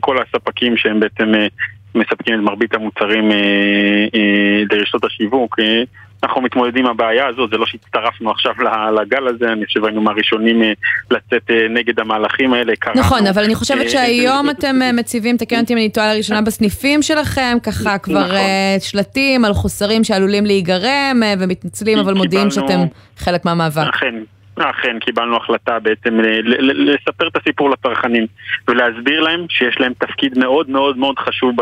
כל 0.00 0.16
הספקים 0.18 0.76
שהם 0.76 1.00
בעצם 1.00 1.34
אה, 1.34 1.46
מספקים 1.94 2.34
את 2.34 2.40
מרבית 2.40 2.74
המוצרים 2.74 3.32
אה, 3.32 3.36
אה, 4.14 4.62
לרשתות 4.72 5.04
השיווק. 5.04 5.56
אנחנו 6.22 6.40
מתמודדים 6.42 6.86
עם 6.86 6.90
הבעיה 6.90 7.26
הזאת, 7.26 7.50
זה 7.50 7.56
לא 7.56 7.66
שהצטרפנו 7.66 8.30
עכשיו 8.30 8.52
לגל 9.00 9.28
הזה, 9.28 9.52
אני 9.52 9.66
חושב 9.66 9.84
היינו 9.84 10.00
מהראשונים 10.00 10.62
אה, 10.62 10.72
לצאת 11.10 11.50
אה, 11.50 11.66
נגד 11.70 12.00
המהלכים 12.00 12.52
האלה. 12.52 12.76
קראנו, 12.76 13.00
נכון, 13.00 13.26
אבל 13.26 13.44
אני 13.44 13.54
חושבת 13.54 13.84
אה, 13.84 13.88
שהיום 13.88 14.50
אתם 14.50 14.76
מציבים, 14.94 15.36
תקן 15.36 15.60
אותי 15.60 15.72
אם 15.72 15.78
אני 15.78 15.90
טועה 15.90 16.14
לראשונה 16.14 16.42
בסניפים 16.42 17.02
שלכם, 17.02 17.58
ככה 17.62 17.98
כבר 17.98 18.24
נכון. 18.24 18.36
אה, 18.36 18.76
שלטים 18.80 19.44
על 19.44 19.52
חוסרים 19.52 20.04
שעלולים 20.04 20.46
להיגרם, 20.46 21.22
ומתנצלים, 21.38 21.98
אבל 21.98 22.14
מודיעים 22.14 22.50
שאתם 22.50 22.80
חלק 23.16 23.44
מהמאבק. 23.44 23.88
אכן, 23.94 24.14
אכן 24.58 24.98
קיבלנו 24.98 25.36
החלטה 25.36 25.78
בעצם 25.78 26.20
לספר 26.62 27.28
את 27.28 27.36
הסיפור 27.36 27.70
לצרכנים 27.70 28.26
ולהסביר 28.68 29.20
להם 29.20 29.46
שיש 29.48 29.80
להם 29.80 29.92
תפקיד 29.98 30.38
מאוד 30.38 30.70
מאוד 30.70 30.98
מאוד 30.98 31.18
חשוב 31.18 31.56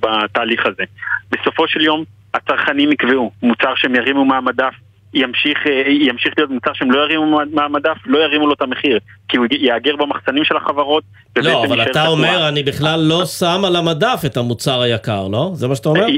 בתהליך 0.00 0.66
הזה. 0.66 0.82
בסופו 1.30 1.68
של 1.68 1.80
יום 1.80 2.04
הצרכנים 2.34 2.92
יקבעו 2.92 3.30
מוצר 3.42 3.74
שהם 3.76 3.94
ירימו 3.94 4.24
מהמדף 4.24 4.74
ימשיך, 5.14 5.58
אה, 5.66 5.72
ימשיך 5.90 6.32
להיות 6.38 6.50
מוצר 6.50 6.70
שהם 6.74 6.90
לא 6.90 7.00
ירימו 7.00 7.26
מה- 7.26 7.42
מהמדף, 7.52 7.96
לא 8.06 8.18
ירימו 8.18 8.46
לו 8.46 8.52
את 8.52 8.62
המחיר 8.62 8.98
כי 9.28 9.36
הוא 9.36 9.46
יאגר 9.50 9.96
במחסנים 9.96 10.44
של 10.44 10.56
החברות 10.56 11.04
לא, 11.38 11.64
אבל 11.64 11.82
אתה 11.82 11.90
תקוע. 11.92 12.06
אומר, 12.08 12.48
אני 12.48 12.62
בכלל 12.62 13.00
לא 13.00 13.24
שם 13.24 13.60
על 13.66 13.76
המדף 13.76 14.22
את 14.26 14.36
המוצר 14.36 14.80
היקר, 14.80 15.28
לא? 15.32 15.50
זה 15.54 15.68
מה 15.68 15.74
שאתה 15.76 15.88
אומר? 15.88 16.00
אה, 16.00 16.08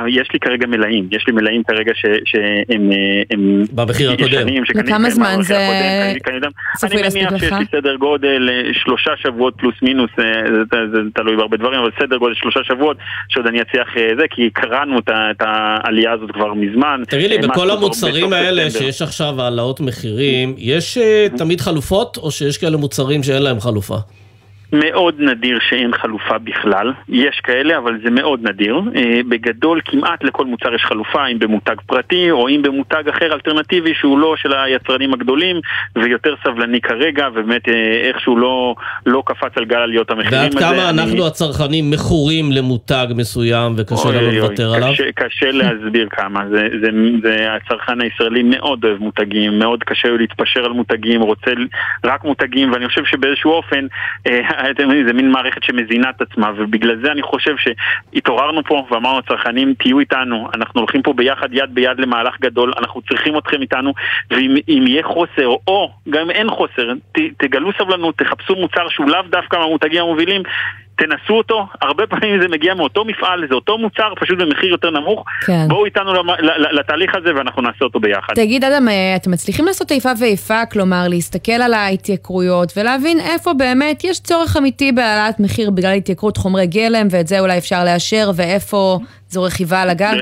אה, 0.00 0.08
יש 0.08 0.28
לי 0.32 0.38
כרגע 0.40 0.66
מלאים, 0.66 1.08
יש 1.12 1.24
לי 1.26 1.32
מלאים 1.32 1.62
כרגע 1.68 1.92
ש- 1.94 2.30
שהם 2.30 2.90
הם 3.30 3.62
במחיר 3.72 4.10
הקודם. 4.12 4.46
לכמה 4.74 5.10
זמן 5.10 5.36
זה. 5.40 5.68
צפוי 6.76 7.02
להספיק 7.02 7.22
אני 7.22 7.30
מניח 7.30 7.40
שיש 7.40 7.52
לך? 7.52 7.58
לי 7.58 7.64
סדר 7.80 7.96
גודל 7.96 8.48
שלושה 8.72 9.10
שבועות 9.16 9.54
פלוס 9.58 9.74
מינוס, 9.82 10.10
זה- 10.16 10.42
זה 10.72 10.78
זה 10.92 10.98
תלוי 11.14 11.36
בהרבה 11.36 11.56
דברים, 11.56 11.80
אבל 11.80 11.90
סדר 12.00 12.16
גודל 12.16 12.34
שלושה 12.34 12.60
שבועות, 12.64 12.96
שעוד 13.28 13.46
אני 13.46 13.60
אצליח 13.62 13.88
זה, 14.18 14.24
כי 14.30 14.50
קראנו 14.50 14.98
את 15.08 15.40
העלייה 15.40 16.12
הזאת 16.12 16.30
כבר 16.30 16.54
מזמן. 16.54 17.02
תגיד 17.08 17.30
לי, 17.30 17.38
בכל 17.38 17.66
משהו 17.66 18.05
המוצרים 18.06 18.32
האלה 18.32 18.70
ספטמבר. 18.70 18.86
שיש 18.86 19.02
עכשיו 19.02 19.42
העלאות 19.42 19.80
מחירים, 19.80 20.54
יש 20.58 20.98
אה, 20.98 21.26
תמיד 21.36 21.60
חלופות, 21.60 22.16
או 22.16 22.30
שיש 22.30 22.58
כאלה 22.58 22.76
מוצרים 22.76 23.22
שאין 23.22 23.42
להם 23.42 23.60
חלופה? 23.60 23.98
מאוד 24.72 25.14
נדיר 25.20 25.58
שאין 25.68 25.92
חלופה 25.92 26.38
בכלל, 26.38 26.92
יש 27.08 27.40
כאלה 27.44 27.78
אבל 27.78 27.98
זה 28.04 28.10
מאוד 28.10 28.48
נדיר. 28.48 28.80
אה, 28.96 29.20
בגדול 29.28 29.80
כמעט 29.84 30.24
לכל 30.24 30.44
מוצר 30.46 30.74
יש 30.74 30.82
חלופה, 30.84 31.26
אם 31.26 31.38
במותג 31.38 31.74
פרטי 31.86 32.30
או 32.30 32.48
אם 32.48 32.62
במותג 32.62 33.08
אחר 33.08 33.32
אלטרנטיבי 33.34 33.94
שהוא 33.94 34.18
לא 34.18 34.34
של 34.36 34.52
היצרנים 34.52 35.12
הגדולים 35.14 35.56
ויותר 35.96 36.34
סבלני 36.44 36.80
כרגע 36.80 37.28
ובאמת 37.32 37.68
אה, 37.68 37.74
איכשהו 38.08 38.36
לא, 38.36 38.74
לא 39.06 39.22
קפץ 39.26 39.50
על 39.56 39.64
גל 39.64 39.76
עליות 39.76 40.10
המחירים 40.10 40.38
ועד 40.42 40.46
הזה. 40.56 40.58
כמה 40.60 40.90
אני- 40.90 41.00
אנחנו 41.02 41.26
הצרכנים 41.26 41.90
מכורים 41.90 42.52
למותג 42.52 43.06
מסוים 43.16 43.72
וקשה 43.76 44.08
לנו 44.12 44.30
לוותר 44.32 44.74
עליו? 44.74 44.92
קשה, 44.92 45.12
קשה 45.14 45.50
להסביר 45.52 46.08
כמה, 46.10 46.40
זה, 46.50 46.68
זה, 46.82 46.88
זה 47.22 47.46
הצרכן 47.52 48.00
הישראלי 48.00 48.42
מאוד 48.42 48.84
אוהב 48.84 48.98
מותגים, 49.02 49.58
מאוד 49.58 49.84
קשה 49.84 50.08
להתפשר 50.08 50.64
על 50.64 50.72
מותגים, 50.72 51.20
רוצה 51.22 51.50
רק 52.04 52.24
מותגים, 52.24 52.72
ואני 52.72 52.88
חושב 52.88 53.04
שבאיזשהו 53.04 53.50
אופן, 53.50 53.86
אה, 54.26 54.40
אתם 54.70 54.82
יודעים, 54.82 55.06
זה 55.06 55.12
מין 55.12 55.30
מערכת 55.30 55.62
שמזינה 55.62 56.10
את 56.10 56.22
עצמה, 56.22 56.50
ובגלל 56.56 57.00
זה 57.02 57.12
אני 57.12 57.22
חושב 57.22 57.54
שהתעוררנו 57.56 58.64
פה 58.64 58.86
ואמרנו 58.90 59.18
לצרכנים, 59.18 59.74
תהיו 59.78 60.00
איתנו, 60.00 60.48
אנחנו 60.54 60.80
הולכים 60.80 61.02
פה 61.02 61.12
ביחד, 61.12 61.48
יד 61.52 61.74
ביד 61.74 62.00
למהלך 62.00 62.40
גדול, 62.40 62.72
אנחנו 62.78 63.02
צריכים 63.02 63.38
אתכם 63.38 63.62
איתנו, 63.62 63.92
ואם 64.30 64.54
אם 64.68 64.84
יהיה 64.86 65.02
חוסר, 65.02 65.46
או 65.68 65.90
גם 66.10 66.20
אם 66.20 66.30
אין 66.30 66.50
חוסר, 66.50 66.92
ת, 67.12 67.18
תגלו 67.38 67.70
סבלנות, 67.78 68.18
תחפשו 68.18 68.54
מוצר 68.56 68.88
שהוא 68.88 69.08
לאו 69.08 69.22
דווקא 69.30 69.56
מהמותגים 69.56 70.02
המובילים, 70.02 70.42
תנסו 70.98 71.32
אותו, 71.34 71.66
הרבה 71.82 72.06
פעמים 72.06 72.40
זה 72.42 72.48
מגיע 72.48 72.74
מאותו 72.74 73.04
מפעל, 73.04 73.46
זה 73.48 73.54
אותו 73.54 73.78
מוצר, 73.78 74.12
פשוט 74.20 74.38
במחיר 74.38 74.70
יותר 74.70 74.90
נמוך. 74.90 75.24
כן. 75.46 75.68
בואו 75.68 75.84
איתנו 75.84 76.14
למ- 76.14 76.44
לתהליך 76.72 77.10
הזה 77.14 77.28
ואנחנו 77.36 77.62
נעשה 77.62 77.84
אותו 77.84 78.00
ביחד. 78.00 78.34
תגיד, 78.34 78.64
אדם, 78.64 78.88
אה, 78.88 79.16
אתם 79.16 79.30
מצליחים 79.30 79.64
לעשות 79.64 79.92
איפה 79.92 80.08
ואיפה, 80.20 80.66
כלומר, 80.66 81.04
להסתכל 81.08 81.52
על 81.52 81.74
ההתייקרויות 81.74 82.72
ולהבין 82.76 83.20
איפה 83.20 83.52
באמת 83.54 84.04
יש 84.04 84.20
צורך 84.20 84.56
אמיתי 84.56 84.92
בהעלאת 84.92 85.40
מחיר 85.40 85.70
בגלל 85.70 85.92
התייקרות 85.94 86.36
חומרי 86.36 86.66
גלם, 86.66 87.06
ואת 87.10 87.26
זה 87.26 87.40
אולי 87.40 87.58
אפשר 87.58 87.84
לאשר, 87.84 88.30
ואיפה 88.36 88.98
זו 89.28 89.42
רכיבה 89.42 89.82
על 89.82 89.90
הגל? 89.90 90.20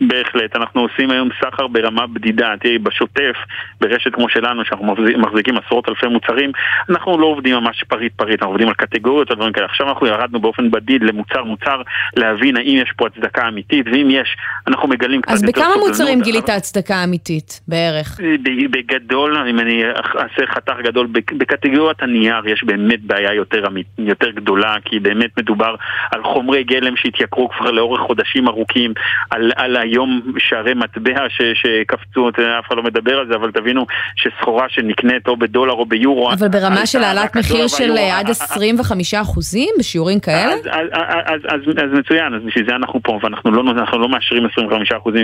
בהחלט, 0.00 0.56
אנחנו 0.56 0.80
עושים 0.80 1.10
היום 1.10 1.28
סחר 1.40 1.66
ברמה 1.66 2.06
בדידה, 2.06 2.48
תראי, 2.60 2.78
בשוטף, 2.78 3.36
ברשת 3.80 4.14
כמו 4.14 4.28
שלנו, 4.28 4.64
שאנחנו 4.64 4.86
מחזיק- 4.86 5.16
מחזיקים 5.16 5.54
עשרות 5.58 5.88
אלפי 5.88 6.06
מוצרים, 6.06 6.50
אנחנו 6.90 7.18
לא 7.18 7.26
עובדים 7.26 7.54
ממש 7.54 7.84
פריט 7.88 8.12
פריט, 8.16 8.40
אנחנו 8.40 8.48
עובדים 8.52 8.68
על 8.68 8.74
קטגוריות 8.74 9.30
ודברים 9.30 9.52
כאלה. 9.52 9.66
עכשיו 9.66 9.88
אנחנו 9.88 10.06
ירדנו 10.06 10.40
באופן 10.40 10.70
בדיד 10.70 11.02
למוצר 11.02 11.44
מוצר, 11.44 11.82
להבין 12.16 12.56
האם 12.56 12.76
יש 12.82 12.92
פה 12.96 13.06
הצדקה 13.06 13.48
אמיתית, 13.48 13.86
ואם 13.92 14.08
יש, 14.10 14.36
אנחנו 14.66 14.88
מגלים 14.88 15.22
קצת 15.22 15.32
אז 15.32 15.42
יותר 15.44 15.52
בכמה 15.60 15.64
סובלנות. 15.72 15.88
מוצרים 15.88 16.20
גילית 16.22 16.48
הצדקה 16.48 17.04
אמיתית, 17.04 17.60
בערך? 17.68 18.20
ב- 18.42 18.76
בגדול, 18.76 19.36
אם 19.50 19.60
אני 19.60 19.82
אעשה 20.16 20.46
חתך 20.46 20.74
גדול, 20.84 21.06
בק- 21.06 21.32
בקטגוריית 21.32 22.02
הנייר 22.02 22.48
יש 22.48 22.64
באמת 22.64 23.00
בעיה 23.02 23.32
יותר, 23.34 23.62
יותר 23.98 24.30
גדולה, 24.30 24.74
כי 24.84 24.98
באמת 24.98 25.38
מדובר 25.38 25.74
על 26.12 26.22
חומרי 26.24 26.64
גלם 26.64 26.96
שהתייקרו 26.96 27.48
כבר 27.48 27.70
לאורך 27.70 28.00
חודשים 28.00 28.35
ארוכים, 28.48 28.94
על, 29.30 29.52
על 29.56 29.76
היום 29.76 30.20
שערי 30.38 30.74
מטבע 30.74 31.28
ש, 31.28 31.42
שקפצו, 31.54 32.28
אף 32.28 32.66
אחד 32.68 32.76
לא 32.76 32.82
מדבר 32.82 33.18
על 33.18 33.26
זה, 33.28 33.34
אבל 33.34 33.50
תבינו 33.50 33.86
שסחורה 34.16 34.68
שנקנית 34.68 35.28
או 35.28 35.36
בדולר 35.36 35.72
או 35.72 35.86
ביורו... 35.86 36.32
אבל 36.32 36.48
ברמה 36.48 36.86
של 36.86 37.02
העלאת 37.02 37.36
מחיר 37.36 37.68
של 37.68 37.96
עד 38.12 38.30
25 38.30 39.14
אחוזים 39.14 39.68
בשיעורים 39.78 40.20
כאלה? 40.20 40.52
אז, 40.52 40.60
אז, 40.66 40.88
אז, 41.26 41.40
אז, 41.48 41.60
אז 41.84 41.98
מצוין, 41.98 42.34
אז 42.34 42.42
בשביל 42.46 42.66
זה 42.68 42.76
אנחנו 42.76 43.00
פה, 43.02 43.18
ואנחנו 43.22 43.50
לא, 43.50 43.62
אנחנו 43.70 43.98
לא 43.98 44.08
מאשרים 44.08 44.46
25%, 44.46 44.48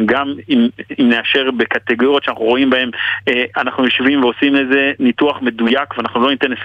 גם 0.07 0.35
אם, 0.49 0.69
אם 1.01 1.09
נאשר 1.09 1.51
בקטגוריות 1.57 2.25
שאנחנו 2.25 2.45
רואים 2.45 2.71
בהן, 2.71 2.91
אה, 3.29 3.45
אנחנו 3.57 3.85
יושבים 3.85 4.25
ועושים 4.25 4.57
איזה 4.57 4.93
ניתוח 4.99 5.43
מדויק, 5.43 5.99
ואנחנו 5.99 6.21
לא 6.21 6.31
ניתן 6.31 6.53
25%, 6.53 6.57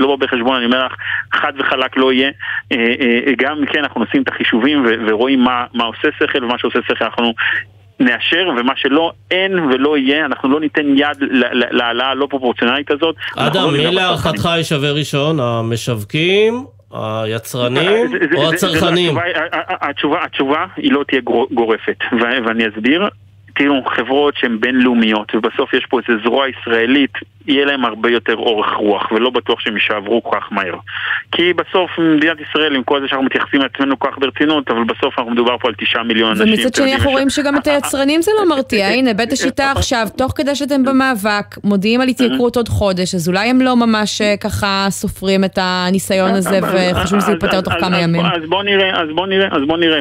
לא 0.00 0.16
בא 0.16 0.26
בחשבון, 0.26 0.56
אני 0.56 0.64
אומר 0.64 0.86
לך, 0.86 0.92
חד 1.32 1.52
וחלק 1.58 1.96
לא 1.96 2.12
יהיה. 2.12 2.30
אה, 2.72 2.76
אה, 2.76 3.32
גם 3.38 3.66
כן, 3.72 3.78
אנחנו 3.78 4.00
עושים 4.00 4.22
את 4.22 4.28
החישובים 4.28 4.86
ורואים 5.08 5.40
מה, 5.40 5.64
מה 5.76 5.84
עושה 5.84 6.08
שכל, 6.18 6.44
ומה 6.44 6.58
שעושה 6.58 6.78
שכל 6.88 7.04
אנחנו... 7.04 7.32
נאשר, 8.00 8.48
ומה 8.58 8.72
שלא 8.76 9.12
אין 9.30 9.58
ולא 9.58 9.98
יהיה, 9.98 10.24
אנחנו 10.24 10.48
לא 10.48 10.60
ניתן 10.60 10.86
יד 10.96 11.16
להעלאה 11.70 12.06
הלא 12.10 12.26
פרופורציונלית 12.30 12.90
הזאת. 12.90 13.14
אנחנו 13.36 13.46
אדם, 13.46 13.64
לא 13.64 13.70
מי 13.88 13.94
להערכתך 13.94 14.48
ישווה 14.58 14.92
ראשון? 14.92 15.40
המשווקים, 15.40 16.64
היצרנים 16.92 18.10
או 18.36 18.48
הצרכנים? 18.52 19.14
התשובה- 19.80 20.66
היא 20.76 20.92
לא 20.92 21.04
תהיה 21.08 21.20
גורפת, 21.54 21.98
ואני 22.46 22.64
אסביר. 22.68 23.08
תראו, 23.56 23.84
חברות 23.96 24.34
שהן 24.36 24.60
בינלאומיות, 24.60 25.34
ובסוף 25.34 25.74
יש 25.74 25.86
פה 25.86 25.98
איזו 25.98 26.22
זרוע 26.24 26.46
ישראלית 26.48 27.12
יהיה 27.48 27.64
להם 27.64 27.84
הרבה 27.84 28.10
יותר 28.10 28.36
אורך 28.36 28.66
רוח, 28.76 29.12
ולא 29.12 29.30
בטוח 29.30 29.60
שהם 29.60 29.74
יישאברו 29.74 30.22
כל 30.22 30.36
כך 30.40 30.52
מהר. 30.52 30.74
כי 31.32 31.52
בסוף 31.52 31.90
מדינת 32.16 32.36
ישראל, 32.40 32.74
עם 32.76 32.82
כל 32.82 33.00
זה 33.00 33.08
שאנחנו 33.08 33.26
מתייחסים 33.26 33.60
לעצמנו 33.60 33.98
כל 33.98 34.08
כך 34.10 34.18
ברצינות, 34.18 34.70
אבל 34.70 34.84
בסוף 34.84 35.18
אנחנו 35.18 35.32
מדובר 35.32 35.58
פה 35.58 35.68
על 35.68 35.74
תשעה 35.78 36.02
מיליון 36.02 36.30
אנשים. 36.30 36.46
ומצד 36.46 36.74
שני 36.74 36.94
אנחנו 36.94 37.10
רואים 37.10 37.30
שגם 37.30 37.56
את 37.56 37.66
היצרנים 37.66 38.22
זה 38.22 38.30
לא 38.40 38.48
מרתיע. 38.48 38.86
הנה, 38.88 39.14
בית 39.14 39.32
השיטה 39.32 39.72
עכשיו, 39.76 40.06
תוך 40.16 40.32
כדי 40.36 40.54
שאתם 40.54 40.84
במאבק, 40.84 41.46
מודיעים 41.64 42.00
על 42.00 42.08
התייקרות 42.08 42.56
עוד 42.56 42.68
חודש, 42.68 43.14
אז 43.14 43.28
אולי 43.28 43.48
הם 43.48 43.60
לא 43.60 43.76
ממש 43.76 44.20
אה, 44.20 44.34
ככה 44.36 44.86
סופרים 44.90 45.44
את 45.44 45.58
הניסיון 45.62 46.30
הזה 46.30 46.58
וחושבים 46.62 47.20
שזה 47.20 47.32
ייפתר 47.32 47.60
תוך 47.60 47.72
כמה 47.80 48.00
ימים. 48.00 48.26
אז 48.26 48.48
בוא 48.48 48.62
נראה, 48.62 49.02
אז 49.02 49.08
בוא 49.14 49.26
נראה, 49.26 49.48
אז 49.52 49.62
בוא 49.66 49.76
נראה 49.76 50.00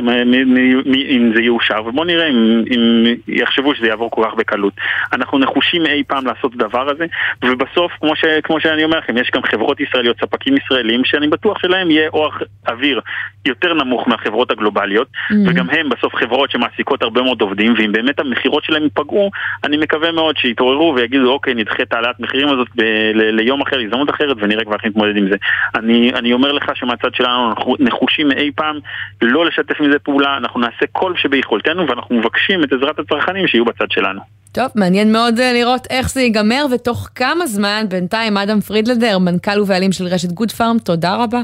אם 1.09 1.31
זה 1.35 1.41
יאושר, 1.41 1.85
ובוא 1.85 2.05
נראה 2.05 2.27
אם 2.27 3.05
יחשבו 3.45 3.75
שזה 3.75 3.87
יעבור 3.87 4.11
כל 4.11 4.21
כך 4.27 4.33
בקלות. 4.33 4.73
אנחנו 5.13 5.39
נחושים 5.39 5.85
אי 5.85 6.03
פעם 6.07 6.25
לעשות 6.25 6.55
את 6.55 6.61
הדבר 6.61 6.89
הזה, 6.89 7.05
ובסוף, 7.45 7.91
כמו, 7.99 8.15
ש, 8.15 8.25
כמו 8.43 8.59
שאני 8.59 8.83
אומר 8.83 8.97
לכם, 8.97 9.17
יש 9.17 9.31
גם 9.33 9.43
חברות 9.43 9.79
ישראליות, 9.79 10.17
ספקים 10.19 10.57
ישראלים, 10.57 11.05
שאני 11.05 11.27
בטוח 11.27 11.59
שלהם 11.59 11.91
יהיה 11.91 12.09
אורח 12.09 12.41
אוויר 12.69 13.01
יותר 13.45 13.73
נמוך 13.73 14.07
מהחברות 14.07 14.51
הגלובליות, 14.51 15.07
mm-hmm. 15.07 15.35
וגם 15.49 15.69
הם 15.69 15.89
בסוף 15.89 16.15
חברות 16.15 16.51
שמעסיקות 16.51 17.01
הרבה 17.01 17.21
מאוד 17.21 17.41
עובדים, 17.41 17.73
ואם 17.77 17.91
באמת 17.91 18.19
המכירות 18.19 18.63
שלהם 18.63 18.83
ייפגעו, 18.83 19.31
אני 19.63 19.77
מקווה 19.77 20.11
מאוד 20.11 20.37
שיתעוררו 20.37 20.95
ויגידו, 20.95 21.31
אוקיי, 21.31 21.53
נדחה 21.53 21.83
את 21.83 21.93
העלאת 21.93 22.19
מחירים 22.19 22.47
הזאת 22.47 22.67
ב- 22.75 23.11
ל- 23.13 23.35
ליום 23.35 23.61
אחר, 23.61 23.79
הזדמנות 23.79 24.09
אחרת, 24.09 24.37
ונראה 24.39 24.63
כבר 24.65 24.75
איך 24.75 24.85
נתמודד 24.85 25.17
עם 25.17 25.29
זה. 25.29 25.35
אני, 25.75 26.11
אני 26.13 26.33
אומר 26.33 26.51
לך 26.51 26.71
שמהצד 26.75 27.15
שלנו 27.15 27.49
אנחנו 27.49 27.75
נחושים 27.79 28.27
מאי 28.27 28.51
פעם 28.55 28.79
לא 29.21 29.45
לשתף 29.45 29.81
עם 29.81 29.91
זה 29.91 29.99
פעולה, 29.99 30.37
אנחנו 30.37 30.59
נעשה 30.59 30.85
כל 30.91 31.13
שביכולתנו, 31.15 31.87
ואנחנו 31.87 32.15
מבקשים 32.15 32.63
את 32.63 32.73
עזרת 32.73 32.99
הצרכנים 32.99 33.34
שיהיו 33.47 33.65
בצד 33.65 33.91
שלנו. 33.91 34.21
טוב, 34.51 34.67
מעניין 34.75 35.11
מאוד 35.11 35.39
אה, 35.39 35.53
לראות 35.53 35.87
איך 35.89 36.09
זה 36.11 36.21
ייגמר 36.21 36.65
ותוך 36.71 37.09
כמה 37.15 37.47
זמן. 37.47 37.85
בינתיים 37.89 38.37
אדם 38.37 38.61
פרידלר, 38.61 39.17
מנכ"ל 39.17 39.59
ובעלים 39.61 39.91
של 39.91 40.05
רשת 40.07 40.31
גוד 40.31 40.51
פארם, 40.51 40.77
תודה 40.83 41.15
רבה. 41.15 41.41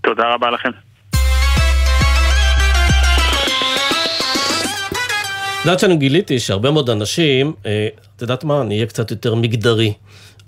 תודה 0.00 0.34
רבה 0.34 0.50
לכם. 0.50 0.70
את 5.60 5.66
יודעת 5.66 5.80
שאני 5.80 5.96
גיליתי 5.96 6.38
שהרבה 6.38 6.70
מאוד 6.70 6.90
אנשים, 6.90 7.52
אה, 7.66 7.88
את 8.16 8.22
יודעת 8.22 8.44
מה, 8.44 8.60
אני 8.62 8.74
אהיה 8.74 8.86
קצת 8.86 9.10
יותר 9.10 9.34
מגדרי. 9.34 9.92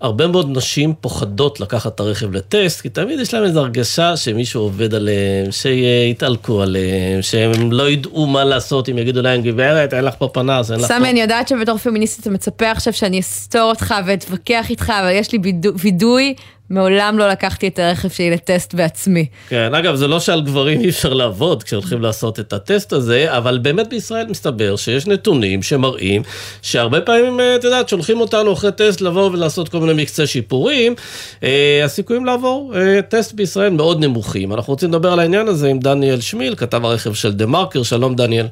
הרבה 0.00 0.26
מאוד 0.26 0.56
נשים 0.56 0.94
פוחדות 1.00 1.60
לקחת 1.60 1.94
את 1.94 2.00
הרכב 2.00 2.32
לטסט, 2.32 2.80
כי 2.80 2.88
תמיד 2.88 3.20
יש 3.20 3.34
להם 3.34 3.44
איזו 3.44 3.60
הרגשה 3.60 4.16
שמישהו 4.16 4.62
עובד 4.62 4.94
עליהם, 4.94 5.52
שיתעלקו 5.52 6.62
עליהם, 6.62 7.22
שהם 7.22 7.72
לא 7.72 7.90
ידעו 7.90 8.26
מה 8.26 8.44
לעשות 8.44 8.88
אם 8.88 8.98
יגידו 8.98 9.22
להם, 9.22 9.42
גברת, 9.42 9.94
אין 9.94 10.04
לך 10.04 10.14
פה 10.18 10.28
פנס, 10.32 10.70
אין 10.70 10.80
לך 10.80 10.86
פה... 10.86 10.94
סמי, 10.98 11.10
אני 11.10 11.20
יודעת 11.20 11.48
שבתור 11.48 11.78
פמיניסטית 11.78 12.20
אתה 12.20 12.30
מצפה 12.30 12.70
עכשיו 12.70 12.92
שאני 12.92 13.20
אסתור 13.20 13.62
אותך 13.62 13.94
ואתווכח 14.06 14.70
איתך, 14.70 14.92
אבל 15.00 15.10
יש 15.10 15.32
לי 15.32 15.38
וידוי 15.78 16.34
מעולם 16.70 17.18
לא 17.18 17.28
לקחתי 17.28 17.68
את 17.68 17.78
הרכב 17.78 18.08
שלי 18.08 18.30
לטסט 18.30 18.74
בעצמי. 18.74 19.26
כן, 19.48 19.74
אגב, 19.74 19.94
זה 19.94 20.08
לא 20.08 20.20
שעל 20.20 20.42
גברים 20.42 20.80
אי 20.80 20.88
אפשר 20.88 21.12
לעבוד 21.12 21.62
כשהולכים 21.62 22.02
לעשות 22.02 22.40
את 22.40 22.52
הטסט 22.52 22.92
הזה, 22.92 23.36
אבל 23.36 23.58
באמת 23.62 23.88
בישראל 23.88 24.26
מסתבר 24.28 24.76
שיש 24.76 25.06
נתונים 25.06 25.62
שמראים 25.62 26.22
שהרבה 26.62 27.00
פעמים, 27.00 27.40
אה, 27.40 27.56
את 27.56 27.64
יודעת, 27.64 27.88
שולחים 27.88 28.20
אותנו 28.20 28.52
אחרי 28.52 28.72
טסט 28.72 29.00
לבוא 29.00 29.30
ולעשות 29.30 29.68
כל 29.68 29.78
מיני 29.78 30.02
מקצה 30.02 30.26
שיפורים. 30.26 30.94
אה, 31.42 31.80
הסיכויים 31.84 32.24
לעבור 32.24 32.72
אה, 32.76 33.02
טסט 33.02 33.32
בישראל 33.32 33.70
מאוד 33.70 34.04
נמוכים. 34.04 34.52
אנחנו 34.52 34.72
רוצים 34.72 34.88
לדבר 34.88 35.12
על 35.12 35.20
העניין 35.20 35.48
הזה 35.48 35.68
עם 35.68 35.78
דניאל 35.78 36.20
שמיל, 36.20 36.54
כתב 36.54 36.84
הרכב 36.84 37.14
של 37.14 37.32
דה 37.32 37.46
מרקר. 37.46 37.82
שלום, 37.82 38.14
דניאל. 38.14 38.46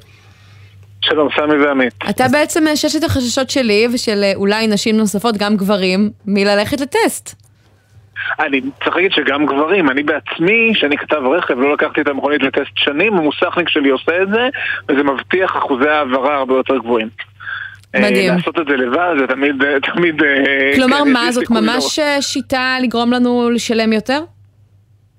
שלום, 1.05 1.29
סמי 1.37 1.65
ועמית. 1.65 1.95
אתה 2.11 2.25
בעצם 2.33 2.65
ששת 2.75 3.05
החששות 3.05 3.51
שלי 3.51 3.89
ושל 3.95 4.25
אולי 4.35 4.67
נשים 4.67 4.97
נוספות, 4.97 5.37
גם 5.37 5.57
גברים, 5.57 6.11
מללכת 6.27 6.81
לטסט. 6.81 7.42
אני 8.41 8.61
צריך 8.85 8.97
להגיד 8.97 9.13
שגם 9.13 9.47
גברים, 9.47 9.91
אני 9.91 10.03
בעצמי, 10.03 10.73
שאני 10.75 10.99
כתב 10.99 11.23
רכב, 11.37 11.59
לא 11.59 11.73
לקחתי 11.73 12.01
את 12.01 12.09
המכונית 12.09 12.43
לטסט 12.43 12.73
שנים, 12.77 13.15
המוסכניק 13.15 13.69
שלי 13.69 13.91
עושה 13.91 14.23
את 14.23 14.29
זה, 14.29 14.49
וזה 14.89 15.03
מבטיח 15.03 15.57
אחוזי 15.57 15.89
העברה 15.89 16.37
הרבה 16.37 16.55
יותר 16.55 16.79
גבוהים. 16.79 17.09
מדהים. 17.97 18.31
אה, 18.31 18.37
לעשות 18.37 18.59
את 18.59 18.67
זה 18.67 18.77
לבד 18.77 19.15
זה 19.19 19.27
תמיד, 19.27 19.57
תמיד... 19.95 20.23
אה, 20.23 20.73
כלומר, 20.75 21.03
כן, 21.05 21.13
מה, 21.13 21.33
זאת 21.33 21.51
ממש 21.51 21.99
לא. 21.99 22.21
שיטה 22.21 22.77
לגרום 22.83 23.13
לנו 23.13 23.51
לשלם 23.51 23.93
יותר? 23.93 24.21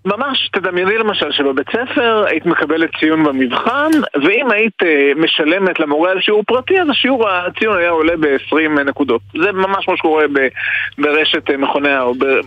ממש, 0.05 0.49
תדמייני 0.51 0.97
למשל 0.97 1.31
שבבית 1.31 1.67
ספר 1.69 2.25
היית 2.27 2.45
מקבלת 2.45 2.89
ציון 2.99 3.23
במבחן 3.23 3.89
ואם 4.23 4.51
היית 4.51 4.81
uh, 4.81 4.85
משלמת 5.15 5.79
למורה 5.79 6.11
על 6.11 6.21
שיעור 6.21 6.43
פרטי 6.47 6.81
אז 6.81 6.89
השיעור, 6.89 7.29
הציון 7.29 7.77
היה 7.77 7.89
עולה 7.89 8.13
ב-20 8.17 8.81
נקודות. 8.85 9.21
זה 9.37 9.51
ממש 9.51 9.87
מה 9.87 9.97
שקורה 9.97 10.25
ברשת 10.97 11.49
uh, 11.49 11.57
מכוני, 11.57 11.89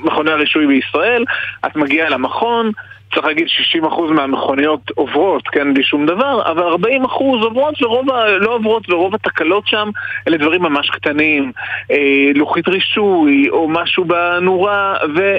מכוני 0.04 0.30
הרישוי 0.30 0.66
בישראל. 0.66 1.24
את 1.66 1.76
מגיעה 1.76 2.10
למכון 2.10 2.70
צריך 3.14 3.26
להגיד 3.26 3.46
60% 3.82 3.86
מהמכוניות 4.12 4.90
עוברות, 4.94 5.48
כן, 5.48 5.74
בלי 5.74 5.84
שום 5.84 6.06
דבר, 6.06 6.42
אבל 6.50 6.62
40% 6.62 7.06
עוברות 7.18 7.82
ורוב 7.82 8.10
ה... 8.10 8.28
לא 8.28 8.54
עוברות 8.54 8.90
ורוב 8.90 9.14
התקלות 9.14 9.66
שם 9.66 9.90
אלה 10.28 10.36
דברים 10.36 10.62
ממש 10.62 10.90
קטנים, 10.90 11.52
אה, 11.90 12.30
לוחית 12.34 12.68
רישוי 12.68 13.48
או 13.50 13.68
משהו 13.68 14.04
בנורה 14.04 14.96
ו... 15.16 15.38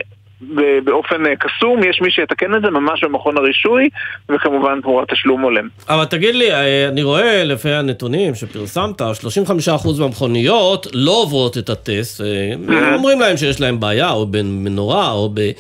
באופן 0.84 1.26
אה, 1.26 1.36
קסום, 1.36 1.84
יש 1.84 2.02
מי 2.02 2.12
שיתקן 2.12 2.56
את 2.56 2.62
זה 2.62 2.70
ממש 2.70 3.04
במכון 3.04 3.38
הרישוי, 3.38 3.90
וכמובן 4.30 4.82
תמורת 4.82 5.12
תשלום 5.12 5.42
הולם. 5.42 5.68
אבל 5.90 6.06
תגיד 6.06 6.36
לי, 6.36 6.52
אה, 6.52 6.88
אני 6.88 7.04
רואה 7.04 7.44
לפי 7.44 7.70
הנתונים 7.70 8.36
שפרסמת, 8.36 9.02
35% 9.02 10.00
מהמכוניות 10.00 10.88
לא 10.94 11.12
עוברות 11.12 11.58
את 11.58 11.70
הטסט, 11.70 12.22
אה, 12.22 12.96
אומרים 12.96 13.20
להם 13.20 13.38
שיש 13.38 13.62
להם 13.62 13.80
בעיה, 13.80 14.12
או 14.12 14.26
במנורה, 14.26 15.12
או 15.12 15.30
ב... 15.34 15.52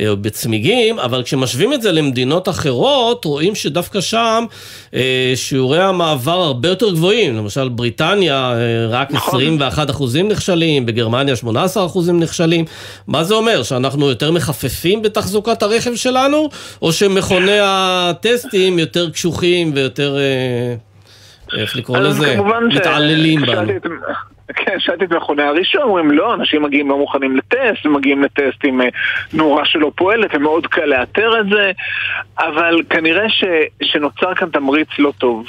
או 0.00 0.10
אה, 0.10 0.14
בצמיגים, 0.16 0.98
אבל 0.98 1.22
כשמשווים 1.22 1.72
את 1.72 1.82
זה 1.82 1.92
למדינות 1.92 2.48
אחרות, 2.48 3.24
רואים 3.24 3.54
שדווקא 3.54 4.00
שם 4.00 4.44
אה, 4.94 5.32
שיעורי 5.34 5.82
המעבר 5.82 6.40
הרבה 6.40 6.68
יותר 6.68 6.90
גבוהים. 6.90 7.36
למשל, 7.36 7.68
בריטניה 7.68 8.52
אה, 8.52 8.86
רק 8.88 9.10
נכון. 9.10 9.40
21 9.40 9.90
אחוזים 9.90 10.28
נכשלים, 10.28 10.86
בגרמניה 10.86 11.36
18 11.36 11.86
אחוזים 11.86 12.20
נכשלים. 12.20 12.64
מה 13.06 13.24
זה 13.24 13.34
אומר? 13.34 13.62
שאנחנו 13.62 14.08
יותר 14.08 14.32
מחפפים 14.32 15.02
בתחזוקת 15.02 15.62
הרכב 15.62 15.94
שלנו, 15.94 16.48
או 16.82 16.92
שמכוני 16.92 17.58
הטסטים 17.62 18.78
יותר 18.78 19.10
קשוחים 19.10 19.72
ויותר... 19.74 20.16
איך 21.58 21.76
לקרוא 21.76 21.98
לזה? 21.98 22.36
מתעללים 22.74 23.40
בנו. 23.40 23.72
כן, 24.54 24.76
שאלתי 24.78 25.04
את 25.04 25.12
מכוני 25.12 25.42
הרישוי, 25.42 25.82
אומרים 25.82 26.10
לא, 26.10 26.34
אנשים 26.34 26.62
מגיעים 26.62 26.88
לא 26.88 26.98
מוכנים 26.98 27.36
לטסט, 27.36 27.86
מגיעים 27.86 28.22
לטסט 28.22 28.64
עם 28.64 28.80
אה, 28.80 28.86
נורה 29.32 29.64
שלא 29.64 29.92
פועלת, 29.96 30.30
ומאוד 30.34 30.66
קל 30.66 30.84
לאתר 30.84 31.40
את 31.40 31.46
זה, 31.48 31.72
אבל 32.38 32.80
כנראה 32.90 33.28
ש, 33.28 33.44
שנוצר 33.82 34.34
כאן 34.34 34.50
תמריץ 34.50 34.88
לא 34.98 35.12
טוב. 35.18 35.46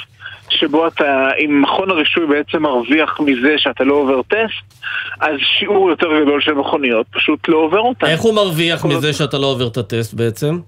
שבו 0.50 0.86
אתה, 0.86 1.28
אם 1.44 1.62
מכון 1.62 1.90
הרישוי 1.90 2.26
בעצם 2.26 2.62
מרוויח 2.62 3.20
מזה 3.20 3.54
שאתה 3.56 3.84
לא 3.84 3.94
עובר 3.94 4.22
טסט, 4.22 4.84
אז 5.20 5.34
שיעור 5.58 5.90
יותר 5.90 6.06
גדול 6.22 6.40
של 6.40 6.54
מכוניות 6.54 7.06
פשוט 7.10 7.48
לא 7.48 7.56
עובר 7.56 7.80
אותה. 7.80 8.06
איך 8.06 8.20
הוא 8.20 8.34
מרוויח 8.34 8.84
מזה 8.84 9.12
שאתה 9.12 9.38
לא 9.38 9.46
עובר 9.46 9.66
את 9.66 9.76
הטסט 9.76 10.14
בעצם? 10.14 10.58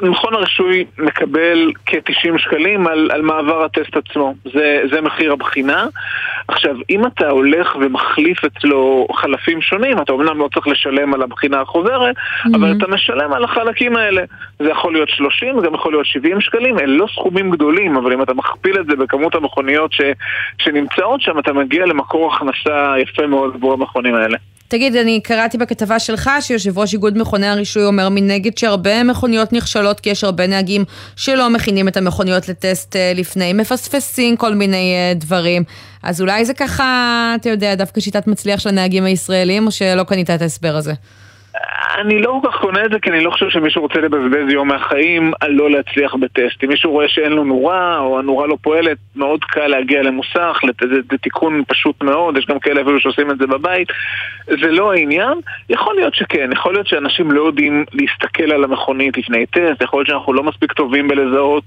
מכון 0.00 0.34
הרישוי 0.34 0.84
מקבל 0.98 1.72
כ-90 1.86 2.38
שקלים 2.38 2.86
על, 2.86 3.10
על 3.12 3.22
מעבר 3.22 3.64
הטסט 3.64 3.96
עצמו, 3.96 4.34
זה, 4.54 4.80
זה 4.92 5.00
מחיר 5.00 5.32
הבחינה. 5.32 5.86
עכשיו, 6.48 6.76
אם 6.90 7.06
אתה 7.06 7.28
הולך 7.28 7.76
ומחליף 7.80 8.44
אצלו 8.44 9.06
חלפים 9.12 9.62
שונים, 9.62 9.98
אתה 9.98 10.12
אומנם 10.12 10.38
לא 10.38 10.48
צריך 10.54 10.68
לשלם 10.68 11.14
על 11.14 11.22
הבחינה 11.22 11.60
החוזרת, 11.60 12.16
mm-hmm. 12.16 12.56
אבל 12.56 12.74
אתה 12.78 12.86
משלם 12.88 13.32
על 13.32 13.44
החלקים 13.44 13.96
האלה. 13.96 14.22
זה 14.58 14.68
יכול 14.70 14.92
להיות 14.92 15.08
30, 15.08 15.60
זה 15.60 15.66
גם 15.66 15.74
יכול 15.74 15.92
להיות 15.92 16.06
70 16.06 16.40
שקלים, 16.40 16.78
אלה 16.78 16.96
לא 16.96 17.06
סכומים 17.14 17.50
גדולים, 17.50 17.96
אבל 17.96 18.12
אם 18.12 18.22
אתה 18.22 18.34
מכפיל 18.34 18.80
את 18.80 18.86
זה 18.86 18.96
בכמות 18.96 19.34
המכוניות 19.34 19.92
ש, 19.92 20.00
שנמצאות 20.58 21.20
שם, 21.20 21.38
אתה 21.38 21.52
מגיע 21.52 21.86
למקור 21.86 22.34
הכנסה 22.34 22.94
יפה 22.98 23.26
מאוד 23.26 23.54
עבור 23.54 23.72
המכונים 23.72 24.14
האלה. 24.14 24.36
תגיד, 24.68 24.96
אני 24.96 25.20
קראתי 25.20 25.58
בכתבה 25.58 25.98
שלך 25.98 26.30
שיושב 26.40 26.78
ראש 26.78 26.92
איגוד 26.92 27.18
מכוני 27.18 27.46
הרישוי 27.46 27.84
אומר 27.84 28.08
מנגד 28.08 28.58
שהרבה 28.58 29.02
מכוניות 29.02 29.52
נכשלות 29.52 30.00
כי 30.00 30.10
יש 30.10 30.24
הרבה 30.24 30.46
נהגים 30.46 30.84
שלא 31.16 31.50
מכינים 31.50 31.88
את 31.88 31.96
המכוניות 31.96 32.48
לטסט 32.48 32.96
אה, 32.96 33.12
לפני, 33.14 33.52
מפספסים 33.52 34.36
כל 34.36 34.54
מיני 34.54 34.94
אה, 34.94 35.14
דברים. 35.14 35.64
אז 36.02 36.20
אולי 36.20 36.44
זה 36.44 36.54
ככה, 36.54 37.34
אתה 37.40 37.48
יודע, 37.48 37.74
דווקא 37.74 38.00
שיטת 38.00 38.26
מצליח 38.26 38.60
של 38.60 38.68
הנהגים 38.68 39.04
הישראלים, 39.04 39.66
או 39.66 39.70
שלא 39.70 40.02
קנית 40.02 40.30
את 40.30 40.42
ההסבר 40.42 40.76
הזה? 40.76 40.92
אני 41.98 42.18
לא 42.22 42.38
כל 42.42 42.48
כך 42.50 42.56
קונה 42.60 42.84
את 42.84 42.92
זה 42.92 42.98
כי 43.00 43.10
אני 43.10 43.24
לא 43.24 43.30
חושב 43.30 43.48
שמישהו 43.48 43.82
רוצה 43.82 44.00
לבזבז 44.00 44.52
יום 44.52 44.68
מהחיים 44.68 45.32
על 45.40 45.52
לא 45.52 45.70
להצליח 45.70 46.14
בטסט. 46.14 46.64
אם 46.64 46.68
מישהו 46.68 46.90
רואה 46.90 47.08
שאין 47.08 47.32
לו 47.32 47.44
נורה 47.44 47.98
או 47.98 48.18
הנורה 48.18 48.46
לא 48.46 48.56
פועלת, 48.62 48.98
מאוד 49.16 49.44
קל 49.44 49.66
להגיע 49.66 50.02
למוסך, 50.02 50.60
לת- 50.64 50.80
זה, 50.80 51.00
זה 51.10 51.18
תיקון 51.18 51.62
פשוט 51.68 52.02
מאוד, 52.02 52.36
יש 52.36 52.46
גם 52.46 52.58
כאלה 52.58 52.82
אפילו 52.82 53.00
שעושים 53.00 53.30
את 53.30 53.38
זה 53.38 53.46
בבית. 53.46 53.88
זה 54.46 54.70
לא 54.70 54.92
העניין. 54.92 55.38
יכול 55.70 55.94
להיות 55.94 56.14
שכן, 56.14 56.50
יכול 56.52 56.72
להיות 56.72 56.86
שאנשים 56.86 57.30
לא 57.30 57.42
יודעים 57.42 57.84
להסתכל 57.92 58.52
על 58.52 58.64
המכונית 58.64 59.18
לפני 59.18 59.46
טסט, 59.46 59.82
יכול 59.82 59.98
להיות 59.98 60.08
שאנחנו 60.08 60.32
לא 60.32 60.42
מספיק 60.42 60.72
טובים 60.72 61.08
בלזהות 61.08 61.64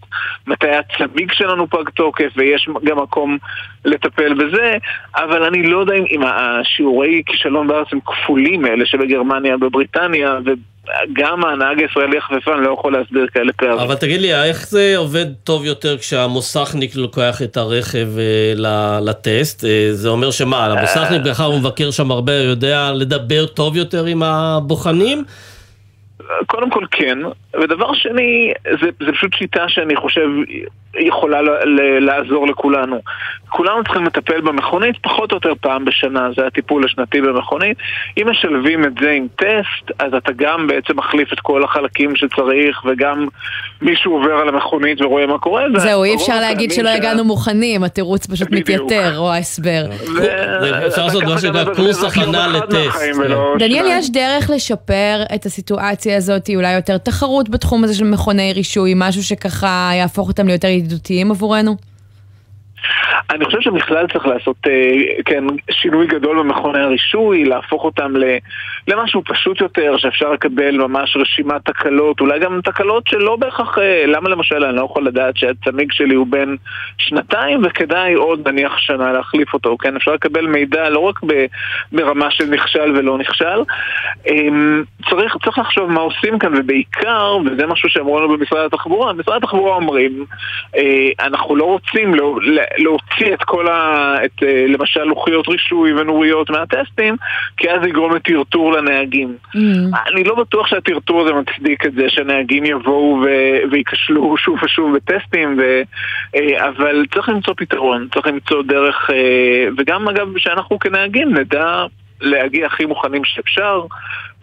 מתי 0.47 0.69
הצמיג 0.69 1.31
שלנו 1.31 1.69
פג 1.69 1.89
תוקף 1.89 2.31
ויש 2.37 2.69
גם 2.83 2.99
מקום 2.99 3.37
לטפל 3.85 4.33
בזה, 4.33 4.71
אבל 5.15 5.43
אני 5.43 5.63
לא 5.63 5.79
יודע 5.79 5.93
אם, 5.93 6.21
השיעורי 6.23 7.21
כישלון 7.25 7.67
בארץ 7.67 7.87
הם 7.91 7.99
כפולים 8.05 8.61
מאלה 8.61 8.85
שבגרמניה, 8.85 9.57
בבריטניה, 9.57 10.37
וגם 10.45 11.45
הנהג 11.45 11.79
הישראלי 11.81 12.17
החפפן 12.17 12.59
לא 12.59 12.73
יכול 12.73 12.93
להסביר 12.93 13.27
כאלה 13.33 13.53
פערים. 13.53 13.79
אבל 13.79 13.95
תגיד 13.95 14.21
לי, 14.21 14.43
איך 14.43 14.67
זה 14.67 14.93
עובד 14.97 15.25
טוב 15.43 15.65
יותר 15.65 15.97
כשהמוסכניק 15.97 16.95
לוקח 16.95 17.41
את 17.41 17.57
הרכב 17.57 18.07
אה, 18.17 18.99
לטסט? 19.01 19.65
אה, 19.65 19.87
זה 19.91 20.09
אומר 20.09 20.31
שמה, 20.31 20.65
המוסכניק, 20.65 21.21
מאחר 21.25 21.43
הוא 21.43 21.59
מבקר 21.59 21.91
שם 21.91 22.11
הרבה, 22.11 22.33
יודע 22.33 22.91
לדבר 22.91 23.45
טוב 23.45 23.77
יותר 23.77 24.05
עם 24.05 24.23
הבוחנים? 24.23 25.23
קודם 26.47 26.69
כל 26.69 26.85
כן, 26.91 27.17
ודבר 27.61 27.93
שני, 27.93 28.53
זה, 28.81 28.89
זה 29.05 29.11
פשוט 29.11 29.33
שיטה 29.33 29.69
שאני 29.69 29.95
חושב 29.95 30.29
יכולה 30.99 31.41
ל, 31.41 31.49
ל, 31.49 31.99
לעזור 31.99 32.47
לכולנו. 32.47 33.01
כולנו 33.49 33.83
צריכים 33.83 34.05
לטפל 34.05 34.41
במכונית 34.41 34.97
פחות 35.01 35.31
או 35.31 35.37
יותר 35.37 35.53
פעם 35.61 35.85
בשנה, 35.85 36.29
זה 36.37 36.47
הטיפול 36.47 36.85
השנתי 36.85 37.21
במכונית. 37.21 37.77
אם 38.17 38.29
משלבים 38.29 38.85
את 38.85 38.93
זה 39.01 39.11
עם 39.11 39.27
טסט, 39.35 39.91
אז 39.99 40.13
אתה 40.13 40.31
גם 40.31 40.67
בעצם 40.67 40.97
מחליף 40.97 41.33
את 41.33 41.39
כל 41.39 41.63
החלקים 41.63 42.15
שצריך, 42.15 42.85
וגם 42.85 43.27
מישהו 43.81 44.13
עובר 44.13 44.31
על 44.31 44.49
המכונית 44.49 45.01
ורואה 45.01 45.27
מה 45.27 45.37
קורה. 45.37 45.63
זה 45.73 45.79
זהו, 45.79 46.03
אי 46.03 46.15
אפשר 46.15 46.39
להגיד 46.39 46.71
שלא 46.71 46.89
הגענו 46.89 47.23
מוכנים, 47.23 47.83
התירוץ 47.83 48.25
פשוט 48.25 48.51
מתייתר, 48.51 49.17
או 49.17 49.31
ההסבר. 49.31 49.85
אפשר 50.87 51.05
לעשות 51.05 51.23
מה 51.23 51.39
שנקרא 51.39 51.73
קורס 51.73 52.03
הכנה 52.03 52.47
לטסט. 52.47 53.01
ולא 53.17 53.55
דניאל, 53.59 53.85
יש 53.89 54.11
דרך 54.11 54.49
לשפר 54.49 55.23
את 55.35 55.45
הסיטואציה 55.45 56.17
הזאת, 56.17 56.49
אולי 56.55 56.73
יותר 56.73 56.97
תחרות 56.97 57.49
בתחום 57.49 57.83
הזה 57.83 57.95
של 57.95 58.05
מכוני 58.05 58.53
רישוי, 58.53 58.93
משהו 58.95 59.23
שככה 59.23 59.91
יהפוך 59.93 60.27
אותם 60.27 60.47
ליותר 60.47 60.67
ידידותיים 60.67 61.31
עבורנו? 61.31 61.90
אני 63.29 63.45
חושב 63.45 63.61
שבכלל 63.61 64.07
צריך 64.07 64.25
לעשות, 64.25 64.55
אה, 64.67 65.23
כן, 65.25 65.43
שינוי 65.71 66.07
גדול 66.07 66.39
במכוני 66.39 66.79
הרישוי, 66.79 67.43
להפוך 67.45 67.83
אותם 67.83 68.13
למשהו 68.87 69.23
פשוט 69.25 69.61
יותר, 69.61 69.97
שאפשר 69.97 70.31
לקבל 70.31 70.77
ממש 70.77 71.17
רשימת 71.17 71.65
תקלות, 71.65 72.21
אולי 72.21 72.39
גם 72.39 72.59
תקלות 72.63 73.07
שלא 73.07 73.35
בהכרח, 73.35 73.77
אה, 73.77 74.03
למה 74.07 74.29
למשל 74.29 74.65
אני 74.65 74.75
לא 74.75 74.81
יכול 74.81 75.05
לדעת 75.05 75.37
שהצמיג 75.37 75.91
שלי 75.91 76.15
הוא 76.15 76.27
בן 76.27 76.55
שנתיים 76.97 77.61
וכדאי 77.63 78.13
עוד 78.13 78.47
נניח 78.47 78.77
שנה 78.77 79.11
להחליף 79.11 79.53
אותו, 79.53 79.77
כן? 79.77 79.95
אפשר 79.95 80.13
לקבל 80.13 80.47
מידע 80.47 80.89
לא 80.89 80.99
רק 80.99 81.19
ברמה 81.91 82.31
של 82.31 82.45
נכשל 82.45 82.91
ולא 82.95 83.17
נכשל. 83.17 83.59
אה, 84.27 84.33
צריך, 85.09 85.35
צריך 85.43 85.59
לחשוב 85.59 85.91
מה 85.91 86.01
עושים 86.01 86.39
כאן, 86.39 86.51
ובעיקר, 86.57 87.37
וזה 87.45 87.67
משהו 87.67 87.89
שאמרו 87.89 88.19
לנו 88.19 88.37
במשרד 88.37 88.65
התחבורה, 88.65 89.13
משרד 89.13 89.43
התחבורה 89.43 89.75
אומרים, 89.75 90.25
אה, 90.77 91.09
אנחנו 91.19 91.55
לא 91.55 91.63
רוצים 91.63 92.15
לא, 92.15 92.35
להוציא 92.77 93.33
את 93.33 93.43
כל 93.43 93.67
ה... 93.67 94.15
את, 94.25 94.43
אה, 94.43 94.65
למשל 94.67 95.03
לוחיות 95.03 95.47
רישוי 95.47 95.93
ונוריות 95.93 96.49
מהטסטים, 96.49 97.15
כי 97.57 97.71
אז 97.71 97.85
יגרום 97.87 98.15
לטרטור 98.15 98.73
לנהגים. 98.73 99.35
אני 100.07 100.23
לא 100.23 100.35
בטוח 100.35 100.67
שהטרטור 100.67 101.21
הזה 101.21 101.33
מצדיק 101.33 101.85
את 101.85 101.93
זה 101.93 102.09
שנהגים 102.09 102.65
יבואו 102.65 103.21
ו- 103.23 103.71
וייכשלו 103.71 104.37
שוב 104.37 104.63
ושוב 104.63 104.95
בטסטים, 104.95 105.57
ו- 105.59 105.81
אה, 106.35 106.69
אבל 106.69 107.05
צריך 107.13 107.29
למצוא 107.29 107.53
פתרון, 107.57 108.07
צריך 108.13 108.27
למצוא 108.27 108.63
דרך, 108.63 109.09
אה, 109.13 109.67
וגם 109.77 110.09
אגב 110.09 110.37
שאנחנו 110.37 110.79
כנהגים 110.79 111.37
נדע 111.37 111.85
להגיע 112.21 112.65
הכי 112.65 112.85
מוכנים 112.85 113.25
שאפשר, 113.25 113.81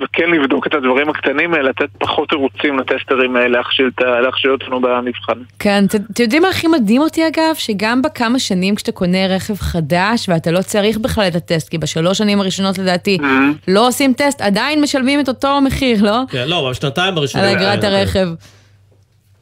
וכן 0.01 0.31
לבדוק 0.31 0.67
את 0.67 0.75
הדברים 0.75 1.09
הקטנים 1.09 1.55
האלה, 1.55 1.69
לתת 1.69 1.89
פחות 1.99 2.29
תירוצים 2.29 2.79
לטסטרים 2.79 3.37
האלה 3.37 3.61
להכשיל 3.99 4.53
אותנו 4.53 4.81
במבחן. 4.81 5.39
כן, 5.59 5.85
אתם 5.87 6.23
יודעים 6.23 6.43
מה 6.43 6.49
הכי 6.49 6.67
מדהים 6.69 7.03
אותי 7.03 7.29
אגב? 7.29 7.55
שגם 7.55 8.03
בכמה 8.03 8.39
שנים 8.39 8.75
כשאתה 8.75 8.93
קונה 8.93 9.27
רכב 9.27 9.55
חדש 9.55 10.29
ואתה 10.29 10.51
לא 10.51 10.63
צריך 10.63 10.99
בכלל 10.99 11.25
את 11.29 11.35
הטסט, 11.35 11.69
כי 11.69 11.79
בשלוש 11.79 12.19
שנים 12.19 12.41
הראשונות 12.41 12.79
לדעתי 12.79 13.19
לא 13.69 13.89
עושים 13.89 14.13
טסט, 14.13 14.41
עדיין 14.41 14.81
משלמים 14.81 15.21
את 15.21 15.29
אותו 15.29 15.61
מחיר, 15.61 16.05
לא? 16.05 16.19
כן, 16.31 16.45
לא, 16.49 16.69
בשנתיים 16.71 17.19
הראשונות. 17.19 17.47
על 17.47 17.57
אגרת 17.57 17.85
הרכב. 17.85 18.29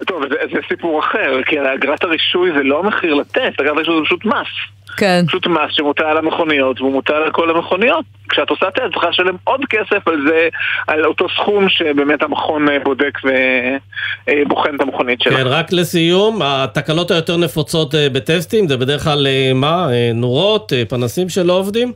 טוב, 0.07 0.23
זה, 0.29 0.35
זה 0.53 0.59
סיפור 0.69 1.01
אחר, 1.01 1.43
כי 1.47 1.57
אגרת 1.75 2.05
הרישוי 2.05 2.51
זה 2.57 2.63
לא 2.63 2.83
מחיר 2.83 3.15
לטסט, 3.15 3.61
אגרת 3.61 3.77
הרישוי 3.77 3.97
זה 3.99 4.05
פשוט 4.05 4.25
מס. 4.25 4.76
כן. 4.97 5.25
פשוט 5.29 5.47
מס 5.47 5.71
שמוטל 5.71 6.05
על 6.05 6.19
המכוניות, 6.19 6.81
והוא 6.81 6.93
מוטל 6.93 7.15
על 7.15 7.31
כל 7.33 7.51
המכוניות. 7.51 8.05
כשאת 8.29 8.51
עושה 8.51 8.71
טסט, 8.71 8.93
צריכה 8.93 9.09
לשלם 9.09 9.37
עוד 9.45 9.61
כסף 9.71 10.09
על 10.09 10.27
זה, 10.29 10.49
על 10.87 11.05
אותו 11.05 11.27
סכום 11.29 11.69
שבאמת 11.69 12.23
המכון 12.23 12.69
אה, 12.69 12.79
בודק 12.85 13.19
ובוחן 13.25 14.75
את 14.75 14.81
המכונית 14.81 15.21
שלך. 15.21 15.35
כן, 15.35 15.47
רק 15.47 15.73
לסיום, 15.73 16.43
התקלות 16.45 17.11
היותר 17.11 17.37
נפוצות 17.37 17.95
אה, 17.95 18.09
בטסטים 18.13 18.69
זה 18.69 18.77
בדרך 18.77 19.05
כלל 19.05 19.27
אה, 19.27 19.53
מה? 19.55 19.89
אה, 19.93 20.11
נורות, 20.15 20.73
אה, 20.73 20.83
פנסים 20.89 21.29
שלא 21.29 21.53
עובדים? 21.53 21.93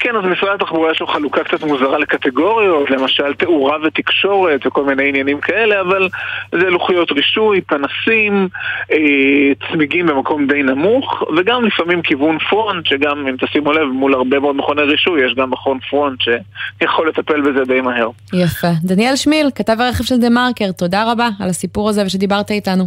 כן, 0.00 0.16
אז 0.16 0.24
משרד 0.24 0.54
התחבורה 0.54 0.92
יש 0.92 1.00
לו 1.00 1.06
חלוקה 1.06 1.44
קצת 1.44 1.62
מוזרה 1.62 1.98
לקטגוריות, 1.98 2.90
למשל 2.90 3.34
תאורה 3.34 3.76
ותקשורת 3.84 4.66
וכל 4.66 4.84
מיני 4.84 5.08
עניינים 5.08 5.40
כאלה, 5.40 5.80
אבל 5.80 6.08
זה 6.52 6.70
לוחיות 6.70 7.12
רישוי, 7.12 7.60
פנסים, 7.60 8.48
אה, 8.92 9.52
צמיגים 9.68 10.06
במקום 10.06 10.46
די 10.46 10.62
נמוך, 10.62 11.22
וגם 11.36 11.64
לפעמים 11.64 12.02
כיוון 12.02 12.38
פרונט, 12.38 12.86
שגם 12.86 13.26
אם 13.26 13.36
תשימו 13.36 13.72
לב, 13.72 13.88
מול 13.88 14.14
הרבה 14.14 14.40
מאוד 14.40 14.56
מכוני 14.56 14.82
רישוי, 14.82 15.26
יש 15.26 15.34
גם 15.34 15.50
מכון 15.50 15.78
פרונט 15.90 16.18
שיכול 16.20 17.08
לטפל 17.08 17.40
בזה 17.40 17.64
די 17.64 17.80
מהר. 17.80 18.10
יפה. 18.32 18.70
דניאל 18.82 19.16
שמיל, 19.16 19.46
כתב 19.54 19.76
הרכב 19.80 20.04
של 20.04 20.16
דה 20.20 20.30
מרקר, 20.30 20.72
תודה 20.72 21.12
רבה 21.12 21.28
על 21.40 21.48
הסיפור 21.48 21.88
הזה 21.88 22.02
ושדיברת 22.06 22.50
איתנו. 22.50 22.84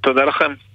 תודה 0.00 0.24
לכם. 0.24 0.69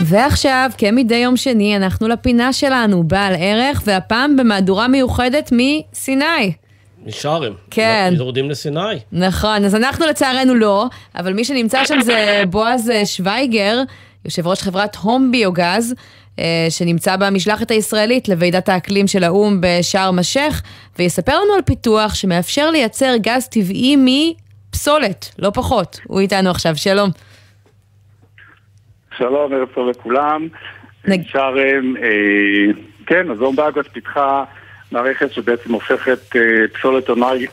ועכשיו, 0.00 0.70
כמדי 0.78 1.16
יום 1.16 1.36
שני, 1.36 1.76
אנחנו 1.76 2.08
לפינה 2.08 2.52
שלנו, 2.52 3.04
בעל 3.04 3.34
ערך, 3.38 3.82
והפעם 3.84 4.36
במהדורה 4.36 4.88
מיוחדת 4.88 5.52
מסיני. 5.52 6.52
משארם. 7.06 7.52
כן. 7.70 8.14
יורדים 8.16 8.50
לסיני. 8.50 8.80
נכון, 9.12 9.64
אז 9.64 9.74
אנחנו 9.74 10.06
לצערנו 10.06 10.54
לא, 10.54 10.86
אבל 11.14 11.32
מי 11.32 11.44
שנמצא 11.44 11.84
שם 11.84 12.00
זה 12.00 12.42
בועז 12.50 12.90
אה, 12.90 13.06
שוויגר, 13.06 13.82
יושב 14.24 14.46
ראש 14.46 14.62
חברת 14.62 14.96
הום 14.96 15.32
ביוגז, 15.32 15.94
אה, 16.38 16.66
שנמצא 16.70 17.16
במשלחת 17.16 17.70
הישראלית 17.70 18.28
לוועידת 18.28 18.68
האקלים 18.68 19.06
של 19.06 19.24
האו"ם 19.24 19.58
בשארם 19.60 20.18
א-שייח, 20.18 20.62
ויספר 20.98 21.32
לנו 21.32 21.54
על 21.54 21.62
פיתוח 21.62 22.14
שמאפשר 22.14 22.70
לייצר 22.70 23.14
גז 23.16 23.48
טבעי 23.50 23.96
מפסולת, 23.98 25.34
לא 25.38 25.50
פחות. 25.54 26.00
הוא 26.06 26.20
איתנו 26.20 26.50
עכשיו, 26.50 26.76
שלום. 26.76 27.10
שלום, 29.18 29.52
ערב 29.52 29.68
טוב 29.74 29.88
לכולם. 29.88 30.48
שרם, 31.32 31.94
אה, 32.02 32.72
כן, 33.06 33.30
אז 33.30 33.40
הום 33.40 33.56
באגוס 33.56 33.86
פיתחה 33.92 34.44
מערכת 34.92 35.32
שבעצם 35.32 35.72
הופכת 35.72 36.36
אה, 36.36 36.40
פסולת 36.78 37.04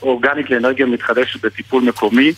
אורגנית 0.04 0.50
לאנרגיה 0.50 0.86
מתחדשת 0.86 1.46
בטיפול 1.46 1.84
מקומי. 1.84 2.32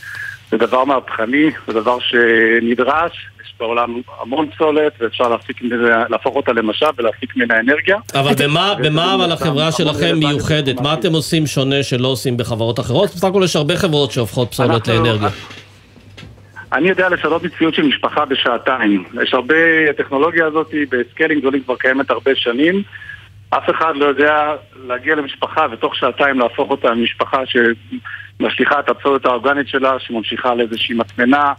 זה 0.51 0.57
דבר 0.57 0.83
מהפכני, 0.85 1.49
זה 1.67 1.73
דבר 1.73 1.97
שנדרש, 1.99 3.11
יש 3.45 3.53
בעולם 3.59 4.01
המון 4.21 4.49
פסולת 4.55 4.93
ואפשר 4.99 5.29
להפיק 5.29 5.61
מזה, 5.61 5.75
להפוך 6.09 6.35
אותה 6.35 6.53
למשאב 6.53 6.93
ולהפיק 6.97 7.35
ממנה 7.35 7.59
אנרגיה. 7.59 7.97
אבל 8.15 8.33
במה, 8.43 8.73
וזה 8.79 8.89
במה 8.89 9.15
אבל 9.15 9.31
החברה 9.31 9.71
שלכם 9.71 10.19
מיוחדת? 10.19 10.81
מה 10.81 10.93
אתם 10.93 11.13
עושים 11.13 11.47
שונה 11.47 11.83
שלא 11.83 12.07
עושים 12.07 12.37
בחברות 12.37 12.79
אחרות? 12.79 13.09
בסך 13.09 13.23
הכל 13.23 13.41
יש 13.45 13.55
הרבה 13.55 13.77
חברות 13.77 14.11
שהופכות 14.11 14.51
פסולת 14.51 14.69
אנחנו- 14.89 14.93
לאנרגיה. 15.03 15.29
אני 16.73 16.89
יודע 16.89 17.09
לשנות 17.09 17.43
מציאות 17.43 17.73
של 17.73 17.87
משפחה 17.87 18.25
בשעתיים. 18.25 19.03
יש 19.23 19.33
הרבה, 19.33 19.89
הטכנולוגיה 19.89 20.45
הזאת 20.45 20.73
ב 20.89 20.96
scaling 20.96 21.41
גדולים 21.41 21.63
כבר 21.63 21.75
קיימת 21.75 22.09
הרבה 22.09 22.35
שנים. 22.35 22.83
אף 23.49 23.69
אחד 23.69 23.95
לא 23.95 24.05
יודע 24.05 24.55
להגיע 24.87 25.15
למשפחה 25.15 25.65
ותוך 25.71 25.95
שעתיים 25.95 26.39
להפוך 26.39 26.69
אותה 26.69 26.89
למשפחה 26.89 27.41
שמשליכה 27.45 28.79
את 28.79 28.89
הפסולת 28.89 29.25
האורגנית 29.25 29.67
שלה, 29.67 29.99
שממשיכה 29.99 30.55
לאיזושהי 30.55 30.95
מטמנה 30.95 31.53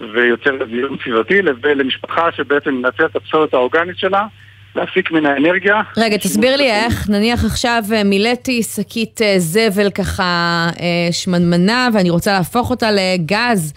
ויוצרת 0.00 0.68
זיהום 0.70 0.96
סביבתי, 1.04 1.42
למשפחה 1.74 2.32
שבעצם 2.32 2.74
מנצלת 2.74 3.10
את 3.10 3.16
הפסולת 3.16 3.54
האורגנית 3.54 3.98
שלה, 3.98 4.26
להפיק 4.74 5.10
מן 5.10 5.26
האנרגיה. 5.26 5.82
רגע, 5.96 6.16
תסביר 6.16 6.56
לי 6.56 6.70
איך, 6.70 7.10
נניח 7.10 7.44
עכשיו 7.44 7.82
אה, 7.92 8.04
מילאתי 8.04 8.62
שקית 8.62 9.22
אה, 9.22 9.34
זבל 9.38 9.90
ככה 9.90 10.66
אה, 10.80 11.12
שמנמנה, 11.12 11.88
ואני 11.94 12.10
רוצה 12.10 12.32
להפוך 12.32 12.70
אותה 12.70 12.88
לגז 12.90 13.72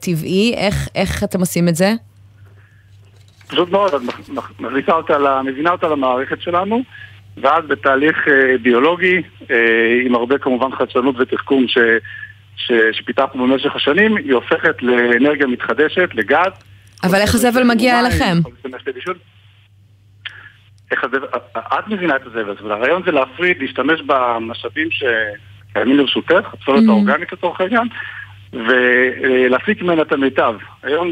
טבעי, 0.00 0.54
איך, 0.56 0.88
איך 0.94 1.24
אתם 1.24 1.40
עושים 1.40 1.68
את 1.68 1.74
זה? 1.76 1.92
פשוט 3.46 3.70
מאוד, 3.70 3.94
את 3.94 4.00
מכניסה 4.60 4.92
אותה, 4.92 5.42
מבינה 5.44 5.70
אותה 5.70 5.88
למערכת 5.88 6.40
שלנו, 6.40 6.82
ואז 7.36 7.64
בתהליך 7.68 8.16
אה, 8.28 8.58
ביולוגי, 8.62 9.22
אה, 9.50 9.56
עם 10.06 10.14
הרבה 10.14 10.38
כמובן 10.38 10.76
חדשנות 10.76 11.14
ותחכום 11.18 11.68
ש, 11.68 11.78
ש, 12.56 12.72
שפיתחנו 12.92 13.46
במשך 13.46 13.76
השנים, 13.76 14.16
היא 14.16 14.34
הופכת 14.34 14.82
לאנרגיה 14.82 15.46
מתחדשת, 15.46 16.08
לגז. 16.14 16.52
אבל 17.04 17.18
איך 17.18 17.34
הזבל 17.34 17.62
מגיע 17.62 18.00
אליכם? 18.00 18.38
איך 20.90 21.04
הזבל, 21.04 21.26
את 21.56 21.88
מבינה 21.88 22.16
את 22.16 22.26
הזבל, 22.26 22.56
אבל 22.62 22.72
הרעיון 22.72 23.02
זה 23.06 23.10
להפריד, 23.10 23.56
להשתמש 23.60 24.00
במשאבים 24.06 24.88
שקיימים 24.90 25.98
לרשותך, 25.98 26.44
הפסולת 26.52 26.84
Mm-hmm. 26.84 26.90
האורגנית 26.90 27.32
לצורך 27.32 27.60
העניין, 27.60 27.88
ולהפיק 28.52 29.82
ממנה 29.82 30.02
את 30.02 30.12
המיטב. 30.12 30.54
היום, 30.82 31.10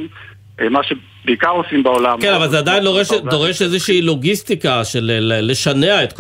אה, 0.61 0.68
מה 0.68 0.80
שבעיקר 0.82 1.51
עושים 1.51 1.82
בעולם... 1.82 2.20
כן, 2.20 2.34
אבל 2.34 2.49
זה 2.49 2.59
עדיין 2.59 2.84
דורש, 2.84 3.12
דורש 3.12 3.62
איזושהי 3.62 4.03
לוגיסטיקה 4.03 4.84
של 4.84 5.11
לשנע 5.22 6.05
את 6.05 6.12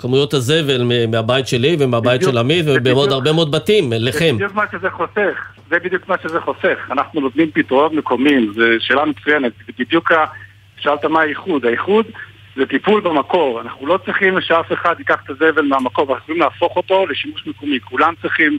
כמויות, 0.00 0.34
הזבל 0.34 0.82
מהבית 1.08 1.48
שלי 1.48 1.76
ומהבית 1.78 2.22
של 2.22 2.38
עמית 2.38 2.64
זה 2.64 2.74
ובעוד. 2.76 3.12
הרבה 3.12 3.32
מאוד 3.32 3.50
בתים, 3.50 3.90
זה 3.90 3.96
לכם. 3.98 4.34
בדיוק 4.34 4.54
מה 4.54 4.64
שזה 4.72 4.90
חוסך, 4.90 5.38
זה 5.70 5.78
בדיוק 5.78 6.08
מה 6.08 6.14
שזה 6.22 6.40
חוסך. 6.40 6.78
אנחנו 6.90 7.20
נותנים 7.20 7.50
פתרונות 7.54 7.92
מקומיים, 7.92 8.52
זו 8.54 8.64
שאלה 8.78 9.04
מצוינת. 9.04 9.52
זה 9.66 9.72
בדיוק, 9.78 10.12
שאלת 10.80 11.04
מה 11.04 11.20
האיחוד. 11.20 11.64
האיחוד 11.66 12.06
זה 12.56 12.66
טיפול 12.66 13.00
במקור. 13.00 13.60
אנחנו 13.60 13.86
לא 13.86 13.98
צריכים 14.04 14.40
שאף 14.40 14.72
אחד 14.72 14.94
ייקח 14.98 15.16
את 15.24 15.30
הזבל 15.30 15.62
מהמקור, 15.62 16.04
אנחנו 16.04 16.22
יכולים 16.22 16.40
להפוך 16.40 16.76
אותו 16.76 17.06
לשימוש 17.06 17.46
מקומי. 17.46 17.80
כולם 17.80 18.14
צריכים 18.22 18.58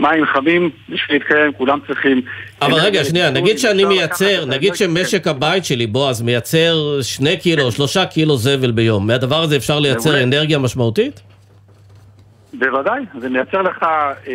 מים 0.00 0.26
חמים 0.26 0.70
בשביל 0.88 1.16
להתקיים, 1.16 1.52
כולם 1.52 1.78
צריכים... 1.86 2.22
אבל 2.62 2.74
רגע, 2.74 3.04
שנייה, 3.04 3.30
נגיד 3.30 3.58
שאני 3.58 3.84
מייצר, 3.84 4.44
נגיד 4.46 4.74
שמשק 4.74 5.26
הבית 5.26 5.64
שלי, 5.64 5.86
בועז, 5.86 6.22
מייצר 6.22 6.98
שני 7.02 7.36
קילו, 7.36 7.72
שלושה 7.72 8.06
קילו 8.06 8.36
זבל 8.36 8.70
ביום, 8.70 9.06
מהדבר 9.06 9.42
הזה 9.42 9.56
אפשר 9.56 9.78
לייצר. 9.80 10.22
אנרגיה 10.22 10.58
משמעותית? 10.58 11.20
בוודאי, 12.52 13.02
זה 13.18 13.28
מייצר 13.28 13.62
לך 13.62 13.82
אה, 13.82 14.34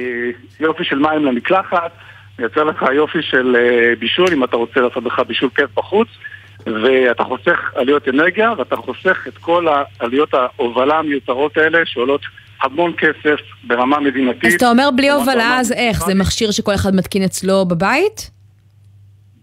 יופי 0.59 0.83
של 0.83 0.99
מים 0.99 1.25
למקלחת, 1.25 1.91
מייצר 2.39 2.63
לך 2.63 2.85
יופי 2.95 3.21
של 3.21 3.55
אה, 3.55 3.93
בישול, 3.99 4.27
אם 4.33 4.43
אתה 4.43 4.57
רוצה 4.57 4.79
לעשות 4.79 5.03
לך 5.03 5.21
בישול 5.27 5.49
כיף 5.55 5.69
בחוץ, 5.75 6.07
ואתה 6.65 7.23
חוסך 7.23 7.59
עלויות 7.75 8.07
אנרגיה, 8.07 8.53
ואתה 8.57 8.75
חוסך 8.75 9.27
את 9.27 9.37
כל 9.37 9.67
העלויות 9.67 10.33
ההובלה 10.33 10.99
המיותרות 10.99 11.57
האלה, 11.57 11.79
שעולות 11.85 12.21
המון 12.61 12.93
כסף 12.97 13.39
ברמה 13.63 13.99
מדינתית. 13.99 14.45
אז 14.45 14.53
אתה 14.53 14.69
אומר 14.69 14.89
בלי 14.95 15.09
הובלה, 15.09 15.59
אז 15.59 15.71
איך? 15.71 16.05
זה 16.05 16.15
מכשיר 16.15 16.51
שכל 16.51 16.75
אחד 16.75 16.95
מתקין 16.95 17.23
אצלו 17.23 17.65
בבית? 17.65 18.31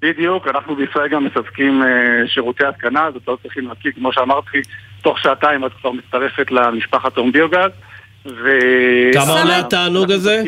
בדיוק, 0.03 0.49
אנחנו 0.49 0.77
בישראל 0.77 1.09
גם 1.09 1.25
מספקים 1.25 1.83
אה, 1.83 1.89
שירותי 2.27 2.65
התקנה, 2.67 3.07
אז 3.07 3.17
אתה 3.17 3.31
לא 3.31 3.39
צריכים 3.43 3.69
להקים, 3.69 3.93
כמו 3.93 4.13
שאמרתי, 4.13 4.59
תוך 5.03 5.19
שעתיים 5.19 5.67
את 5.67 5.73
כבר 5.81 5.93
מצטרפת 5.93 6.51
למשפחת 6.51 7.17
הום 7.17 7.33
ביוגז. 7.33 7.71
ו... 8.27 8.49
כמה 9.13 9.41
עולה 9.41 9.59
התענוג 9.59 10.11
הזה? 10.11 10.43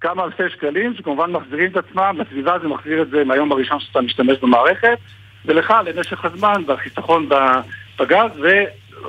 כמה 0.00 0.24
אלפי 0.24 0.42
שקלים, 0.52 0.94
שכמובן 0.94 1.30
מחזירים 1.30 1.70
את 1.70 1.76
עצמם, 1.76 2.16
לסביבה 2.18 2.58
זה 2.62 2.68
מחזיר 2.68 3.02
את 3.02 3.10
זה 3.10 3.24
מהיום 3.24 3.52
הראשון 3.52 3.80
שאתה 3.80 4.00
משתמש 4.00 4.38
במערכת, 4.42 4.98
ולך 5.44 5.74
למשך 5.86 6.24
הזמן 6.24 6.62
והחיסכון 6.66 7.28
בגז, 7.98 8.30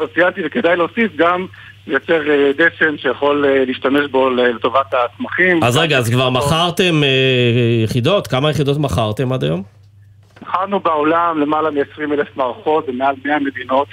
וציינתי 0.04 0.42
וכדאי 0.46 0.76
להוסיף 0.76 1.16
גם 1.16 1.46
לייצר 1.88 2.30
אה, 2.30 2.52
דשן 2.58 2.98
שיכול 2.98 3.46
אה, 3.46 3.66
להשתמש 3.66 4.06
בו 4.12 4.30
לטובת 4.30 4.94
הצמחים. 4.94 5.64
אז 5.64 5.78
רגע, 5.78 5.98
אז 5.98 6.10
כבר 6.10 6.30
מכרתם 6.30 7.04
אה, 7.04 7.84
יחידות? 7.84 8.28
כמה 8.28 8.50
יחידות 8.50 8.78
מכרתם 8.78 9.34
עד 9.34 9.44
היום? 9.44 9.64
מכרנו 10.42 10.80
בעולם 10.80 11.40
למעלה 11.42 11.72
מ-20 11.72 12.14
אלף 12.14 12.28
מערכות 12.38 12.88
במעל 12.88 13.16
100 13.26 13.40
מדינות. 13.40 13.88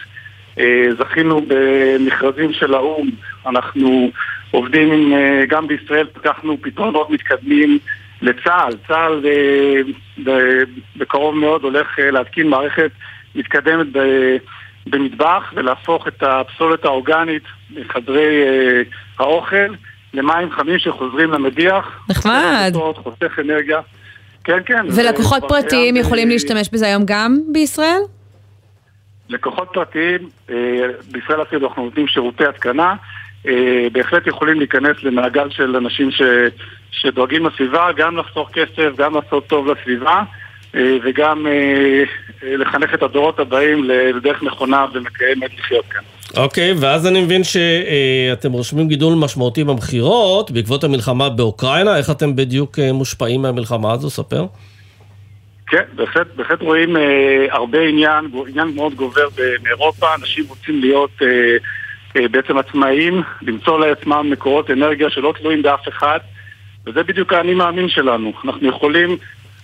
זכינו 0.99 1.41
במכרזים 1.49 2.53
של 2.53 2.75
האו"ם, 2.75 3.11
אנחנו 3.47 4.11
עובדים 4.51 4.93
עם, 4.93 5.13
גם 5.49 5.67
בישראל, 5.67 6.07
פתחנו 6.13 6.57
פתרונות 6.63 7.11
מתקדמים 7.11 7.79
לצה"ל. 8.23 8.73
צה"ל 8.89 9.25
בקרוב 10.97 11.35
מאוד 11.35 11.63
הולך 11.63 11.87
להתקין 11.99 12.49
מערכת 12.49 12.91
מתקדמת 13.35 13.87
ב- 13.93 14.37
במטבח 14.87 15.53
ולהפוך 15.57 16.09
את 16.09 16.23
הפסולת 16.23 16.85
האורגנית 16.85 17.43
מחדרי 17.71 18.43
אה, 18.43 18.83
האוכל 19.19 19.75
למים 20.15 20.51
חמים 20.51 20.79
שחוזרים 20.79 21.31
למדיח. 21.31 22.05
נחמד. 22.11 22.73
חוסך 22.97 23.39
אנרגיה. 23.39 23.81
כן, 24.45 24.59
כן. 24.67 24.87
ולקוחות 24.97 25.45
פרטיים 25.49 25.97
יכולים 25.97 26.29
להשתמש 26.29 26.69
בזה 26.73 26.87
היום 26.87 27.03
גם 27.07 27.39
בישראל? 27.53 28.01
לקוחות 29.29 29.69
פרטיים, 29.73 30.29
אה, 30.51 30.57
בישראל 31.11 31.43
אפילו 31.43 31.69
אנחנו 31.69 31.85
נותנים 31.85 32.09
שירותי 32.09 32.47
התקנה, 32.47 32.95
אה, 33.47 33.87
בהחלט 33.93 34.27
יכולים 34.27 34.59
להיכנס 34.59 34.97
למעגל 35.03 35.51
של 35.51 35.77
אנשים 35.77 36.11
ש, 36.11 36.23
שדואגים 36.91 37.47
לסביבה, 37.47 37.93
גם 37.97 38.17
לחסוך 38.17 38.51
כסף, 38.53 38.97
גם 38.97 39.15
לעשות 39.15 39.47
טוב 39.47 39.67
לסביבה, 39.67 40.23
וגם 41.05 41.47
אה, 41.47 41.53
אה, 42.43 42.57
לחנך 42.57 42.95
את 42.95 43.03
הדורות 43.03 43.39
הבאים 43.39 43.85
לדרך 43.85 44.43
נכונה 44.43 44.87
ומקיימת 44.95 45.51
לחיות 45.59 45.85
כאן. 45.85 46.03
אוקיי, 46.37 46.73
ואז 46.81 47.07
אני 47.07 47.23
מבין 47.23 47.43
שאתם 47.45 48.53
רושמים 48.53 48.89
גידול 48.89 49.15
משמעותי 49.15 49.65
במכירות 49.65 50.51
בעקבות 50.51 50.85
המלחמה 50.85 51.29
באוקראינה, 51.29 51.97
איך 51.99 52.11
אתם 52.11 52.37
בדיוק 52.37 52.79
אה, 52.79 52.93
מושפעים 52.93 53.43
מהמלחמה 53.43 53.93
הזו? 53.93 54.11
ספר. 54.11 54.47
כן, 55.67 55.83
בהחלט, 55.95 56.27
בהחלט 56.37 56.63
רואים 56.63 56.97
אה, 56.97 57.47
הרבה 57.51 57.81
עניין, 57.81 58.31
עניין 58.49 58.69
מאוד 58.75 58.95
גובר 58.95 59.29
ב- 59.37 59.63
מאירופה, 59.63 60.07
אנשים 60.15 60.45
רוצים 60.49 60.81
להיות 60.81 61.11
אה, 61.23 61.57
אה, 62.17 62.29
בעצם 62.29 62.59
עצמאיים, 62.59 63.23
למצוא 63.43 63.87
לעצמם 63.87 64.31
מקורות 64.31 64.71
אנרגיה 64.71 65.11
שלא 65.11 65.35
תלויים 65.41 65.63
באף 65.63 65.89
אחד, 65.89 66.19
וזה 66.87 67.03
בדיוק 67.03 67.33
האני 67.33 67.55
מאמין 67.55 67.89
שלנו. 67.89 68.33
אנחנו 68.45 68.69
יכולים, 68.69 69.17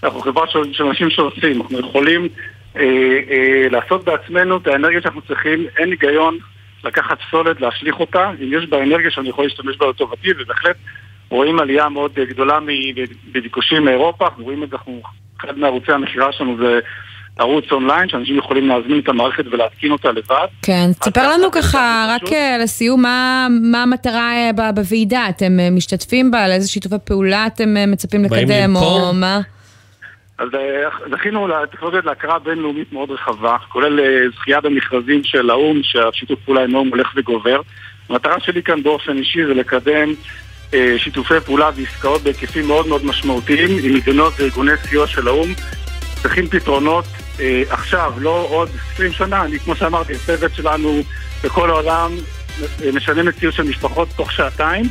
אנחנו 0.03 0.21
חברה 0.21 0.47
של, 0.47 0.73
של 0.73 0.85
אנשים 0.85 1.11
שעושים, 1.11 1.63
אנחנו 1.63 1.79
יכולים 1.79 2.29
אה, 2.77 2.83
אה, 3.31 3.69
לעשות 3.71 4.05
בעצמנו 4.05 4.57
את 4.57 4.67
האנרגיה 4.67 5.01
שאנחנו 5.03 5.23
צריכים, 5.23 5.67
אין 5.79 5.91
היגיון 5.91 6.39
לקחת 6.85 7.19
פסולת, 7.29 7.61
להשליך 7.61 8.01
אותה, 8.01 8.31
אם 8.43 8.53
יש 8.59 8.67
בה 8.67 8.83
אנרגיה 8.83 9.11
שאני 9.11 9.29
יכול 9.29 9.45
להשתמש 9.45 9.77
בה 9.77 9.87
לטובתי, 9.87 10.29
ובהחלט 10.39 10.77
רואים 11.29 11.59
עלייה 11.59 11.89
מאוד 11.89 12.11
אה, 12.19 12.25
גדולה 12.25 12.59
בביקושים 13.33 13.85
מאירופה, 13.85 14.25
אנחנו 14.25 14.45
רואים 14.45 14.63
את 14.63 14.71
זה, 14.71 14.77
אנחנו, 14.77 15.03
אחד 15.41 15.59
מערוצי 15.59 15.93
המכירה 15.93 16.33
שלנו 16.33 16.57
זה 16.57 16.81
ערוץ 17.39 17.65
אונליין, 17.73 18.09
שאנשים 18.09 18.39
יכולים 18.39 18.69
להזמין 18.69 19.01
את 19.01 19.09
המערכת 19.09 19.45
ולהתקין 19.51 19.93
אותה 19.93 20.13
לבד. 20.13 20.47
כן, 20.63 20.91
תספר 21.01 21.33
לנו 21.33 21.51
ככה, 21.51 22.07
רק 22.09 22.33
אה, 22.33 22.59
לסיום, 22.59 23.03
מה 23.03 23.47
מה 23.63 23.83
המטרה 23.83 24.33
אה, 24.33 24.73
בוועידה? 24.73 25.29
אתם 25.29 25.53
משתתפים 25.77 26.31
בה? 26.31 26.45
על 26.45 26.53
איזה 26.53 26.69
שיתופי 26.69 26.97
פעולה 27.05 27.47
אתם 27.47 27.75
מצפים 27.87 28.25
לקדם? 28.25 28.77
או 28.77 29.13
מה? 29.15 29.41
אז 30.41 30.49
אה, 30.55 30.89
זכינו 31.11 31.49
לטכנולוגיות 31.49 32.05
להכרה 32.05 32.39
בינלאומית 32.39 32.93
מאוד 32.93 33.11
רחבה, 33.11 33.57
כולל 33.69 34.01
אה, 34.01 34.31
זכייה 34.37 34.61
במכרזים 34.61 35.25
של 35.25 35.51
האו"ם, 35.51 35.81
שהשיתוף 35.83 36.39
פעולה 36.45 36.65
עם 36.65 36.75
האו"ם 36.75 36.89
הולך 36.89 37.13
וגובר. 37.17 37.61
המטרה 38.09 38.41
שלי 38.41 38.63
כאן 38.63 38.83
באופן 38.83 39.17
אישי 39.17 39.47
זה 39.47 39.55
לקדם 39.55 40.15
אה, 40.75 40.95
שיתופי 40.99 41.41
פעולה 41.41 41.71
ועסקאות 41.77 42.23
בהיקפים 42.23 42.67
מאוד 42.67 42.87
מאוד 42.87 43.05
משמעותיים 43.05 43.69
עם 43.83 43.95
מדינות 43.95 44.33
וארגוני 44.39 44.77
סיוע 44.77 45.07
של 45.07 45.29
האו"ם. 45.29 45.49
צריכים 46.23 46.47
פתרונות 46.47 47.05
אה, 47.41 47.63
עכשיו, 47.71 48.13
לא 48.19 48.47
עוד 48.51 48.69
20 48.93 49.13
שנה. 49.13 49.45
אני, 49.45 49.59
כמו 49.59 49.77
שאמרתי, 49.77 50.13
הצוות 50.13 50.55
שלנו 50.55 51.03
בכל 51.45 51.71
העולם 51.71 52.13
אה, 52.85 52.93
משנה 52.93 53.23
מציאות 53.23 53.55
של 53.55 53.63
משפחות 53.63 54.09
תוך 54.17 54.33
שעתיים, 54.33 54.85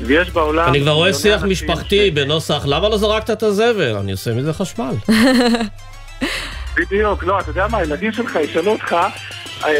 ויש 0.00 0.30
בעולם... 0.30 0.68
אני 0.68 0.80
כבר 0.80 0.90
רואה 0.90 1.14
שיח 1.14 1.42
משפחתי 1.42 2.10
בנוסח, 2.10 2.62
למה 2.66 2.88
לא 2.88 2.96
זרקת 2.96 3.30
את 3.30 3.42
הזבל? 3.42 3.96
אני 3.96 4.12
עושה 4.12 4.34
מזה 4.34 4.52
חשמל. 4.52 4.94
בדיוק, 6.76 7.24
לא, 7.24 7.40
אתה 7.40 7.50
יודע 7.50 7.66
מה, 7.66 7.78
הילדים 7.78 8.12
שלך 8.12 8.36
ישאלו 8.36 8.72
אותך, 8.72 8.96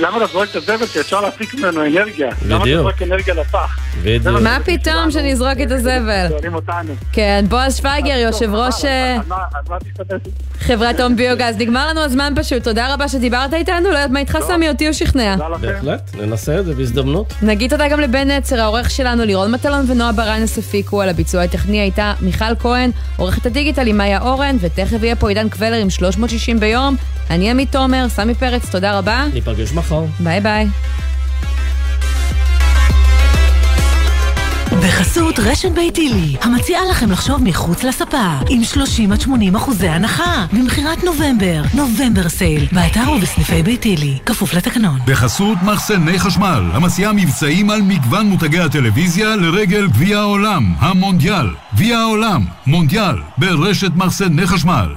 למה 0.01 0.17
אתה 0.17 0.27
זורק 0.27 0.51
את 0.51 0.57
הזבל 0.57 0.87
שאפשר 0.87 1.21
להפיק 1.21 1.55
ממנו 1.55 1.87
אנרגיה? 1.87 2.31
למה 2.47 2.57
אתה 2.57 2.65
בדיוק. 2.65 2.83
זורק 2.83 3.03
אנרגיה 3.03 3.35
לפח? 3.35 3.79
בדיוק. 4.03 4.41
מה 4.43 4.59
פתאום 4.65 5.11
שאני 5.11 5.33
אזרוק 5.33 5.61
את 5.63 5.71
הזבל? 5.71 6.27
שואלים 6.29 6.55
אותנו. 6.55 6.95
כן, 7.13 7.45
בועז 7.49 7.77
שוויגר, 7.77 8.17
יושב 8.17 8.55
ראש 8.55 8.85
אה? 8.85 9.19
חברת 10.59 11.01
הום 11.01 11.17
ביוגז. 11.17 11.57
נגמר 11.59 11.89
לנו 11.89 12.01
הזמן 12.01 12.33
פשוט, 12.37 12.65
תודה 12.65 12.95
רבה 12.95 13.09
שדיברת 13.09 13.55
איתנו, 13.55 13.83
לא 13.83 13.89
יודעת 13.89 14.11
מה 14.11 14.21
איתך 14.21 14.39
סמי, 14.47 14.69
אותי 14.69 14.87
הוא 14.87 14.93
שכנע. 14.93 15.37
בהחלט, 15.61 16.11
ננסה 16.15 16.59
את 16.59 16.65
זה 16.65 16.75
בהזדמנות. 16.75 17.35
נגיד 17.43 17.71
תודה 17.71 17.89
גם 17.89 18.01
לבן 18.01 18.31
נצר, 18.31 18.61
העורך 18.61 18.91
שלנו, 18.91 19.25
לירון 19.25 19.53
מטלון 19.53 19.85
ונועה 19.89 20.13
ברנס 20.13 20.59
הפיקו, 20.59 21.03
על 21.03 21.09
הביצוע 21.09 21.43
הטכני 21.43 21.81
הייתה 21.81 22.13
מיכל 22.21 22.57
כהן, 22.59 22.91
עורכת 23.17 23.47
הדיגיטל 23.47 23.87
היא 23.87 23.95
מאיה 23.95 24.21
אורן, 24.23 24.57
ותכף 24.61 25.03
יהיה 25.03 25.17
פה 25.17 25.29
עידן 25.29 25.49
קבלר 25.49 25.77
עם 25.77 25.91
360 25.91 26.61
ביום. 26.61 26.97
אני 27.31 27.51
עמית 27.51 27.73
תומר, 27.73 28.09
סמי 28.09 28.35
פרץ, 28.35 28.71
תודה 28.71 28.99
רבה. 28.99 29.25
ניפגש 29.35 29.72
מחר. 29.75 30.05
ביי 30.21 30.41
ביי. 30.41 30.69
בחסות 34.81 35.39
רשת 35.39 35.73
ביתילי, 35.73 36.37
המציעה 36.41 36.83
לכם 36.91 37.11
לחשוב 37.11 37.43
מחוץ 37.45 37.85
לספה, 37.85 38.33
עם 38.49 38.65
30 38.65 39.13
עד 39.13 39.21
80 39.21 39.55
אחוזי 39.57 39.89
הנחה, 39.89 40.47
במכירת 40.53 41.05
נובמבר, 41.05 41.63
November 41.75 42.29
sale, 42.29 42.67
באתר 42.73 43.11
ובסניפי 43.17 43.63
ביתילי, 43.63 44.19
כפוף 44.27 44.55
לתקנון. 44.55 44.99
בחסות 45.07 45.59
מחסני 45.63 46.19
חשמל, 46.19 46.71
המציעה 46.73 47.13
מבצעים 47.13 47.71
על 47.71 47.83
מגוון 47.83 48.27
מותגי 48.27 48.61
הטלוויזיה 48.61 49.37
לרגל 49.37 49.87
גביע 49.89 50.19
העולם, 50.19 50.75
המונדיאל. 50.79 51.47
גביע 51.75 51.99
העולם, 51.99 52.45
מונדיאל, 52.67 53.17
ברשת 53.39 53.91
מחסני 53.97 54.47
חשמל. 54.47 54.89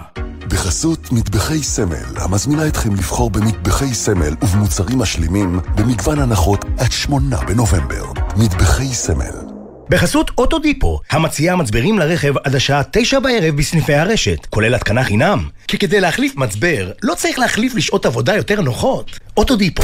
בחסות 0.56 1.12
מטבחי 1.12 1.64
סמל, 1.64 2.06
המזמינה 2.16 2.68
אתכם 2.68 2.96
לבחור 2.96 3.30
במטבחי 3.30 3.94
סמל 3.94 4.36
ובמוצרים 4.42 5.00
משלימים 5.00 5.60
במגוון 5.76 6.20
הנחות 6.20 6.66
עד 6.78 6.92
שמונה 6.92 7.38
בנובמבר. 7.48 8.06
מטבחי 8.36 8.94
סמל. 8.94 9.36
בחסות 9.90 10.32
אוטודיפו, 10.38 11.00
המציעה 11.12 11.56
מצברים 11.56 12.00
לרכב 12.00 12.38
עד 12.38 12.56
השעה 12.56 12.82
תשע 12.92 13.20
בערב 13.20 13.56
בסניפי 13.56 13.94
הרשת, 13.94 14.46
כולל 14.50 14.76
התקנה 14.76 15.04
חינם. 15.04 15.50
כי 15.68 15.78
כדי 15.78 16.02
להחליף 16.02 16.36
מצבר, 16.36 16.92
לא 17.04 17.14
צריך 17.16 17.40
להחליף 17.40 17.76
לשעות 17.76 18.06
עבודה 18.06 18.36
יותר 18.36 18.62
נוחות. 18.62 19.20
אוטודיפו. 19.38 19.84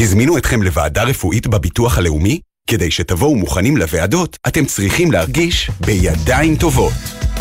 הזמינו 0.00 0.38
אתכם 0.38 0.62
לוועדה 0.62 1.02
רפואית 1.02 1.46
בביטוח 1.46 1.98
הלאומי? 1.98 2.40
כדי 2.70 2.90
שתבואו 2.90 3.36
מוכנים 3.36 3.76
לוועדות, 3.76 4.38
אתם 4.46 4.64
צריכים 4.64 5.12
להרגיש 5.12 5.70
בידיים 5.80 6.56
טובות. 6.56 6.92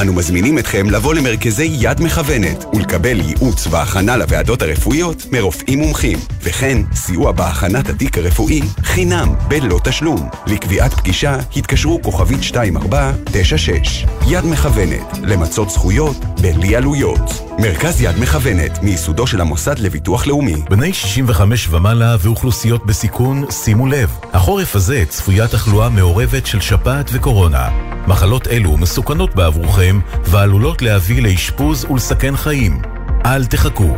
אנו 0.02 0.14
מזמינים 0.14 0.60
אתכם 0.60 0.90
לבוא 0.90 1.14
למרכזי 1.14 1.70
יד 1.80 2.02
מכוונת 2.02 2.66
ולקבל 2.74 3.20
ייעוץ 3.20 3.68
והכנה 3.68 4.18
לוועדות 4.18 4.62
הרפואיות 4.62 5.26
מרופאים 5.32 5.80
מומחים, 5.80 6.20
וכן 6.42 6.78
סיוע 6.94 7.32
בהכנת 7.32 7.90
התיק 7.90 8.18
הרפואי 8.18 8.62
חינם 8.84 9.34
בלא 9.48 9.80
תשלום. 9.84 10.30
לקביעת 10.48 10.94
פגישה 10.94 11.38
התקשרו 11.56 12.02
כוכבית 12.04 12.40
2496. 12.40 14.06
יד 14.28 14.46
מכוונת, 14.46 15.18
למצות 15.24 15.70
זכויות 15.70 16.18
בלי 16.42 16.76
עלויות. 16.76 17.50
מרכז 17.60 18.02
יד 18.02 18.20
מכוונת, 18.20 18.84
מייסודו 18.84 19.28
של 19.28 19.42
המוסד 19.42 19.80
לביטוח 19.80 20.28
לאומי. 20.28 20.56
בני 20.70 20.94
65 20.94 21.68
ומעלה 21.72 22.16
ואוכלוסיות 22.20 22.86
בסיכון, 22.86 23.46
שימו 23.52 23.88
לב, 23.88 24.10
החורף 24.34 24.76
הזה 24.76 25.04
צפויה 25.20 25.48
תחלואה 25.48 25.90
מעורבת 25.90 26.46
של 26.46 26.62
שפעת 26.62 27.10
וקורונה. 27.14 27.70
מחלות 28.08 28.48
אלו 28.48 28.78
מסוכנות 28.78 29.36
בעבורכם 29.36 30.00
ועלולות 30.26 30.82
להביא 30.82 31.22
לאשפוז 31.22 31.86
ולסכן 31.90 32.36
חיים. 32.36 32.82
אל 33.26 33.46
תחכו. 33.46 33.98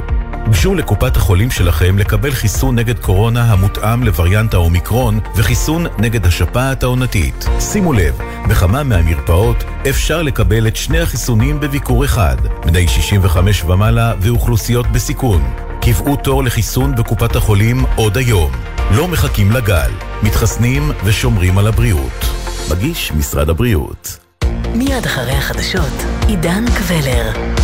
גשו 0.49 0.75
לקופת 0.75 1.15
החולים 1.15 1.51
שלכם 1.51 1.97
לקבל 1.97 2.31
חיסון 2.31 2.75
נגד 2.75 2.99
קורונה 2.99 3.43
המותאם 3.43 4.03
לווריאנט 4.03 4.53
האומיקרון 4.53 5.19
וחיסון 5.35 5.85
נגד 5.97 6.25
השפעת 6.25 6.83
העונתית. 6.83 7.45
שימו 7.59 7.93
לב, 7.93 8.17
בכמה 8.49 8.83
מהמרפאות 8.83 9.63
אפשר 9.89 10.21
לקבל 10.21 10.67
את 10.67 10.75
שני 10.75 10.99
החיסונים 10.99 11.59
בביקור 11.59 12.05
אחד, 12.05 12.37
בני 12.65 12.87
65 12.87 13.63
ומעלה 13.63 14.13
ואוכלוסיות 14.21 14.87
בסיכון. 14.87 15.70
קבעו 15.85 16.15
תור 16.15 16.43
לחיסון 16.43 16.95
בקופת 16.95 17.35
החולים 17.35 17.85
עוד 17.95 18.17
היום. 18.17 18.51
לא 18.91 19.07
מחכים 19.07 19.51
לגל, 19.51 19.91
מתחסנים 20.23 20.91
ושומרים 21.05 21.57
על 21.57 21.67
הבריאות. 21.67 22.25
מגיש 22.71 23.11
משרד 23.11 23.49
הבריאות. 23.49 24.17
מיד 24.75 25.05
אחרי 25.05 25.31
החדשות, 25.31 26.03
עידן 26.27 26.65
קבלר. 26.77 27.60